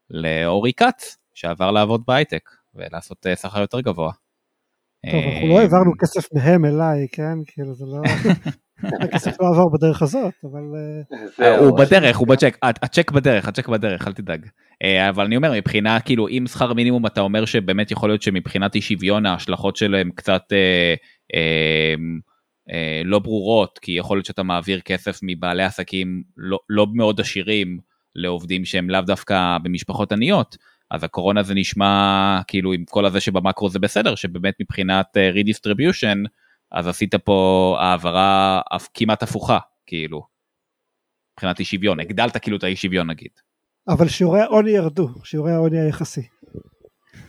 לאורי 0.09 0.73
כץ 0.73 1.17
שעבר 1.33 1.71
לעבוד 1.71 2.03
בהייטק 2.07 2.49
ולעשות 2.75 3.27
אה, 3.27 3.35
שכר 3.35 3.61
יותר 3.61 3.79
גבוה. 3.79 4.11
טוב, 5.11 5.23
אנחנו 5.33 5.47
לא 5.47 5.59
העברנו 5.59 5.91
כסף 6.01 6.33
מהם 6.33 6.65
אליי, 6.65 7.07
כן? 7.11 7.37
כאילו 7.47 7.73
זה 7.73 7.85
לא... 7.85 8.01
הכסף 9.01 9.41
לא 9.41 9.47
עבר 9.47 9.65
בדרך 9.77 10.01
הזאת, 10.01 10.33
אבל... 10.43 10.61
אה, 11.41 11.57
הוא 11.57 11.77
בדרך, 11.79 12.17
הוא 12.17 12.27
בצ'ק, 12.27 12.57
הצ'ק 12.61 13.11
בדרך, 13.11 13.47
הצ'ק 13.47 13.67
בדרך, 13.67 14.07
אל 14.07 14.13
תדאג. 14.13 14.45
אה, 14.83 15.09
אבל 15.09 15.25
אני 15.25 15.35
אומר, 15.35 15.51
מבחינה, 15.55 15.99
כאילו, 15.99 16.27
אם 16.27 16.43
שכר 16.47 16.73
מינימום 16.73 17.05
אתה 17.05 17.21
אומר 17.21 17.45
שבאמת 17.45 17.91
יכול 17.91 18.09
להיות 18.09 18.21
שמבחינת 18.21 18.75
אי 18.75 18.81
שוויון 18.81 19.25
ההשלכות 19.25 19.75
שלהם 19.75 20.09
קצת 20.15 20.41
אה, 20.51 20.93
אה, 21.35 21.93
אה, 22.71 23.01
לא 23.05 23.19
ברורות, 23.19 23.79
כי 23.81 23.91
יכול 23.91 24.17
להיות 24.17 24.25
שאתה 24.25 24.43
מעביר 24.43 24.79
כסף 24.79 25.19
מבעלי 25.23 25.63
עסקים 25.63 26.23
לא, 26.37 26.57
לא 26.69 26.87
מאוד 26.93 27.19
עשירים 27.19 27.77
לעובדים 28.15 28.65
שהם 28.65 28.89
לאו 28.89 29.01
דווקא 29.01 29.57
במשפחות 29.63 30.11
עניות. 30.11 30.57
אז 30.91 31.03
הקורונה 31.03 31.43
זה 31.43 31.53
נשמע 31.53 32.39
כאילו 32.47 32.73
עם 32.73 32.85
כל 32.89 33.05
הזה 33.05 33.19
שבמקרו 33.19 33.69
זה 33.69 33.79
בסדר, 33.79 34.15
שבאמת 34.15 34.53
מבחינת 34.61 35.05
uh, 35.17 35.37
redistribution, 35.37 36.17
אז 36.73 36.87
עשית 36.87 37.15
פה 37.15 37.77
העברה 37.79 38.61
כמעט 38.93 39.23
הפוכה, 39.23 39.59
כאילו, 39.85 40.21
מבחינת 41.33 41.59
אי 41.59 41.65
שוויון, 41.65 41.99
הגדלת 41.99 42.37
כאילו 42.37 42.57
את 42.57 42.63
האי 42.63 42.75
שוויון 42.75 43.09
נגיד. 43.09 43.31
אבל 43.87 44.07
שיעורי 44.07 44.41
העוני 44.41 44.71
ירדו, 44.71 45.07
שיעורי 45.23 45.51
העוני 45.51 45.79
היחסי. 45.79 46.21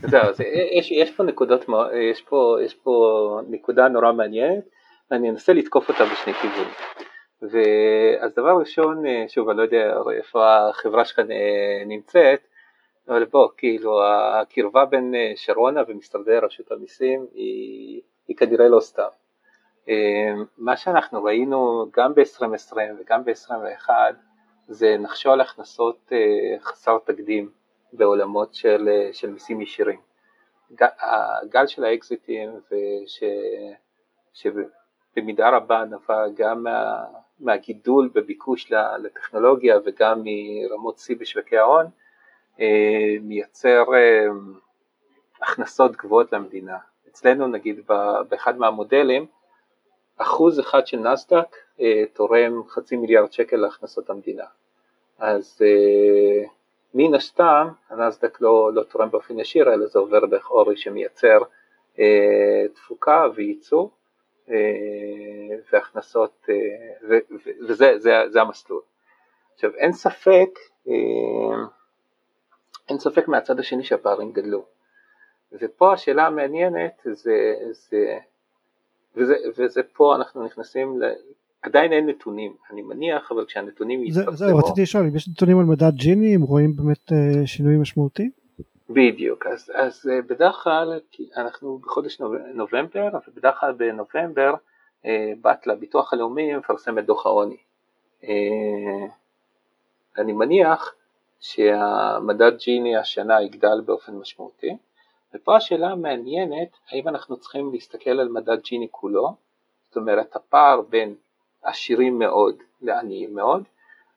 זהו, 0.02 0.34
זה, 0.34 0.44
יש, 0.72 0.90
יש 0.90 1.10
פה 1.16 1.22
נקודות, 1.22 1.64
יש 2.10 2.22
פה, 2.22 2.56
יש 2.64 2.74
פה 2.74 3.40
נקודה 3.50 3.88
נורא 3.88 4.12
מעניינת, 4.12 4.64
ואני 5.10 5.30
אנסה 5.30 5.52
לתקוף 5.52 5.88
אותה 5.88 6.04
בשני 6.04 6.34
כיוונים. 6.34 6.74
ואז 7.42 8.34
דבר 8.34 8.52
ראשון, 8.60 9.06
אה, 9.06 9.24
שוב, 9.28 9.48
אני 9.48 9.58
לא 9.58 9.62
יודע 9.62 9.94
איפה 10.16 10.68
החברה 10.68 11.04
שלך 11.04 11.18
אה, 11.18 11.84
נמצאת, 11.86 12.40
אבל 13.08 13.24
בוא, 13.24 13.48
כאילו, 13.56 14.02
הקרבה 14.04 14.84
בין 14.84 15.14
אה, 15.14 15.32
שרונה 15.36 15.82
ומשרדי 15.88 16.38
רשות 16.42 16.72
המיסים 16.72 17.26
היא, 17.34 18.00
היא 18.28 18.36
כנראה 18.36 18.68
לא 18.68 18.80
סתם. 18.80 19.08
מה 20.58 20.76
שאנחנו 20.76 21.24
ראינו 21.24 21.86
גם 21.96 22.14
ב-2020 22.14 22.76
וגם 22.98 23.24
ב-2021 23.24 23.90
זה 24.68 24.96
נחשול 24.98 25.40
הכנסות 25.40 26.12
חסר 26.60 26.98
תקדים 27.04 27.50
בעולמות 27.92 28.54
של, 28.54 28.88
של 29.12 29.30
מיסים 29.30 29.60
ישירים. 29.60 30.00
הגל 31.00 31.66
של 31.66 31.84
האקזיטים 31.84 32.50
וש, 32.70 33.22
שבמידה 34.32 35.48
רבה 35.56 35.84
נבע 35.84 36.28
גם 36.36 36.62
מה, 36.62 37.04
מהגידול 37.40 38.10
בביקוש 38.14 38.72
לטכנולוגיה 38.72 39.78
וגם 39.84 40.22
מרמות 40.24 40.98
שיא 40.98 41.16
בשווקי 41.20 41.58
ההון, 41.58 41.86
אה, 42.60 43.16
מייצר 43.22 43.84
אה, 43.94 44.26
הכנסות 45.42 45.96
גבוהות 45.96 46.32
למדינה. 46.32 46.78
אצלנו 47.08 47.46
נגיד 47.46 47.80
באחד 48.28 48.58
מהמודלים, 48.58 49.26
אחוז 50.16 50.60
אחד 50.60 50.86
של 50.86 50.98
נסדק 50.98 51.56
אה, 51.80 52.04
תורם 52.12 52.62
חצי 52.68 52.96
מיליארד 52.96 53.32
שקל 53.32 53.56
להכנסות 53.56 54.10
המדינה. 54.10 54.44
אז 55.18 55.62
מן 56.94 57.14
הסתם 57.14 57.68
הנסדק 57.90 58.40
לא, 58.40 58.70
לא 58.74 58.82
תורם 58.82 59.10
באופן 59.10 59.38
ישיר 59.38 59.74
אלא 59.74 59.86
זה 59.86 59.98
עובר 59.98 60.26
דרך 60.26 60.50
אורי 60.50 60.76
שמייצר 60.76 61.38
תפוקה 62.74 63.26
וייצוא 63.34 63.88
אה, 64.50 65.56
והכנסות, 65.72 66.46
אה, 66.48 67.10
וזה 67.68 67.98
זה, 67.98 68.22
זה 68.28 68.40
המסלול. 68.40 68.82
עכשיו 69.54 69.74
אין 69.74 69.92
ספק, 69.92 70.58
אה, 70.88 71.64
אין 72.88 72.98
ספק 72.98 73.28
מהצד 73.28 73.58
השני 73.58 73.84
שהפערים 73.84 74.32
גדלו. 74.32 74.64
ופה 75.52 75.92
השאלה 75.92 76.26
המעניינת 76.26 77.00
זה, 77.12 77.54
זה 77.70 78.18
וזה, 79.16 79.34
וזה 79.58 79.82
פה 79.92 80.16
אנחנו 80.16 80.44
נכנסים, 80.44 81.02
ל... 81.02 81.04
עדיין 81.62 81.92
אין 81.92 82.06
נתונים, 82.06 82.52
אני 82.70 82.82
מניח, 82.82 83.32
אבל 83.32 83.44
כשהנתונים 83.44 84.04
יתפרסמו... 84.04 84.36
זהו, 84.36 84.58
רציתי 84.58 84.82
לשאול, 84.82 85.06
אם 85.06 85.16
יש 85.16 85.28
נתונים 85.28 85.58
על 85.58 85.64
מדד 85.64 85.94
ג'יני, 85.94 86.34
הם 86.34 86.42
רואים 86.42 86.76
באמת 86.76 87.12
שינויים 87.46 87.80
משמעותיים? 87.80 88.30
בדיוק, 88.90 89.46
אז, 89.46 89.72
אז 89.74 90.10
אה, 90.12 90.22
בדרך 90.22 90.56
כלל 90.62 91.00
אנחנו 91.36 91.78
בחודש 91.78 92.20
נובמבר, 92.54 93.08
ובדרך 93.28 93.60
כלל 93.60 93.72
בנובמבר 93.72 94.54
אה, 95.06 95.32
בת 95.42 95.66
לביטוח 95.66 96.12
הלאומי 96.12 96.56
מפרסם 96.56 96.98
את 96.98 97.06
דוח 97.06 97.26
העוני. 97.26 97.56
אה, 98.24 99.06
אני 100.18 100.32
מניח 100.32 100.94
שהמדד 101.40 102.52
ג'יני 102.58 102.96
השנה 102.96 103.42
יגדל 103.42 103.80
באופן 103.84 104.14
משמעותי, 104.14 104.76
ופה 105.34 105.56
השאלה 105.56 105.90
המעניינת, 105.90 106.68
האם 106.90 107.08
אנחנו 107.08 107.36
צריכים 107.36 107.72
להסתכל 107.72 108.10
על 108.10 108.28
מדד 108.28 108.60
ג'יני 108.62 108.88
כולו, 108.90 109.34
זאת 109.82 109.96
אומרת 109.96 110.36
הפער 110.36 110.80
בין 110.80 111.14
עשירים 111.62 112.18
מאוד 112.18 112.56
לעניים 112.80 113.34
מאוד, 113.34 113.64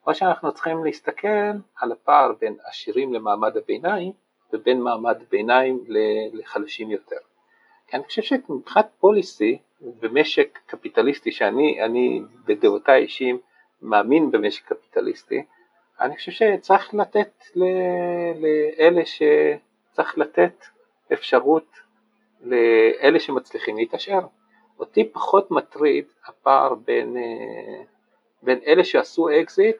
או 0.07 0.15
שאנחנו 0.15 0.51
צריכים 0.51 0.85
להסתכל 0.85 1.51
על 1.81 1.91
הפער 1.91 2.31
בין 2.39 2.55
עשירים 2.63 3.13
למעמד 3.13 3.57
הביניים 3.57 4.11
ובין 4.53 4.81
מעמד 4.81 5.17
ביניים 5.29 5.83
לחלשים 6.33 6.91
יותר. 6.91 7.17
כי 7.87 7.97
אני 7.97 8.03
חושב 8.03 8.21
שמבחינת 8.21 8.87
policy 8.99 9.57
במשק 9.81 10.59
קפיטליסטי 10.65 11.31
שאני 11.31 11.83
אני 11.83 12.21
בדעותיי 12.45 13.01
אישיים 13.01 13.39
מאמין 13.81 14.31
במשק 14.31 14.65
קפיטליסטי, 14.65 15.43
אני 15.99 16.15
חושב 16.15 16.31
שצריך 16.31 16.93
לתת 16.93 17.43
לאלה 17.55 19.01
שצריך 19.05 20.17
לתת 20.17 20.65
אפשרות 21.13 21.79
לאלה 22.41 23.19
שמצליחים 23.19 23.77
להתעשר. 23.77 24.19
אותי 24.79 25.09
פחות 25.09 25.51
מטריד 25.51 26.05
הפער 26.25 26.75
בין, 26.75 27.17
אה, 27.17 27.83
בין 28.43 28.59
אלה 28.67 28.83
שעשו 28.83 29.29
אקזיט 29.41 29.77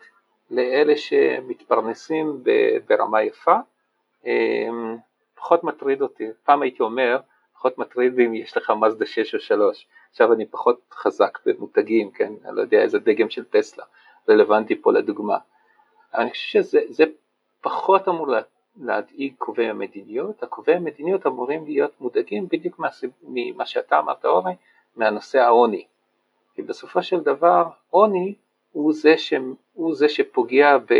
לאלה 0.52 0.98
שמתפרנסים 0.98 2.44
ברמה 2.88 3.24
יפה. 3.24 3.56
אמ, 4.26 4.98
פחות 5.36 5.64
מטריד 5.64 6.02
אותי, 6.02 6.24
פעם 6.44 6.62
הייתי 6.62 6.84
אומר, 6.84 7.20
פחות 7.54 7.78
מטריד 7.78 8.20
אם 8.20 8.34
יש 8.34 8.58
לך 8.58 8.74
מזדה 8.82 9.06
6 9.06 9.36
או 9.36 9.40
3, 9.40 9.88
עכשיו 10.12 10.34
אני 10.34 10.46
פחות 10.46 10.80
חזק 10.94 11.40
במותגים, 11.46 12.12
כן, 12.12 12.34
אני 12.46 12.56
לא 12.56 12.62
יודע 12.62 12.82
איזה 12.82 13.00
דגם 13.00 13.30
של 13.30 13.44
טסלה, 13.44 13.86
רלוונטי 14.30 14.82
פה 14.82 14.92
לדוגמה, 14.94 15.38
אני 16.14 16.30
חושב 16.30 16.64
שזה 16.64 17.04
פחות 17.62 18.08
אמור 18.08 18.28
להדאיג 18.82 19.34
קובעי 19.38 19.70
המדיניות, 19.70 20.44
הקובעי 20.44 20.76
המדיניות 20.76 21.28
אמורים 21.28 21.66
להיות 21.66 22.02
מודאגים 22.02 22.48
בדיוק 22.52 22.80
ממה 23.24 23.66
שאתה 23.66 24.00
אמרת 24.00 24.26
אורי, 24.26 24.54
מהנושא 24.96 25.40
העוני, 25.40 25.86
כי 26.56 26.62
בסופו 26.62 27.04
של 27.04 27.20
דבר 27.20 27.70
עוני 27.90 28.36
הוא 28.72 28.94
זה, 28.94 29.18
ש, 29.18 29.34
הוא 29.74 29.96
זה 29.96 30.10
שפוגע 30.10 30.78
ב, 30.78 30.94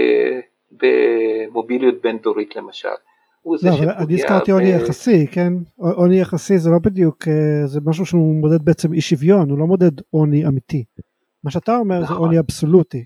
במוביליות 0.72 2.02
בין 2.02 2.18
דורית 2.18 2.56
למשל, 2.56 2.90
הוא 3.42 3.58
זה 3.58 3.70
לא, 3.70 3.76
שפוגע... 3.76 3.98
אני 3.98 4.14
הזכרתי 4.14 4.52
עוני 4.52 4.70
יחסי, 4.70 5.28
כן? 5.28 5.54
עוני 5.78 6.20
יחסי 6.20 6.58
זה 6.58 6.70
לא 6.70 6.80
בדיוק, 6.80 7.28
אה, 7.28 7.68
זה 7.68 7.80
משהו 7.86 8.06
שהוא 8.06 8.36
מודד 8.36 8.66
בעצם 8.66 8.94
אי 8.94 9.02
שוויון, 9.02 9.50
הוא 9.50 9.60
לא 9.60 9.66
מודד 9.66 9.92
עוני 10.10 10.48
אמיתי. 10.48 10.84
מה 11.44 11.52
שאתה 11.52 11.78
אומר 11.78 12.00
נכון. 12.00 12.16
זה 12.16 12.22
עוני 12.22 12.40
אבסולוטי. 12.40 13.06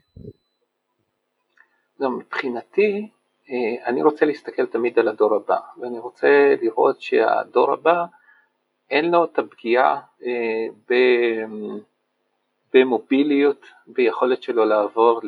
לא, 2.00 2.12
מבחינתי, 2.12 3.10
אני 3.86 4.04
רוצה 4.04 4.26
להסתכל 4.26 4.66
תמיד 4.66 4.99
על 4.99 5.08
הדור 5.08 5.36
הבא, 5.36 5.58
ואני 5.78 5.99
רוצה 5.99 6.56
לראות 6.62 7.02
שהדור 7.02 7.74
הבא, 7.74 8.06
אין 8.89 9.12
לו 9.12 9.26
את 9.26 9.39
הפגיעה 9.39 10.02
אה, 10.26 10.68
במוביליות, 12.74 13.66
ביכולת 13.88 14.43
שלו 14.43 14.66
לעבור 14.66 15.22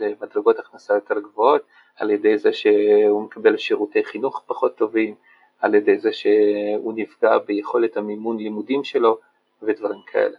למדרגות 0.00 0.58
הכנסה 0.58 0.94
יותר 0.94 1.20
גבוהות, 1.20 1.62
על 1.96 2.10
ידי 2.10 2.38
זה 2.38 2.52
שהוא 2.52 3.22
מקבל 3.22 3.56
שירותי 3.56 4.04
חינוך 4.04 4.42
פחות 4.46 4.76
טובים, 4.76 5.14
על 5.60 5.74
ידי 5.74 5.98
זה 5.98 6.12
שהוא 6.12 6.92
נפגע 6.96 7.38
ביכולת 7.38 7.96
המימון 7.96 8.38
לימודים 8.38 8.84
שלו 8.84 9.18
ודברים 9.62 10.00
כאלה. 10.06 10.36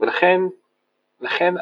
ולכן 0.00 0.40
לכן 1.20 1.54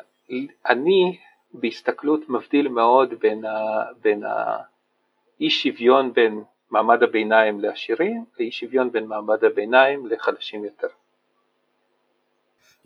אני 0.66 1.18
בהסתכלות 1.54 2.28
מבדיל 2.28 2.68
מאוד 2.68 3.14
בין, 3.20 3.44
ה, 3.44 3.82
בין 4.02 4.22
האי 4.24 5.50
שוויון 5.50 6.12
בין 6.12 6.42
מעמד 6.70 7.02
הביניים 7.02 7.60
לעשירים 7.60 8.24
לאי 8.40 8.50
שוויון 8.50 8.92
בין 8.92 9.06
מעמד 9.06 9.44
הביניים 9.44 10.06
לחלשים 10.06 10.64
יותר. 10.64 10.86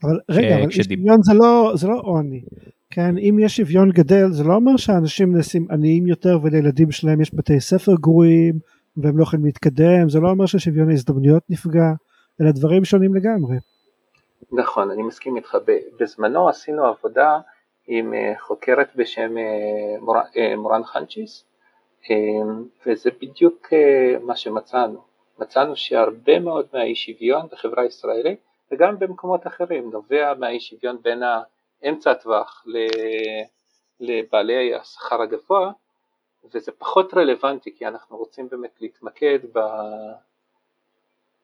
אבל 0.02 0.18
רגע, 0.30 0.56
אבל 0.56 0.64
אי 0.64 0.82
שוויון 0.82 1.16
זה 1.22 1.32
לא, 1.34 1.72
זה 1.74 1.88
לא 1.88 2.00
עוני. 2.02 2.42
כן, 2.90 3.18
אם 3.18 3.38
יש 3.42 3.56
שוויון 3.56 3.90
גדל 3.90 4.26
זה 4.30 4.44
לא 4.44 4.54
אומר 4.54 4.76
שאנשים 4.76 5.36
נעשים 5.36 5.66
עניים 5.70 6.06
יותר 6.06 6.38
ולילדים 6.42 6.90
שלהם 6.90 7.20
יש 7.20 7.34
בתי 7.34 7.60
ספר 7.60 7.92
גרועים 8.00 8.54
והם 8.96 9.18
לא 9.18 9.22
יכולים 9.22 9.44
להתקדם, 9.44 10.08
זה 10.08 10.20
לא 10.20 10.30
אומר 10.30 10.46
ששוויון 10.46 10.90
ההזדמנויות 10.90 11.42
נפגע, 11.48 11.92
אלא 12.40 12.50
דברים 12.50 12.84
שונים 12.84 13.14
לגמרי. 13.14 13.56
נכון, 14.52 14.90
אני 14.90 15.02
מסכים 15.02 15.36
איתך. 15.36 15.56
בזמנו 16.00 16.48
עשינו 16.48 16.84
עבודה 16.84 17.38
עם 17.88 18.14
אה, 18.14 18.32
חוקרת 18.38 18.96
בשם 18.96 19.38
אה, 19.38 19.44
אה, 20.36 20.56
מורן 20.56 20.84
חנצ'יס, 20.84 21.44
וזה 22.86 23.10
בדיוק 23.20 23.68
מה 24.22 24.36
שמצאנו. 24.36 25.02
מצאנו 25.38 25.76
שהרבה 25.76 26.38
מאוד 26.38 26.66
מהאי 26.72 26.94
שוויון 26.94 27.46
בחברה 27.52 27.82
הישראלית 27.82 28.40
וגם 28.72 28.98
במקומות 28.98 29.46
אחרים, 29.46 29.90
נובע 29.90 30.34
מהאי 30.38 30.60
שוויון 30.60 31.02
בין 31.02 31.22
האמצע 31.82 32.10
הטווח 32.10 32.64
לבעלי 34.00 34.74
השכר 34.74 35.22
הגבוה, 35.22 35.72
וזה 36.54 36.72
פחות 36.72 37.14
רלוונטי 37.14 37.76
כי 37.76 37.86
אנחנו 37.86 38.16
רוצים 38.16 38.48
באמת 38.48 38.80
להתמקד 38.80 39.38
ב... 39.52 39.58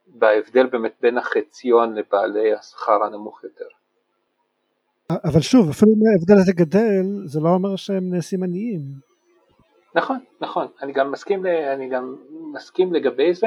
בהבדל 0.06 0.66
באמת 0.66 0.94
בין 1.00 1.18
החציון 1.18 1.94
לבעלי 1.94 2.54
השכר 2.54 3.02
הנמוך 3.04 3.44
יותר. 3.44 3.68
אבל 5.10 5.40
שוב, 5.40 5.70
אפילו 5.70 5.92
אם 5.92 5.98
ההבדל 6.12 6.34
הזה 6.42 6.52
גדל, 6.52 7.26
זה 7.26 7.40
לא 7.40 7.48
אומר 7.48 7.76
שהם 7.76 8.10
נעשים 8.10 8.42
עניים. 8.42 8.80
נכון, 9.94 10.18
נכון, 10.40 10.66
אני 10.82 10.92
גם 10.92 11.12
מסכים, 11.12 11.46
אני 11.46 11.88
גם 11.88 12.16
מסכים 12.52 12.92
לגבי 12.92 13.34
זה, 13.34 13.46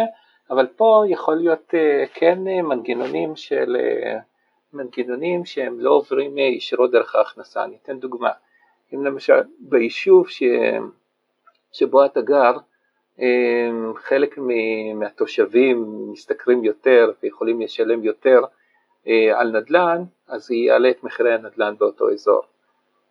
אבל 0.50 0.68
פה 0.76 1.04
יכול 1.08 1.36
להיות 1.36 1.74
אה, 1.74 2.06
כן 2.14 2.48
אה, 2.48 2.62
מנגנונים 2.62 3.36
של, 3.36 3.78
אה, 3.80 4.20
מנגנונים 4.74 5.46
שהם 5.46 5.80
לא 5.80 5.92
עוברים 5.92 6.38
ישירות 6.38 6.92
דרך 6.92 7.16
ההכנסה, 7.16 7.64
אני 7.64 7.78
אתן 7.84 8.00
דוגמה, 8.00 8.32
אם 8.94 9.06
למשל 9.06 9.34
ביישוב 9.60 10.30
ש, 10.30 10.44
שבו 11.72 12.06
אתה 12.06 12.22
גר, 12.22 12.58
חלק 13.96 14.38
מהתושבים 14.96 16.08
משתכרים 16.12 16.64
יותר 16.64 17.12
ויכולים 17.24 17.62
לשלם 17.62 18.04
יותר 18.04 18.42
על 19.36 19.52
נדל"ן, 19.52 20.04
אז 20.28 20.46
זה 20.46 20.56
יעלה 20.56 20.90
את 20.90 21.04
מחירי 21.04 21.34
הנדל"ן 21.34 21.76
באותו 21.78 22.12
אזור. 22.12 22.42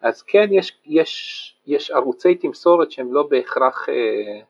אז 0.02 0.22
כן, 0.22 0.48
יש, 0.50 0.78
יש, 0.86 1.54
יש 1.66 1.90
ערוצי 1.90 2.34
תמסורת 2.34 2.90
שהם 2.90 3.12
לא 3.12 3.22
בהכרח 3.30 3.88
אה, 3.88 4.40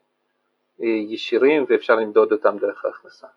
אה, 0.83 0.87
ישירים 0.87 1.65
ואפשר 1.69 1.95
למדוד 1.95 2.31
אותם 2.31 2.57
דרך 2.57 2.85
ההכנסה. 2.85 3.27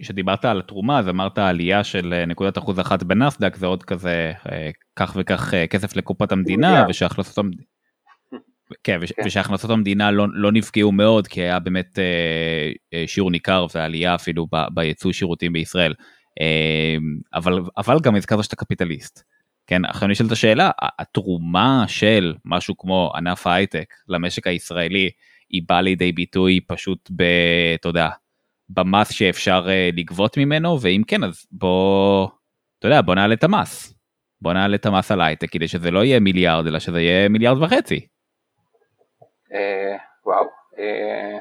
כשדיברת 0.00 0.44
על 0.44 0.58
התרומה 0.58 0.98
אז 0.98 1.08
אמרת 1.08 1.38
עלייה 1.38 1.84
של 1.84 2.24
נקודת 2.26 2.58
אחוז 2.58 2.80
אחת 2.80 3.02
בנסדק 3.02 3.56
זה 3.56 3.66
עוד 3.66 3.82
כזה 3.82 4.32
אה, 4.52 4.70
כך 4.96 5.16
וכך 5.16 5.54
אה, 5.54 5.66
כסף 5.66 5.96
לקופת 5.96 6.32
המדינה 6.32 6.86
ושהכנסות 6.88 7.44
כן, 8.84 9.00
כן. 9.16 9.22
ושהכנסות 9.26 9.70
המדינה 9.70 10.10
לא, 10.10 10.26
לא 10.32 10.52
נפגעו 10.52 10.92
מאוד 10.92 11.26
כי 11.26 11.40
היה 11.40 11.58
באמת 11.58 11.98
אה, 11.98 13.04
שיעור 13.06 13.30
ניכר 13.30 13.66
ועלייה 13.74 14.14
אפילו 14.14 14.46
בייצוא 14.74 15.12
שירותים 15.12 15.52
בישראל. 15.52 15.94
אבל, 17.34 17.60
אבל 17.76 17.96
גם 18.02 18.16
הזכרת 18.16 18.44
שאתה 18.44 18.56
קפיטליסט. 18.56 19.22
כן, 19.66 19.84
עכשיו 19.84 20.08
נשאלת 20.08 20.32
השאלה, 20.32 20.70
התרומה 20.98 21.84
של 21.88 22.34
משהו 22.44 22.76
כמו 22.78 23.12
ענף 23.16 23.46
ההייטק 23.46 23.94
למשק 24.08 24.46
הישראלי 24.46 25.10
היא 25.50 25.62
באה 25.68 25.82
לידי 25.82 26.12
ביטוי 26.12 26.60
פשוט 26.66 27.10
ב... 27.16 27.22
אתה 27.74 27.88
יודע, 27.88 28.08
במס 28.68 29.12
שאפשר 29.12 29.66
uh, 29.66 29.96
לגבות 29.96 30.36
ממנו, 30.36 30.80
ואם 30.80 31.02
כן, 31.06 31.24
אז 31.24 31.46
בוא, 31.52 32.28
אתה 32.78 32.88
יודע, 32.88 33.00
בוא 33.00 33.14
נעלה 33.14 33.34
את 33.34 33.44
המס. 33.44 33.94
בוא 34.40 34.52
נעלה 34.52 34.74
את 34.76 34.86
המס 34.86 35.10
על 35.10 35.20
הייטק 35.20 35.50
כדי 35.50 35.68
שזה 35.68 35.90
לא 35.90 36.04
יהיה 36.04 36.20
מיליארד, 36.20 36.66
אלא 36.66 36.78
שזה 36.78 37.00
יהיה 37.00 37.28
מיליארד 37.28 37.62
וחצי. 37.62 38.06
אה, 39.54 39.96
וואו, 40.26 40.44
אה, 40.78 41.38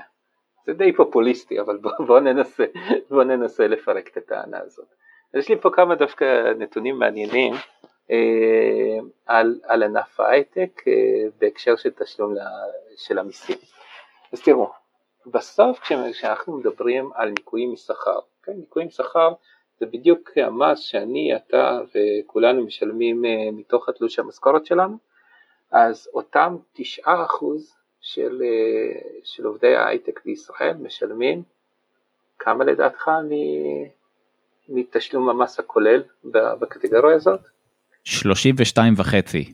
זה 0.66 0.74
די 0.74 0.94
פופוליסטי, 0.94 1.60
אבל 1.60 1.78
בוא 2.08 2.20
ננסה, 2.20 2.66
בוא 3.10 3.24
ננסה 3.24 3.68
לפרק 3.68 4.08
את 4.08 4.18
הטענה 4.18 4.60
הזאת. 4.60 4.88
יש 5.34 5.50
לי 5.50 5.62
פה 5.62 5.70
כמה 5.74 5.96
דווקא 5.96 6.54
נתונים 6.58 7.00
מעניינים 7.00 7.54
על, 9.26 9.60
על 9.64 9.84
ענף 9.84 10.20
ההייטק 10.20 10.82
בהקשר 11.38 11.76
של 11.76 11.90
תשלום 11.90 12.36
של 12.98 13.20
המיסים. 13.20 13.58
אז 14.34 14.42
תראו, 14.42 14.72
בסוף 15.26 15.80
כשאנחנו 15.80 16.58
מדברים 16.58 17.12
על 17.16 17.30
ניכויים 17.30 17.72
משכר, 17.72 18.20
כן, 18.44 18.52
ניכויים 18.52 18.88
משכר 18.88 19.34
זה 19.80 19.86
בדיוק 19.86 20.30
המס 20.38 20.80
שאני, 20.80 21.36
אתה 21.36 21.80
וכולנו 21.96 22.66
משלמים 22.66 23.26
אה, 23.26 23.52
מתוך 23.52 23.90
התלוש 23.90 24.20
המשכורת 24.20 24.66
שלנו, 24.66 24.98
אז 25.72 26.10
אותם 26.14 26.58
תשעה 26.74 27.26
אחוז 27.26 27.76
של, 28.04 28.42
אה, 28.46 29.00
של 29.24 29.46
עובדי 29.46 29.76
ההייטק 29.76 30.20
בישראל 30.26 30.74
משלמים 30.74 31.44
כמה 32.40 32.64
לדעתך 32.64 33.10
מתשלום 34.70 35.30
המס 35.30 35.60
הכולל 35.60 36.04
בקטגוריה 36.24 37.16
הזאת? 37.16 37.40
32 38.04 38.94
וחצי. 38.98 39.54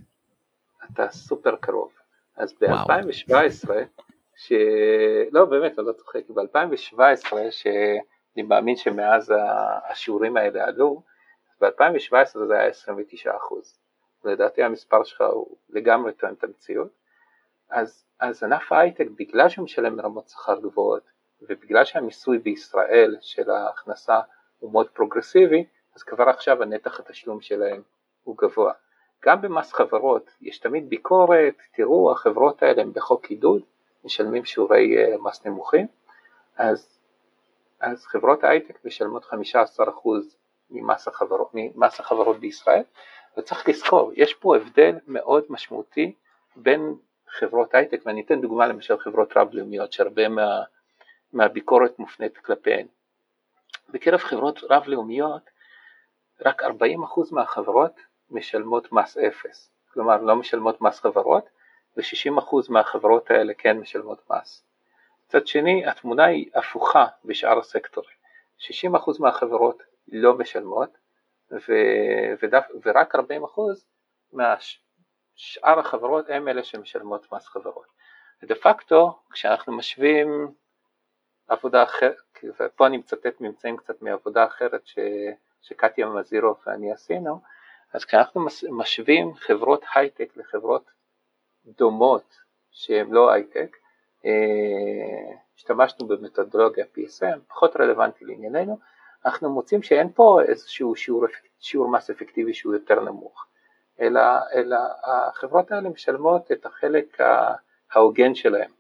אתה 0.93 1.10
סופר 1.10 1.56
קרוב. 1.56 1.91
אז 2.38 2.54
ב-2017 2.62 3.70
ש... 4.36 4.54
לא 5.32 5.45
באמת, 5.45 5.80
אני 5.80 5.88
לא 5.88 5.91
צוחק, 5.91 6.30
ב-2017, 6.30 7.34
שאני 7.52 8.41
מאמין 8.43 8.76
שמאז 8.76 9.34
השיעורים 9.89 10.38
האלה 10.38 10.66
עלו, 10.66 11.02
ב-2017 11.62 12.39
זה 12.47 12.54
היה 12.54 12.68
29 12.68 13.36
אחוז, 13.38 13.80
לדעתי 14.26 14.64
המספר 14.64 15.04
שלך 15.04 15.22
הוא 15.22 15.58
לגמרי 15.70 16.14
תואם 16.14 16.34
את 16.34 16.43
המציאות, 16.43 16.89
אז, 17.70 18.06
אז 18.20 18.44
ענף 18.44 18.72
ההייטק 18.72 19.08
בגלל 19.20 19.50
שהוא 19.50 19.66
משלם 19.66 20.02
רמות 20.02 20.30
שכר 20.30 20.60
גבוהות 20.60 21.04
ובגלל 21.42 21.86
שהמיסוי 21.86 22.38
בישראל 22.38 23.16
של 23.22 23.52
ההכנסה 23.52 24.20
הוא 24.60 24.72
מאוד 24.72 24.90
פרוגרסיבי, 24.90 25.66
אז 25.96 26.04
כבר 26.04 26.30
עכשיו 26.30 26.64
הנתח 26.64 27.00
התשלום 27.00 27.42
שלהם 27.42 27.82
הוא 28.24 28.38
גבוה. 28.38 28.74
גם 29.26 29.42
במס 29.42 29.74
חברות 29.74 30.30
יש 30.42 30.60
תמיד 30.60 30.90
ביקורת, 30.90 31.56
תראו 31.74 32.12
החברות 32.12 32.64
האלה 32.64 32.82
הן 32.82 32.94
בחוק 32.94 33.26
עידוד, 33.26 33.62
משלמים 34.04 34.46
שיעורי 34.46 34.98
אה, 34.98 35.18
מס 35.18 35.46
נמוכים, 35.46 35.88
אז, 36.58 37.00
אז 37.80 38.06
חברות 38.06 38.44
ההייטק 38.44 38.86
משלמות 38.86 39.26
15% 39.26 39.28
ממס 40.70 41.08
החברות, 41.08 41.50
ממס 41.54 42.00
החברות 42.00 42.40
בישראל, 42.40 42.84
וצריך 43.38 43.70
לזכור, 43.70 44.12
יש 44.16 44.34
פה 44.34 44.56
הבדל 44.56 44.96
מאוד 45.08 45.44
משמעותי 45.50 46.14
בין 46.56 46.96
חברות 47.32 47.76
הייטק, 47.76 48.02
ואני 48.06 48.22
אתן 48.22 48.42
דוגמה 48.42 48.68
למשל 48.68 48.98
חברות 48.98 49.38
רב-לאומיות 49.38 49.94
שהרבה 49.94 50.28
מה, 50.28 50.64
מהביקורת 51.34 52.00
מופנית 52.00 52.38
כלפיהן. 52.38 52.88
בקרב 53.90 54.20
חברות 54.20 54.60
רב-לאומיות 54.70 55.50
רק 56.46 56.64
40% 56.64 56.68
מהחברות 57.32 58.00
משלמות 58.32 58.92
מס 58.92 59.18
אפס, 59.18 59.72
כלומר 59.94 60.22
לא 60.22 60.36
משלמות 60.36 60.82
מס 60.82 61.00
חברות, 61.00 61.50
ו-60% 61.98 62.56
מהחברות 62.70 63.32
האלה 63.32 63.54
כן 63.54 63.78
משלמות 63.78 64.30
מס. 64.32 64.64
מצד 65.28 65.48
שני, 65.48 65.88
התמונה 65.88 66.26
היא 66.26 66.50
הפוכה 66.56 67.06
בשאר 67.26 67.60
הסקטורים. 67.60 68.16
60% 68.60 68.62
מהחברות 69.20 69.84
לא 70.08 70.38
משלמות, 70.38 70.98
ו- 71.52 72.34
ודף, 72.42 72.64
ורק 72.86 73.16
40% 73.16 73.20
מהשאר 75.40 75.80
החברות 75.80 76.26
הם 76.30 76.48
אלה 76.48 76.64
שמשלמות 76.64 77.32
מס 77.34 77.48
חברות. 77.48 77.86
ודה 78.44 78.56
פקטו, 78.56 79.20
כשאנחנו 79.32 79.78
משווים 79.78 80.52
עבודה 81.48 81.84
אחרת, 81.84 82.16
ופה 82.60 82.88
אני 82.88 82.98
מצטט 82.98 83.42
ממצאים 83.42 83.78
קצת 83.78 84.02
מעבודה 84.02 84.46
אחרת 84.46 84.88
ש, 84.88 85.00
שקטיה 85.62 86.08
מזירוב 86.08 86.58
ואני 86.66 86.92
עשינו, 86.92 87.42
אז 87.94 88.06
כשאנחנו 88.06 88.46
משווים 88.72 89.36
חברות 89.36 89.86
הייטק 89.96 90.30
לחברות 90.36 90.92
דומות 91.66 92.38
שהן 92.72 93.12
לא 93.12 93.32
הייטק, 93.32 93.78
אה, 94.26 95.36
השתמשנו 95.56 96.08
במתודולוגיה 96.08 96.86
PSM, 96.96 97.40
פחות 97.48 97.76
רלוונטי 97.76 98.26
לענייננו, 98.26 98.80
אנחנו 99.26 99.50
מוצאים 99.50 99.84
שאין 99.84 100.10
פה 100.14 100.40
איזשהו 100.48 100.96
שיעור, 100.96 101.26
שיעור 101.60 101.92
מס 101.92 102.10
אפקטיבי 102.10 102.54
שהוא 102.54 102.74
יותר 102.74 103.00
נמוך, 103.02 103.49
אלא, 104.02 104.22
אלא 104.54 104.78
החברות 105.04 105.72
האלה 105.72 105.89
משלמות 105.89 106.52
את 106.52 106.66
החלק 106.66 107.18
ההוגן 107.93 108.36
שלהם 108.36 108.72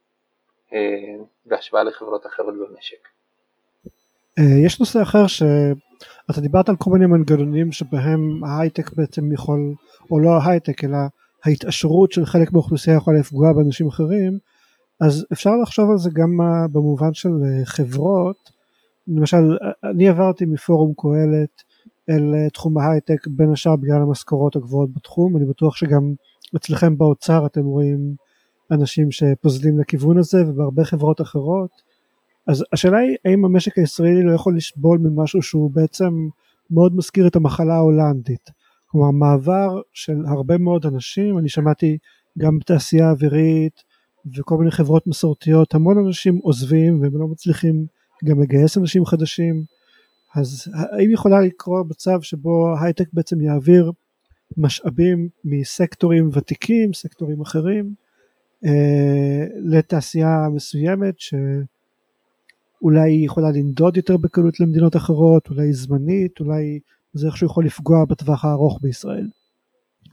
אה, 0.73 1.23
בהשוואה 1.45 1.83
לחברות 1.83 2.25
אחרות 2.25 2.53
במשק. 2.55 3.07
אה, 4.39 4.65
יש 4.65 4.79
נושא 4.79 5.01
אחר 5.01 5.27
שאתה 5.27 6.41
דיברת 6.41 6.69
על 6.69 6.75
כל 6.75 6.91
מיני 6.91 7.05
מנגנונים 7.05 7.71
שבהם 7.71 8.43
ההייטק 8.43 8.93
בעצם 8.93 9.31
יכול, 9.31 9.59
או 10.11 10.19
לא 10.19 10.29
ההייטק 10.29 10.83
אלא 10.83 10.97
ההתעשרות 11.45 12.11
של 12.11 12.25
חלק 12.25 12.51
מהאוכלוסייה 12.51 12.97
יכולה 12.97 13.19
לפגוע 13.19 13.53
באנשים 13.53 13.87
אחרים, 13.87 14.37
אז 15.01 15.25
אפשר 15.33 15.49
לחשוב 15.61 15.91
על 15.91 15.97
זה 15.97 16.09
גם 16.13 16.37
במובן 16.71 17.13
של 17.13 17.29
אה, 17.29 17.65
חברות, 17.65 18.59
למשל 19.07 19.57
אני 19.83 20.09
עברתי 20.09 20.45
מפורום 20.45 20.93
קהלת 20.97 21.63
אל 22.09 22.35
אה, 22.35 22.49
תחום 22.49 22.77
ההייטק 22.77 23.27
בין 23.27 23.51
השאר 23.51 23.75
בגלל 23.75 24.01
המשכורות 24.01 24.55
הגבוהות 24.55 24.93
בתחום, 24.93 25.37
אני 25.37 25.45
בטוח 25.45 25.75
שגם 25.75 26.13
אצלכם 26.55 26.97
באוצר 26.97 27.45
אתם 27.45 27.65
רואים 27.65 28.15
אנשים 28.71 29.11
שפוזלים 29.11 29.79
לכיוון 29.79 30.17
הזה 30.17 30.37
ובהרבה 30.47 30.83
חברות 30.83 31.21
אחרות, 31.21 31.69
אז 32.47 32.63
השאלה 32.73 32.97
היא 32.97 33.17
האם 33.25 33.45
המשק 33.45 33.77
הישראלי 33.77 34.23
לא 34.23 34.31
יכול 34.31 34.57
לסבול 34.57 34.97
ממשהו 34.97 35.41
שהוא 35.41 35.71
בעצם 35.71 36.27
מאוד 36.71 36.95
מזכיר 36.95 37.27
את 37.27 37.35
המחלה 37.35 37.75
ההולנדית, 37.75 38.49
כלומר 38.87 39.11
מעבר 39.11 39.81
של 39.93 40.17
הרבה 40.27 40.57
מאוד 40.57 40.85
אנשים, 40.85 41.37
אני 41.37 41.49
שמעתי 41.49 41.97
גם 42.37 42.59
בתעשייה 42.59 43.07
האווירית 43.07 43.83
וכל 44.37 44.57
מיני 44.57 44.71
חברות 44.71 45.07
מסורתיות, 45.07 45.75
המון 45.75 46.05
אנשים 46.05 46.37
עוזבים 46.43 47.01
והם 47.01 47.17
לא 47.17 47.27
מצליחים 47.27 47.85
גם 48.25 48.41
לגייס 48.41 48.77
אנשים 48.77 49.05
חדשים, 49.05 49.63
אז 50.35 50.67
האם 50.73 51.11
יכולה 51.11 51.41
לקרות 51.41 51.89
מצב 51.89 52.21
שבו 52.21 52.75
הייטק 52.81 53.05
בעצם 53.13 53.41
יעביר 53.41 53.91
משאבים 54.57 55.29
מסקטורים 55.43 56.29
ותיקים, 56.33 56.93
סקטורים 56.93 57.41
אחרים, 57.41 57.93
אה, 58.65 59.45
לתעשייה 59.63 60.47
מסוימת 60.55 61.15
שאולי 61.19 63.11
היא 63.11 63.25
יכולה 63.25 63.51
לנדוד 63.51 63.97
יותר 63.97 64.17
בקלות 64.17 64.59
למדינות 64.59 64.95
אחרות, 64.95 65.49
אולי 65.49 65.73
זמנית, 65.73 66.39
אולי 66.39 66.79
זה 67.13 67.27
איכשהו 67.27 67.47
יכול 67.47 67.65
לפגוע 67.65 68.05
בטווח 68.05 68.45
הארוך 68.45 68.79
בישראל. 68.81 69.27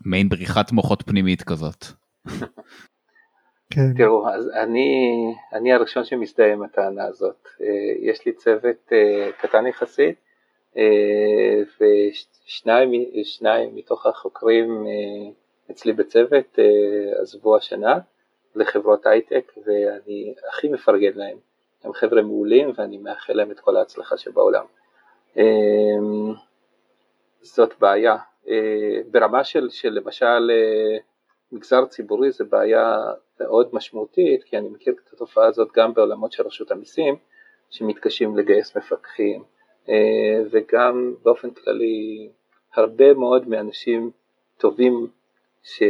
מעין 0.05 0.29
בריחת 0.29 0.73
מוחות 0.73 1.03
פנימית 1.07 1.43
כזאת. 1.43 1.87
כן. 3.71 3.95
תראו, 3.97 4.29
אז 4.29 4.49
אני, 4.49 5.15
אני 5.53 5.73
הראשון 5.73 6.05
שמזדהה 6.05 6.53
עם 6.53 6.63
הטענה 6.63 7.05
הזאת. 7.05 7.49
אה, 7.61 7.67
יש 8.01 8.27
לי 8.27 8.33
צוות 8.33 8.93
אה, 8.93 9.31
קטן 9.39 9.67
יחסית, 9.67 10.17
אה, 10.77 11.63
ושניים 11.81 13.75
מתוך 13.75 14.07
החוקרים 14.07 14.87
אצלי 15.71 15.93
בצוות 15.93 16.59
עזבו 17.21 17.57
השנה 17.57 17.99
לחברות 18.55 19.07
הייטק, 19.07 19.53
ואני 19.67 20.35
הכי 20.49 20.69
מפרגן 20.69 21.13
להם. 21.15 21.37
הם 21.85 21.93
חבר'ה 21.93 22.23
מעולים 22.23 22.73
ואני 22.77 22.99
מאחל 22.99 23.33
להם 23.33 23.51
את 23.51 23.61
כל 23.61 23.77
ההצלחה 23.77 24.17
שבעולם. 24.17 24.65
זאת 27.41 27.75
בעיה. 27.81 28.17
ברמה 29.11 29.45
של, 29.45 29.71
של 29.71 29.93
למשל 29.93 30.51
מגזר 31.53 31.85
ציבורי 31.85 32.31
זה 32.31 32.45
בעיה 32.45 32.97
מאוד 33.41 33.69
משמעותית, 33.73 34.45
כי 34.45 34.59
אני 34.59 34.69
מכיר 34.69 34.95
את 35.05 35.13
התופעה 35.13 35.47
הזאת 35.47 35.69
גם 35.77 35.95
בעולמות 35.95 36.33
של 36.33 36.43
רשות 36.43 36.71
המיסים, 36.71 37.17
שמתקשים 37.71 38.37
לגייס 38.37 38.77
מפקחים, 38.77 39.43
אה, 39.89 40.43
וגם 40.51 41.15
באופן 41.23 41.51
כללי 41.51 42.29
הרבה 42.75 43.15
מאוד 43.15 43.49
מאנשים 43.49 44.11
טובים 44.59 45.07
ש... 45.63 45.83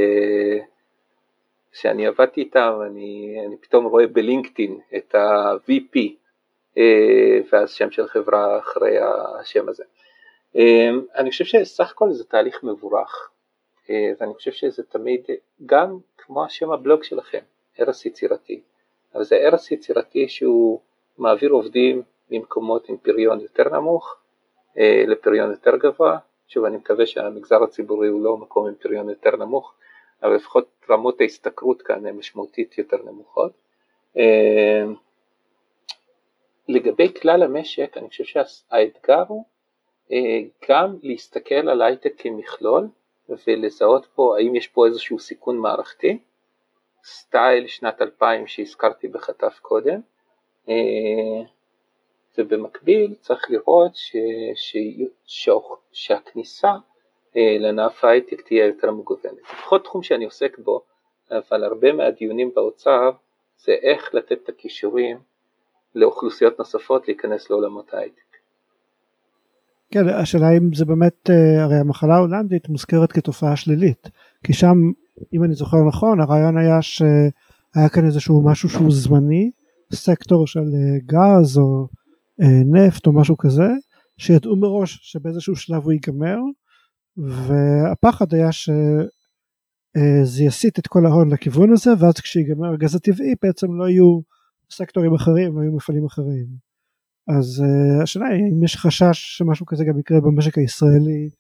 שאני 1.73 2.07
עבדתי 2.07 2.41
איתם, 2.41 2.79
אני, 2.87 3.37
אני 3.47 3.57
פתאום 3.57 3.85
רואה 3.85 4.07
בלינקדאין 4.07 4.81
את 4.97 5.15
ה-VP 5.15 5.99
אה, 6.79 7.41
ואז 7.53 7.71
שם 7.71 7.91
של 7.91 8.07
חברה 8.07 8.59
אחרי 8.59 8.97
השם 9.41 9.69
הזה. 9.69 9.85
אה, 10.57 10.91
אני 11.15 11.31
חושב 11.31 11.45
שסך 11.45 11.91
הכל 11.91 12.13
זה 12.13 12.25
תהליך 12.25 12.65
מבורך, 12.65 13.31
ואני 13.89 14.35
חושב 14.35 14.53
שזה 14.53 14.83
תמיד, 14.83 15.21
גם 15.67 15.99
כמו 16.19 16.45
השם 16.45 16.71
הבלוג 16.71 17.03
שלכם, 17.03 17.43
הרס 17.79 18.07
יצירתי, 18.07 18.61
אבל 19.15 19.25
זה 19.25 19.47
הרס 19.47 19.71
יצירתי 19.71 20.29
שהוא 20.29 20.81
מעביר 21.19 21.51
עובדים 21.51 22.03
ממקומות 22.31 22.89
עם 22.89 22.97
פריון 22.97 23.41
יותר 23.41 23.69
נמוך 23.69 24.17
אה, 24.79 25.05
לפריון 25.07 25.51
יותר 25.51 25.77
גבוה, 25.77 26.19
שוב 26.49 26.65
אני 26.65 26.77
מקווה 26.77 27.07
שהמגזר 27.07 27.63
הציבורי 27.63 28.09
הוא 28.09 28.23
לא 28.23 28.37
מקום 28.37 28.67
עם 28.67 28.75
פריון 28.75 29.09
יותר 29.11 29.37
נמוך, 29.37 29.75
אבל 30.23 30.35
לפחות 30.35 30.69
רמות 30.91 31.21
ההשתכרות 31.21 31.83
כאן 31.83 32.07
הן 32.07 32.17
משמעותית 32.17 32.79
יותר 32.79 32.97
נמוכות. 33.05 33.53
אה, 34.17 34.85
לגבי 36.69 37.15
כלל 37.15 37.43
המשק, 37.43 37.97
אני 37.97 38.09
חושב 38.09 38.25
שהאתגר 38.25 39.25
הוא 39.29 39.45
אה, 40.13 40.41
גם 40.69 40.97
להסתכל 41.03 41.69
על 41.69 41.83
הייטק 41.83 42.13
כמכלול 42.19 42.89
ולזהות 43.29 44.07
פה 44.15 44.37
האם 44.39 44.55
יש 44.55 44.69
פה 44.69 44.87
איזשהו 44.87 45.19
סיכון 45.19 45.59
מערכתי, 45.59 46.19
סטייל 47.05 47.67
שנת 47.67 48.03
2000 48.03 48.47
שהזכרתי 48.47 49.09
בחטף 49.09 49.59
קודם, 49.63 50.01
אה, 50.69 51.43
ובמקביל 52.39 53.15
צריך 53.21 53.51
לראות 53.51 53.97
ש, 53.97 54.17
ש, 54.55 54.77
ש, 55.27 55.51
שהכניסה 55.93 56.73
אה, 57.37 57.57
לענף 57.59 58.05
ההייטק 58.05 58.41
תהיה 58.41 58.67
יותר 58.67 58.91
מגוונת. 58.91 59.39
לפחות 59.51 59.85
תחום 59.85 60.03
שאני 60.03 60.25
עוסק 60.25 60.59
בו, 60.59 60.83
אבל 61.31 61.65
הרבה 61.65 61.93
מהדיונים 61.93 62.55
באוצר 62.55 63.11
זה 63.57 63.73
איך 63.73 64.15
לתת 64.15 64.33
את 64.43 64.49
הכישורים 64.49 65.19
לאוכלוסיות 65.95 66.59
נוספות 66.59 67.09
להיכנס 67.09 67.51
לעולמות 67.51 67.95
ההייטק. 67.95 68.26
כן, 69.91 70.09
השאלה 70.09 70.57
אם 70.57 70.75
זה 70.75 70.85
באמת, 70.85 71.31
אה, 71.31 71.63
הרי 71.63 71.77
המחלה 71.77 72.15
ההולנדית 72.15 72.69
מוזכרת 72.69 73.13
כתופעה 73.13 73.57
שלילית, 73.57 74.09
כי 74.45 74.53
שם, 74.53 74.77
אם 75.35 75.45
אני 75.45 75.55
זוכר 75.55 75.77
נכון, 75.89 76.21
הרעיון 76.21 76.59
היה 76.59 76.83
שהיה 76.83 77.89
כאן 77.93 78.07
איזשהו 78.07 78.45
משהו 78.45 78.69
שהוא 78.69 78.93
זמני, 78.93 79.51
סקטור 79.93 80.47
של 80.47 80.61
אה, 80.61 80.99
גז 81.05 81.59
או 81.59 81.89
אה, 82.43 82.63
נפט 82.73 83.07
או 83.07 83.13
משהו 83.13 83.37
כזה, 83.37 83.69
שידעו 84.19 84.57
מראש 84.57 84.99
שבאיזשהו 85.03 85.57
שלב 85.57 85.83
הוא 85.85 85.93
ייגמר, 85.93 86.39
והפחד 87.17 88.35
היה 88.35 88.53
שזה 88.53 90.45
יסיט 90.45 90.79
את 90.79 90.87
כל 90.87 91.07
ההון 91.07 91.33
לכיוון 91.33 91.73
הזה, 91.73 91.91
ואז 91.99 92.15
כשיגמר 92.15 92.73
הגז 92.73 92.95
הטבעי 92.95 93.35
בעצם 93.43 93.67
לא 93.75 93.89
יהיו 93.89 94.21
סקטורים 94.71 95.15
אחרים, 95.15 95.57
לא 95.57 95.63
יהיו 95.63 95.73
מפעלים 95.73 96.05
אחרים. 96.07 96.66
אז 97.29 97.63
uh, 97.63 98.03
השאלה 98.03 98.27
היא 98.27 98.43
אם 98.53 98.65
יש 98.65 98.77
חשש 98.77 99.39
שמשהו 99.39 99.67
כזה 99.67 99.85
גם 99.85 99.99
יקרה 99.99 100.21
במשק 100.21 100.59
הישראלי 100.59 101.31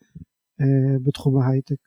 uh, 0.60 0.64
בתחום 1.06 1.42
ההייטק. 1.42 1.82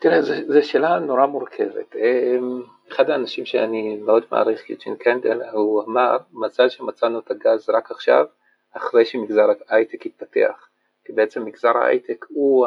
תראה, 0.00 0.22
זו 0.22 0.62
שאלה 0.62 0.98
נורא 0.98 1.26
מורכבת. 1.26 1.96
אמ, 1.96 2.62
אחד 2.92 3.10
האנשים 3.10 3.44
שאני 3.46 3.96
מאוד 3.96 4.22
מעריך, 4.32 4.70
יוג'ין 4.70 4.96
קנדל, 4.96 5.42
הוא 5.52 5.82
אמר, 5.84 6.16
מזל 6.32 6.68
שמצאנו 6.68 7.18
את 7.18 7.30
הגז 7.30 7.70
רק 7.70 7.90
עכשיו, 7.90 8.26
אחרי 8.72 9.04
שמגזר 9.04 9.46
ההייטק 9.68 10.06
התפתח. 10.06 10.68
כי 11.04 11.12
בעצם 11.12 11.44
מגזר 11.44 11.76
ההייטק 11.76 12.26
הוא 12.28 12.66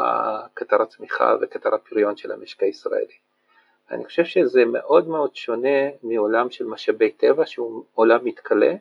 קטר 0.54 0.82
הצמיחה 0.82 1.36
וקטר 1.42 1.76
הפריון 1.76 2.18
של 2.18 2.32
המשק 2.32 2.64
הישראלי. 2.64 3.18
אני 3.92 4.06
חושב 4.06 4.26
שזה 4.26 4.66
מאוד 4.66 5.08
מאוד 5.08 5.36
שונה 5.36 5.90
מעולם 6.04 6.50
של 6.50 6.66
משאבי 6.66 7.12
טבע 7.12 7.46
שהוא 7.46 7.84
עולם 7.94 8.26
מתכלה 8.26 8.76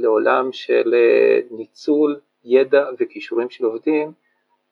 לעולם 0.00 0.52
של 0.52 0.94
אה, 0.94 1.40
ניצול 1.50 2.20
ידע 2.44 2.84
וכישורים 2.98 3.50
של 3.50 3.64
עובדים 3.64 4.12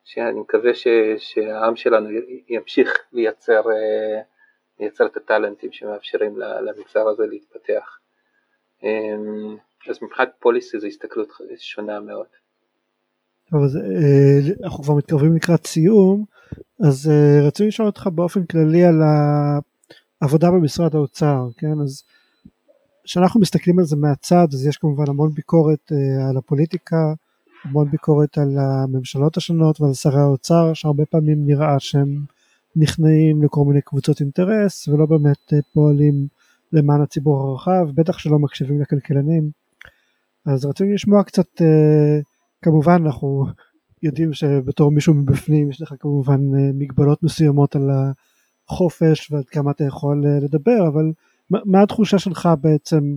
שאני 0.05 0.41
מקווה 0.41 0.75
ש, 0.75 0.87
שהעם 1.19 1.77
שלנו 1.77 2.09
ימשיך 2.49 2.99
לייצר, 3.13 3.71
אה, 3.71 4.21
לייצר 4.81 5.07
את 5.07 5.17
הטאלנטים 5.17 5.73
שמאפשרים 5.73 6.39
למגזר 6.39 7.09
הזה 7.09 7.27
להתפתח. 7.27 7.99
אמ, 8.83 9.57
אז 9.91 9.99
מבחינת 10.03 10.29
פוליסי 10.41 10.81
זו 10.81 10.87
הסתכלות 10.87 11.29
שונה 11.59 12.01
מאוד. 12.01 12.27
טוב, 13.51 13.63
אז 13.63 13.77
אה, 13.77 14.65
אנחנו 14.65 14.85
כבר 14.85 14.95
מתקרבים 14.95 15.37
לקראת 15.37 15.67
סיום, 15.67 16.25
אז 16.89 17.11
רציתי 17.47 17.69
לשאול 17.69 17.89
אותך 17.89 18.07
באופן 18.15 18.47
כללי 18.47 18.85
על 18.85 19.01
העבודה 20.23 20.51
במשרד 20.51 20.95
האוצר, 20.95 21.47
כן? 21.59 21.81
אז 21.83 22.05
כשאנחנו 23.09 23.41
מסתכלים 23.41 23.79
על 23.79 23.85
זה 23.85 23.97
מהצד 23.97 24.47
אז 24.53 24.67
יש 24.67 24.77
כמובן 24.77 25.05
המון 25.09 25.31
ביקורת 25.33 25.93
uh, 25.93 26.31
על 26.31 26.37
הפוליטיקה, 26.37 27.15
המון 27.65 27.91
ביקורת 27.91 28.39
על 28.39 28.57
הממשלות 28.59 29.37
השונות 29.37 29.81
ועל 29.81 29.95
שרי 29.95 30.21
האוצר 30.21 30.75
שהרבה 30.75 31.05
פעמים 31.07 31.47
נראה 31.47 31.79
שהם 31.79 32.25
נכנעים 32.77 33.43
לכל 33.43 33.65
מיני 33.65 33.81
קבוצות 33.83 34.21
אינטרס 34.21 34.89
ולא 34.89 35.07
באמת 35.07 35.53
uh, 35.53 35.57
פועלים 35.73 36.27
למען 36.73 37.01
הציבור 37.01 37.41
הרחב, 37.41 37.91
בטח 37.95 38.19
שלא 38.19 38.39
מקשיבים 38.39 38.81
לכלכלנים. 38.81 39.51
אז 40.47 40.65
רצינו 40.65 40.95
לשמוע 40.95 41.23
קצת, 41.23 41.47
uh, 41.57 42.25
כמובן 42.63 43.03
אנחנו 43.07 43.47
יודעים 44.03 44.33
שבתור 44.33 44.91
מישהו 44.91 45.15
מבפנים 45.15 45.71
יש 45.71 45.83
לך 45.83 45.95
כמובן 46.01 46.41
מגבלות 46.75 47.23
מסוימות 47.23 47.77
על 47.77 47.91
החופש 48.69 49.33
ועד 49.33 49.45
כמה 49.45 49.71
אתה 49.71 49.85
יכול 49.85 50.25
לדבר, 50.43 50.89
אבל 50.89 51.13
מה 51.51 51.83
התחושה 51.83 52.19
שלך 52.19 52.49
בעצם 52.61 53.17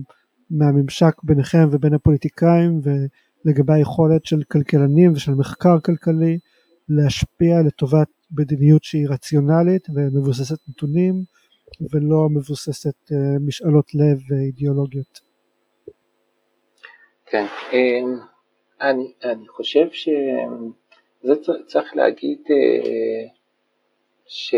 מהממשק 0.50 1.22
ביניכם 1.22 1.68
ובין 1.72 1.94
הפוליטיקאים 1.94 2.80
ולגבי 2.82 3.72
היכולת 3.72 4.26
של 4.26 4.42
כלכלנים 4.42 5.12
ושל 5.12 5.32
מחקר 5.32 5.80
כלכלי 5.80 6.38
להשפיע 6.88 7.62
לטובת 7.66 8.08
מדיניות 8.38 8.84
שהיא 8.84 9.08
רציונלית 9.08 9.86
ומבוססת 9.94 10.58
נתונים 10.68 11.14
ולא 11.92 12.28
מבוססת 12.30 13.10
uh, 13.10 13.14
משאלות 13.46 13.94
לב 13.94 14.18
ואידיאולוגיות. 14.28 15.20
כן, 17.26 17.46
אמ, 17.72 18.18
אני, 18.80 19.12
אני 19.24 19.48
חושב 19.48 19.86
שזה 19.92 21.34
צריך 21.66 21.96
להגיד 21.96 22.38
uh, 22.46 23.30
ש... 24.26 24.54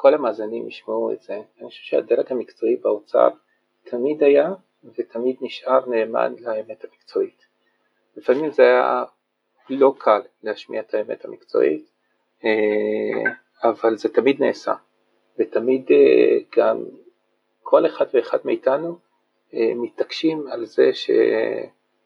כל 0.00 0.14
המאזינים 0.14 0.68
ישמעו 0.68 1.12
את 1.12 1.20
זה. 1.20 1.34
אני 1.34 1.68
חושב 1.68 1.82
שהדרג 1.82 2.26
המקצועי 2.30 2.76
באוצר 2.76 3.28
תמיד 3.84 4.22
היה 4.22 4.52
ותמיד 4.84 5.36
נשאר 5.40 5.86
נאמן 5.86 6.34
לאמת 6.38 6.84
המקצועית. 6.84 7.46
לפעמים 8.16 8.50
זה 8.50 8.62
היה 8.62 9.04
לא 9.70 9.94
קל 9.98 10.20
להשמיע 10.42 10.80
את 10.80 10.94
האמת 10.94 11.24
המקצועית, 11.24 11.90
אה, 12.44 13.32
אבל 13.64 13.96
זה 13.96 14.08
תמיד 14.08 14.42
נעשה, 14.42 14.74
ותמיד 15.38 15.90
אה, 15.90 16.38
גם 16.56 16.84
כל 17.62 17.86
אחד 17.86 18.06
ואחד 18.14 18.38
מאיתנו 18.44 18.98
מתעקשים 19.52 20.46
על 20.50 20.66
זה 20.66 20.94
ש... 20.94 21.10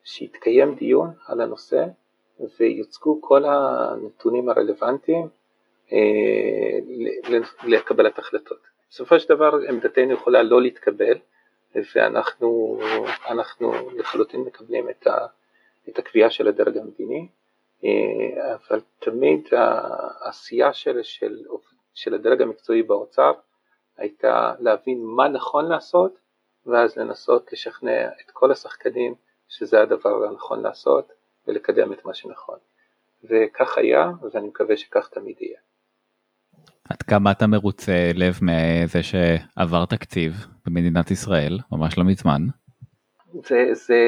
שיתקיים 0.05 0.75
דיון 0.75 1.11
על 1.27 1.41
הנושא 1.41 1.85
ויוצגו 2.59 3.21
כל 3.23 3.45
הנתונים 3.45 4.49
הרלוונטיים 4.49 5.29
לקבלת 7.65 8.19
החלטות. 8.19 8.59
בסופו 8.91 9.21
של 9.21 9.35
דבר 9.35 9.53
עמדתנו 9.69 10.13
יכולה 10.13 10.43
לא 10.43 10.63
להתקבל 10.63 11.19
ואנחנו 11.95 12.79
לחלוטין 13.97 14.41
מקבלים 14.41 14.91
את, 14.91 15.07
ה, 15.07 15.27
את 15.89 15.99
הקביעה 15.99 16.31
של 16.31 16.49
הדרג 16.49 16.77
המדיני, 16.79 17.29
אבל 18.55 18.81
תמיד 18.99 19.49
העשייה 19.53 20.73
של, 20.73 21.03
של, 21.03 21.45
של 21.95 22.15
הדרג 22.15 22.43
המקצועי 22.43 22.83
באוצר 22.83 23.33
הייתה 23.97 24.55
להבין 24.61 25.05
מה 25.05 25.29
נכון 25.29 25.69
לעשות 25.69 26.19
ואז 26.67 26.97
לנסות 26.97 27.53
לשכנע 27.53 28.07
את 28.07 28.31
כל 28.31 28.53
השחקנים 28.53 29.15
שזה 29.49 29.83
הדבר 29.83 30.25
הנכון 30.25 30.63
לעשות 30.63 31.13
ולקדם 31.47 31.93
את 31.93 32.05
מה 32.05 32.15
שנכון. 32.15 32.59
וכך 33.25 33.79
היה 33.79 34.11
ואני 34.33 34.49
מקווה 34.49 34.77
שכך 34.77 35.09
תמיד 35.09 35.37
יהיה. 35.41 35.59
עד 36.91 37.03
כמה 37.03 37.31
אתה 37.31 37.47
מרוצה 37.47 38.11
לב 38.15 38.39
מזה 38.43 39.03
שעבר 39.03 39.85
תקציב 39.85 40.33
במדינת 40.67 41.11
ישראל 41.11 41.59
ממש 41.73 41.99
לא 41.99 42.05
מזמן? 42.05 42.43
זה, 43.45 43.69
זה, 43.73 43.99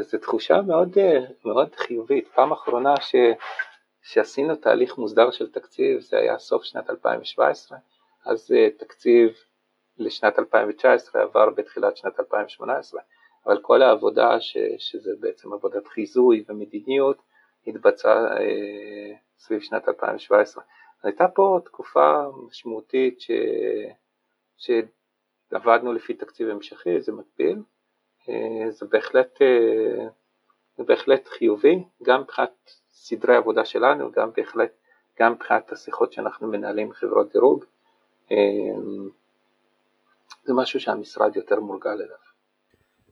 זה 0.00 0.18
תחושה 0.18 0.60
מאוד, 0.66 0.98
מאוד 1.44 1.74
חיובית. 1.74 2.28
פעם 2.34 2.52
אחרונה 2.52 2.94
ש, 3.00 3.14
שעשינו 4.02 4.56
תהליך 4.56 4.98
מוסדר 4.98 5.30
של 5.30 5.50
תקציב 5.50 6.00
זה 6.00 6.18
היה 6.18 6.38
סוף 6.38 6.64
שנת 6.64 6.90
2017, 6.90 7.78
אז 8.26 8.54
תקציב 8.78 9.28
לשנת 9.98 10.38
2019 10.38 11.22
עבר 11.22 11.50
בתחילת 11.50 11.96
שנת 11.96 12.20
2018, 12.20 13.00
אבל 13.46 13.58
כל 13.62 13.82
העבודה 13.82 14.40
ש, 14.40 14.56
שזה 14.78 15.10
בעצם 15.20 15.52
עבודת 15.52 15.86
חיזוי 15.86 16.44
ומדיניות 16.48 17.16
התבצעה 17.66 18.36
אה, 18.36 19.14
סביב 19.38 19.60
שנת 19.60 19.88
2017. 19.88 20.64
הייתה 21.04 21.28
פה 21.28 21.58
תקופה 21.64 22.24
משמעותית 22.48 23.20
ש... 23.20 23.30
שעבדנו 24.56 25.92
לפי 25.92 26.14
תקציב 26.14 26.48
המשכי, 26.48 27.00
זה 27.00 27.12
מקביל, 27.12 27.62
אה, 28.28 28.70
זה 28.70 28.86
בהחלט, 28.86 29.42
אה, 29.42 30.06
זה 30.76 30.84
בהחלט 30.84 31.28
חיובי, 31.28 31.84
גם 32.02 32.20
מבחינת 32.20 32.70
סדרי 32.92 33.34
העבודה 33.34 33.64
שלנו, 33.64 34.12
גם 34.12 34.30
בהחלט, 34.36 34.70
גם 35.20 35.32
מבחינת 35.32 35.72
השיחות 35.72 36.12
שאנחנו 36.12 36.48
מנהלים 36.48 36.86
עם 36.86 36.92
חברות 36.92 37.32
דירוג, 37.32 37.64
אה, 38.32 38.36
זה 40.44 40.54
משהו 40.54 40.80
שהמשרד 40.80 41.36
יותר 41.36 41.60
מורגל 41.60 41.90
אליו. 41.90 42.24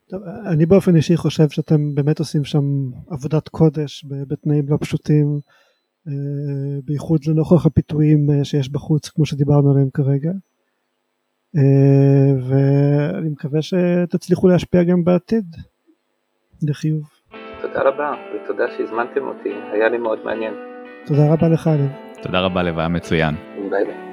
טוב, 0.09 0.23
אני 0.53 0.67
באופן 0.67 0.97
אישי 0.97 1.17
חושב 1.17 1.49
שאתם 1.49 1.95
באמת 1.95 2.19
עושים 2.19 2.45
שם 2.45 2.65
עבודת 3.11 3.49
קודש 3.49 4.05
בתנאים 4.29 4.65
לא 4.69 4.77
פשוטים. 4.81 5.41
אה, 6.09 6.13
בייחוד 6.85 7.21
לנוכח 7.27 7.67
הפיתויים 7.67 8.31
אה, 8.31 8.45
שיש 8.45 8.73
בחוץ 8.73 9.09
כמו 9.09 9.27
שדיברנו 9.27 9.71
עליהם 9.71 9.89
כרגע 9.95 10.31
אה, 11.57 12.33
ואני 12.49 13.29
מקווה 13.29 13.61
שתצליחו 13.63 14.49
להשפיע 14.49 14.83
גם 14.83 15.05
בעתיד 15.05 15.45
לחיוב. 16.63 17.03
תודה 17.63 17.83
רבה 17.83 18.15
ותודה 18.35 18.65
שהזמנתם 18.77 19.21
אותי 19.23 19.53
היה 19.73 19.89
לי 19.89 19.99
מאוד 19.99 20.19
מעניין. 20.25 20.55
תודה 21.07 21.33
רבה 21.33 21.49
לך 21.49 21.71
לב. 21.79 21.91
תודה 22.23 22.41
רבה 22.41 22.63
לב 22.63 22.79
היה 22.79 22.89
מצוין. 22.89 23.35
ביי 23.71 23.85
ביי. 23.85 24.13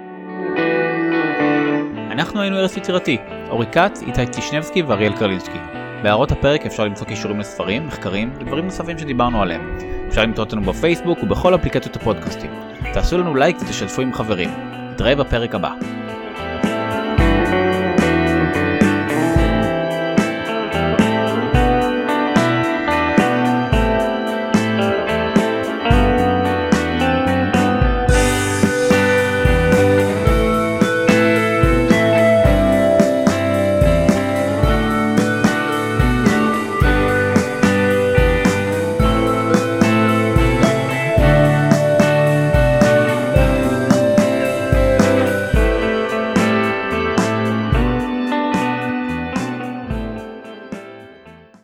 אנחנו 2.12 2.42
היינו 2.42 2.58
ארץ 2.58 2.78
יצירתי, 2.78 3.18
אורי 3.50 3.66
כץ, 3.66 4.02
איתי 4.02 4.26
טישנבסקי 4.26 4.82
ואריאל 4.82 5.18
קרלינסקי. 5.20 5.60
בהערות 6.04 6.32
הפרק 6.32 6.66
אפשר 6.66 6.86
למצוא 6.86 7.08
קישורים 7.08 7.40
לספרים, 7.40 7.88
מחקרים 7.88 8.34
ודברים 8.36 8.66
נוספים 8.66 8.98
שדיברנו 8.98 9.42
עליהם. 9.42 9.78
אפשר 10.08 10.22
למצוא 10.22 10.44
אותנו 10.44 10.62
בפייסבוק 10.62 11.24
ובכל 11.24 11.56
אפליקציות 11.56 11.96
הפודקאסטים. 11.96 12.52
תעשו 12.94 13.18
לנו 13.18 13.36
לייק 13.36 13.58
ותשתפו 13.62 14.02
עם 14.02 14.14
חברים. 14.14 14.50
נתראה 14.92 15.16
בפרק 15.16 15.56
הבא. 15.56 15.99